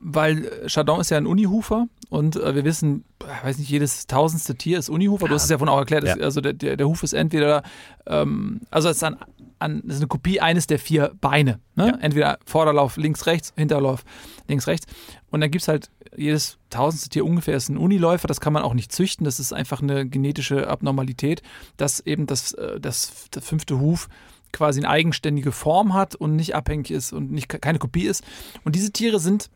weil 0.00 0.44
äh, 0.46 0.68
Chardon 0.68 1.00
ist 1.00 1.10
ja 1.10 1.16
ein 1.16 1.26
Unihufer 1.26 1.86
und 2.10 2.36
äh, 2.36 2.54
wir 2.54 2.64
wissen, 2.64 3.04
äh, 3.22 3.46
weiß 3.46 3.58
nicht, 3.58 3.70
jedes 3.70 4.06
tausendste 4.06 4.54
Tier 4.56 4.78
ist 4.78 4.88
Unihufer. 4.88 5.28
Du 5.28 5.34
hast 5.34 5.44
es 5.44 5.50
ja 5.50 5.58
vorhin 5.58 5.74
auch 5.74 5.78
erklärt, 5.78 6.04
Ja. 6.04 6.14
also 6.16 6.40
der, 6.40 6.52
der, 6.52 6.76
der 6.76 6.88
Huf 6.88 7.02
ist 7.02 7.12
entweder, 7.14 7.62
ähm, 8.06 8.60
also 8.70 8.88
es 8.88 8.96
ist, 8.96 9.04
ein, 9.04 9.16
an, 9.58 9.82
es 9.86 9.94
ist 9.94 10.00
eine 10.00 10.08
Kopie 10.08 10.40
eines 10.40 10.66
der 10.66 10.78
vier 10.78 11.12
Beine. 11.20 11.60
Ne? 11.76 11.88
Ja. 11.88 11.98
Entweder 12.00 12.38
Vorderlauf 12.44 12.96
links, 12.96 13.26
rechts, 13.26 13.52
Hinterlauf 13.56 14.04
links, 14.48 14.66
rechts. 14.66 14.86
Und 15.30 15.40
dann 15.40 15.50
gibt 15.50 15.62
es 15.62 15.68
halt 15.68 15.90
jedes 16.16 16.58
tausendste 16.70 17.08
Tier 17.08 17.24
ungefähr 17.24 17.56
ist 17.56 17.68
ein 17.68 17.76
Uniläufer, 17.78 18.28
das 18.28 18.40
kann 18.40 18.52
man 18.52 18.62
auch 18.62 18.74
nicht 18.74 18.92
züchten, 18.92 19.24
das 19.24 19.40
ist 19.40 19.52
einfach 19.52 19.82
eine 19.82 20.06
genetische 20.06 20.68
Abnormalität, 20.68 21.42
dass 21.76 21.98
eben 22.00 22.26
das, 22.26 22.52
äh, 22.52 22.78
das, 22.78 23.30
der 23.34 23.42
fünfte 23.42 23.80
Huf 23.80 24.08
quasi 24.54 24.80
eine 24.80 24.88
eigenständige 24.88 25.52
Form 25.52 25.92
hat 25.92 26.14
und 26.14 26.34
nicht 26.36 26.54
abhängig 26.54 26.90
ist 26.90 27.12
und 27.12 27.30
nicht, 27.30 27.48
keine 27.48 27.78
Kopie 27.78 28.06
ist. 28.06 28.24
Und 28.64 28.74
diese 28.74 28.90
Tiere 28.92 29.20
sind 29.20 29.50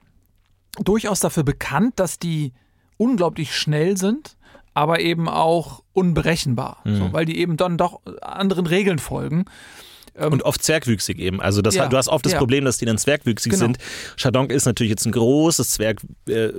durchaus 0.78 1.20
dafür 1.20 1.42
bekannt, 1.44 1.94
dass 1.98 2.18
die 2.18 2.52
unglaublich 2.98 3.56
schnell 3.56 3.96
sind, 3.96 4.36
aber 4.74 5.00
eben 5.00 5.28
auch 5.28 5.82
unberechenbar, 5.92 6.78
Mhm. 6.84 6.96
so, 6.96 7.12
weil 7.12 7.24
die 7.24 7.38
eben 7.38 7.56
dann 7.56 7.78
doch 7.78 8.00
anderen 8.20 8.66
Regeln 8.66 8.98
folgen. 8.98 9.46
Und 10.26 10.42
oft 10.42 10.62
zwergwüchsig 10.62 11.18
eben. 11.18 11.40
Also 11.40 11.62
das, 11.62 11.74
Ja, 11.74 11.86
du 11.88 11.96
hast 11.96 12.08
oft 12.08 12.24
das 12.24 12.32
ja. 12.32 12.38
Problem, 12.38 12.64
dass 12.64 12.78
die 12.78 12.84
dann 12.84 12.98
zwergwüchsig 12.98 13.52
Genau. 13.52 13.64
sind. 13.64 13.78
Chardonc 14.16 14.50
ist 14.52 14.66
natürlich 14.66 14.90
jetzt 14.90 15.06
ein 15.06 15.12
großes 15.12 15.70
Zwerg, 15.70 15.98
äh, 16.28 16.50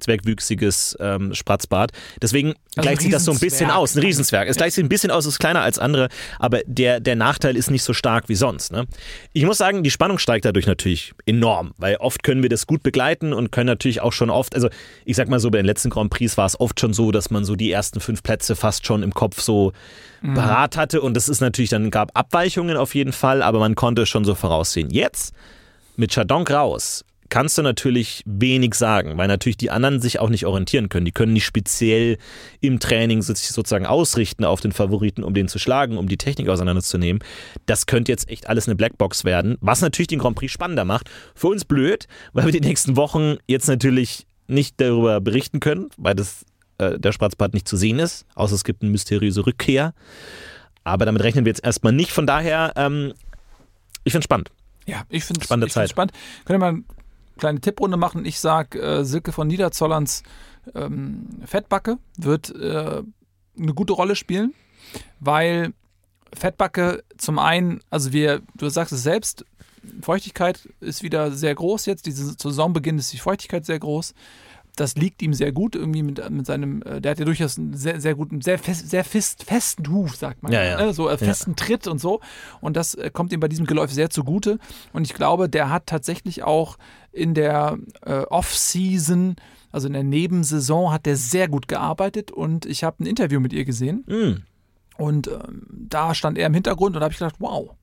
zwergwüchsiges 0.00 0.96
ähm, 1.00 1.34
Spratzbart. 1.34 1.92
Deswegen 2.20 2.54
Also 2.76 2.82
gleicht 2.88 3.02
sich 3.02 3.10
das 3.10 3.24
so 3.24 3.32
ein 3.32 3.38
bisschen 3.38 3.70
aus. 3.70 3.96
Ein 3.96 4.02
Riesenzwerg. 4.02 4.48
Es 4.48 4.56
gleicht 4.56 4.74
sich 4.74 4.84
ein 4.84 4.88
bisschen 4.88 5.10
aus, 5.10 5.26
ist 5.26 5.38
kleiner 5.38 5.62
als 5.62 5.78
andere, 5.78 6.08
aber 6.38 6.60
der, 6.66 7.00
der 7.00 7.16
Nachteil 7.16 7.56
ist 7.56 7.70
nicht 7.70 7.82
so 7.82 7.92
stark 7.92 8.28
wie 8.28 8.34
sonst. 8.34 8.72
Ne? 8.72 8.86
Ich 9.32 9.44
muss 9.44 9.58
sagen, 9.58 9.82
die 9.82 9.90
Spannung 9.90 10.18
steigt 10.18 10.44
dadurch 10.44 10.66
natürlich 10.66 11.12
enorm, 11.26 11.72
weil 11.78 11.96
oft 11.96 12.22
können 12.22 12.42
wir 12.42 12.48
das 12.48 12.66
gut 12.66 12.82
begleiten 12.82 13.32
und 13.32 13.52
können 13.52 13.66
natürlich 13.66 14.00
auch 14.00 14.12
schon 14.12 14.30
oft, 14.30 14.54
also 14.54 14.68
ich 15.04 15.16
sag 15.16 15.28
mal 15.28 15.40
so, 15.40 15.50
bei 15.50 15.58
den 15.58 15.66
letzten 15.66 15.90
Grand 15.90 16.10
Prix 16.10 16.36
war 16.36 16.46
es 16.46 16.58
oft 16.58 16.78
schon 16.80 16.92
so, 16.92 17.10
dass 17.12 17.30
man 17.30 17.44
so 17.44 17.56
die 17.56 17.70
ersten 17.70 18.00
fünf 18.00 18.22
Plätze 18.22 18.56
fast 18.56 18.86
schon 18.86 19.02
im 19.02 19.12
Kopf 19.14 19.40
so 19.40 19.72
parat 20.34 20.76
hatte 20.76 21.00
und 21.00 21.14
das 21.14 21.28
ist 21.28 21.40
natürlich, 21.40 21.70
dann 21.70 21.90
gab 21.90 22.16
Abweichungen 22.16 22.76
auf 22.76 22.94
jeden 22.94 23.01
Fall, 23.10 23.42
aber 23.42 23.58
man 23.58 23.74
konnte 23.74 24.02
es 24.02 24.08
schon 24.08 24.24
so 24.24 24.36
voraussehen. 24.36 24.90
Jetzt 24.90 25.34
mit 25.96 26.12
Chardonc 26.12 26.48
raus 26.52 27.04
kannst 27.32 27.56
du 27.56 27.62
natürlich 27.62 28.22
wenig 28.26 28.74
sagen, 28.74 29.16
weil 29.16 29.26
natürlich 29.26 29.56
die 29.56 29.70
anderen 29.70 30.02
sich 30.02 30.18
auch 30.18 30.28
nicht 30.28 30.44
orientieren 30.44 30.90
können. 30.90 31.06
Die 31.06 31.12
können 31.12 31.32
nicht 31.32 31.46
speziell 31.46 32.18
im 32.60 32.78
Training 32.78 33.22
sich 33.22 33.38
sozusagen 33.38 33.86
ausrichten 33.86 34.44
auf 34.44 34.60
den 34.60 34.72
Favoriten, 34.72 35.24
um 35.24 35.32
den 35.32 35.48
zu 35.48 35.58
schlagen, 35.58 35.96
um 35.96 36.08
die 36.08 36.18
Technik 36.18 36.50
auseinanderzunehmen. 36.50 37.24
Das 37.64 37.86
könnte 37.86 38.12
jetzt 38.12 38.28
echt 38.28 38.50
alles 38.50 38.68
eine 38.68 38.76
Blackbox 38.76 39.24
werden, 39.24 39.56
was 39.62 39.80
natürlich 39.80 40.08
den 40.08 40.18
Grand 40.18 40.36
Prix 40.36 40.52
spannender 40.52 40.84
macht. 40.84 41.08
Für 41.34 41.46
uns 41.46 41.64
blöd, 41.64 42.06
weil 42.34 42.44
wir 42.44 42.52
die 42.52 42.60
nächsten 42.60 42.96
Wochen 42.96 43.36
jetzt 43.46 43.66
natürlich 43.66 44.26
nicht 44.46 44.78
darüber 44.78 45.22
berichten 45.22 45.58
können, 45.58 45.88
weil 45.96 46.14
das, 46.14 46.44
äh, 46.76 46.98
der 46.98 47.12
Spratzbart 47.12 47.54
nicht 47.54 47.66
zu 47.66 47.78
sehen 47.78 47.98
ist, 47.98 48.26
außer 48.34 48.54
es 48.54 48.62
gibt 48.62 48.82
eine 48.82 48.90
mysteriöse 48.90 49.46
Rückkehr. 49.46 49.94
Aber 50.84 51.06
damit 51.06 51.22
rechnen 51.22 51.44
wir 51.44 51.50
jetzt 51.50 51.64
erstmal 51.64 51.92
nicht. 51.92 52.12
Von 52.12 52.26
daher, 52.26 52.72
ähm, 52.76 53.12
ich 54.04 54.12
finde 54.12 54.24
spannend. 54.24 54.50
Ja, 54.86 55.04
ich 55.08 55.24
finde 55.24 55.40
es 55.40 55.46
Spannende 55.46 55.66
ich 55.68 55.72
find's 55.72 55.88
Zeit. 55.88 55.90
spannend. 55.90 56.12
Können 56.44 56.60
wir 56.60 56.66
mal 56.66 56.74
eine 56.74 56.84
kleine 57.38 57.60
Tipprunde 57.60 57.96
machen? 57.96 58.24
Ich 58.24 58.40
sage, 58.40 58.80
äh, 58.80 59.04
Silke 59.04 59.32
von 59.32 59.46
Niederzollerns 59.46 60.22
ähm, 60.74 61.28
Fettbacke 61.44 61.98
wird 62.16 62.54
äh, 62.54 63.02
eine 63.58 63.74
gute 63.74 63.92
Rolle 63.92 64.16
spielen, 64.16 64.54
weil 65.20 65.72
Fettbacke 66.34 67.04
zum 67.16 67.38
einen, 67.38 67.80
also 67.90 68.12
wir, 68.12 68.42
du 68.56 68.68
sagst 68.68 68.92
es 68.92 69.02
selbst, 69.02 69.44
Feuchtigkeit 70.00 70.68
ist 70.80 71.02
wieder 71.02 71.32
sehr 71.32 71.54
groß 71.54 71.86
jetzt. 71.86 72.06
Diese 72.06 72.34
Saisonbeginn 72.38 72.98
ist 72.98 73.12
die 73.12 73.18
Feuchtigkeit 73.18 73.66
sehr 73.66 73.78
groß. 73.78 74.14
Das 74.76 74.96
liegt 74.96 75.20
ihm 75.22 75.34
sehr 75.34 75.52
gut, 75.52 75.76
irgendwie 75.76 76.02
mit, 76.02 76.30
mit 76.30 76.46
seinem, 76.46 76.82
äh, 76.82 77.00
der 77.00 77.10
hat 77.10 77.18
ja 77.18 77.26
durchaus 77.26 77.58
einen 77.58 77.74
sehr, 77.74 78.00
sehr 78.00 78.14
guten, 78.14 78.40
sehr, 78.40 78.58
fest, 78.58 78.88
sehr 78.88 79.04
fest, 79.04 79.44
festen 79.44 79.86
Huf, 79.92 80.16
sagt 80.16 80.42
man. 80.42 80.50
Ja, 80.50 80.64
ja. 80.64 80.82
Ne? 80.82 80.94
So 80.94 81.10
äh, 81.10 81.18
festen 81.18 81.56
Tritt 81.56 81.86
und 81.86 82.00
so. 82.00 82.20
Und 82.60 82.76
das 82.76 82.94
äh, 82.94 83.10
kommt 83.10 83.32
ihm 83.32 83.40
bei 83.40 83.48
diesem 83.48 83.66
Geläuf 83.66 83.92
sehr 83.92 84.08
zugute. 84.08 84.58
Und 84.92 85.06
ich 85.06 85.12
glaube, 85.12 85.48
der 85.48 85.68
hat 85.68 85.86
tatsächlich 85.86 86.42
auch 86.42 86.78
in 87.12 87.34
der 87.34 87.78
äh, 88.06 88.22
Off-Season, 88.22 89.36
also 89.70 89.88
in 89.88 89.92
der 89.92 90.04
Nebensaison, 90.04 90.90
hat 90.90 91.04
der 91.04 91.16
sehr 91.16 91.48
gut 91.48 91.68
gearbeitet. 91.68 92.30
Und 92.30 92.64
ich 92.64 92.82
habe 92.82 93.04
ein 93.04 93.06
Interview 93.06 93.40
mit 93.40 93.52
ihr 93.52 93.66
gesehen. 93.66 94.04
Mm. 94.06 94.42
Und 94.96 95.28
ähm, 95.28 95.66
da 95.68 96.14
stand 96.14 96.38
er 96.38 96.46
im 96.46 96.54
Hintergrund 96.54 96.96
und 96.96 97.00
da 97.00 97.04
habe 97.04 97.12
ich 97.12 97.18
gedacht, 97.18 97.36
wow. 97.38 97.76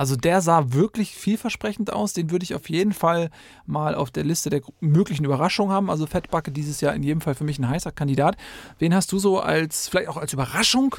Also 0.00 0.16
der 0.16 0.40
sah 0.40 0.72
wirklich 0.72 1.14
vielversprechend 1.14 1.92
aus. 1.92 2.14
Den 2.14 2.30
würde 2.30 2.42
ich 2.42 2.54
auf 2.54 2.70
jeden 2.70 2.94
Fall 2.94 3.28
mal 3.66 3.94
auf 3.94 4.10
der 4.10 4.24
Liste 4.24 4.48
der 4.48 4.62
möglichen 4.80 5.26
Überraschungen 5.26 5.74
haben. 5.74 5.90
Also 5.90 6.06
Fettbacke 6.06 6.50
dieses 6.50 6.80
Jahr 6.80 6.94
in 6.94 7.02
jedem 7.02 7.20
Fall 7.20 7.34
für 7.34 7.44
mich 7.44 7.58
ein 7.58 7.68
heißer 7.68 7.92
Kandidat. 7.92 8.38
Wen 8.78 8.94
hast 8.94 9.12
du 9.12 9.18
so 9.18 9.40
als, 9.40 9.88
vielleicht 9.88 10.08
auch 10.08 10.16
als 10.16 10.32
Überraschung? 10.32 10.96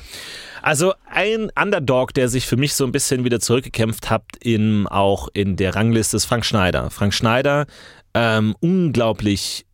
Also 0.62 0.94
ein 1.10 1.50
Underdog, 1.60 2.14
der 2.14 2.30
sich 2.30 2.46
für 2.46 2.58
mich 2.58 2.76
so 2.76 2.86
ein 2.86 2.92
bisschen 2.92 3.24
wieder 3.24 3.40
zurückgekämpft 3.40 4.12
hat, 4.12 4.22
in, 4.40 4.86
auch 4.86 5.30
in 5.34 5.56
der 5.56 5.74
Rangliste 5.74 6.18
ist 6.18 6.26
Frank 6.26 6.46
Schneider. 6.46 6.92
Frank 6.92 7.16
Schneider, 7.16 7.66
ähm, 8.14 8.56
unglaublich 8.60 9.66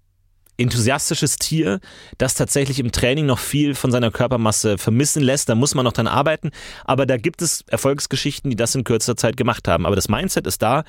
enthusiastisches 0.58 1.38
Tier, 1.38 1.80
das 2.18 2.34
tatsächlich 2.34 2.80
im 2.80 2.92
Training 2.92 3.26
noch 3.26 3.40
viel 3.40 3.76
von 3.76 3.92
seiner 3.92 4.12
Körpermasse 4.12 4.78
vermissen 4.78 5.22
lässt. 5.24 5.50
Da 5.50 5.56
muss 5.56 5.76
man 5.76 5.84
noch 5.86 5.94
dran 5.94 6.08
arbeiten. 6.08 6.52
Aber 6.86 7.06
da 7.06 7.18
gibt 7.18 7.42
es 7.42 7.64
Erfolgsgeschichten, 7.68 8.50
die 8.50 8.56
das 8.58 8.76
in 8.76 8.84
kürzester 8.84 9.16
Zeit 9.18 9.38
gemacht 9.38 9.68
haben. 9.68 9.86
Aber 9.86 9.96
das 9.96 10.10
Mindset 10.10 10.48
ist 10.48 10.62
da. 10.62 10.84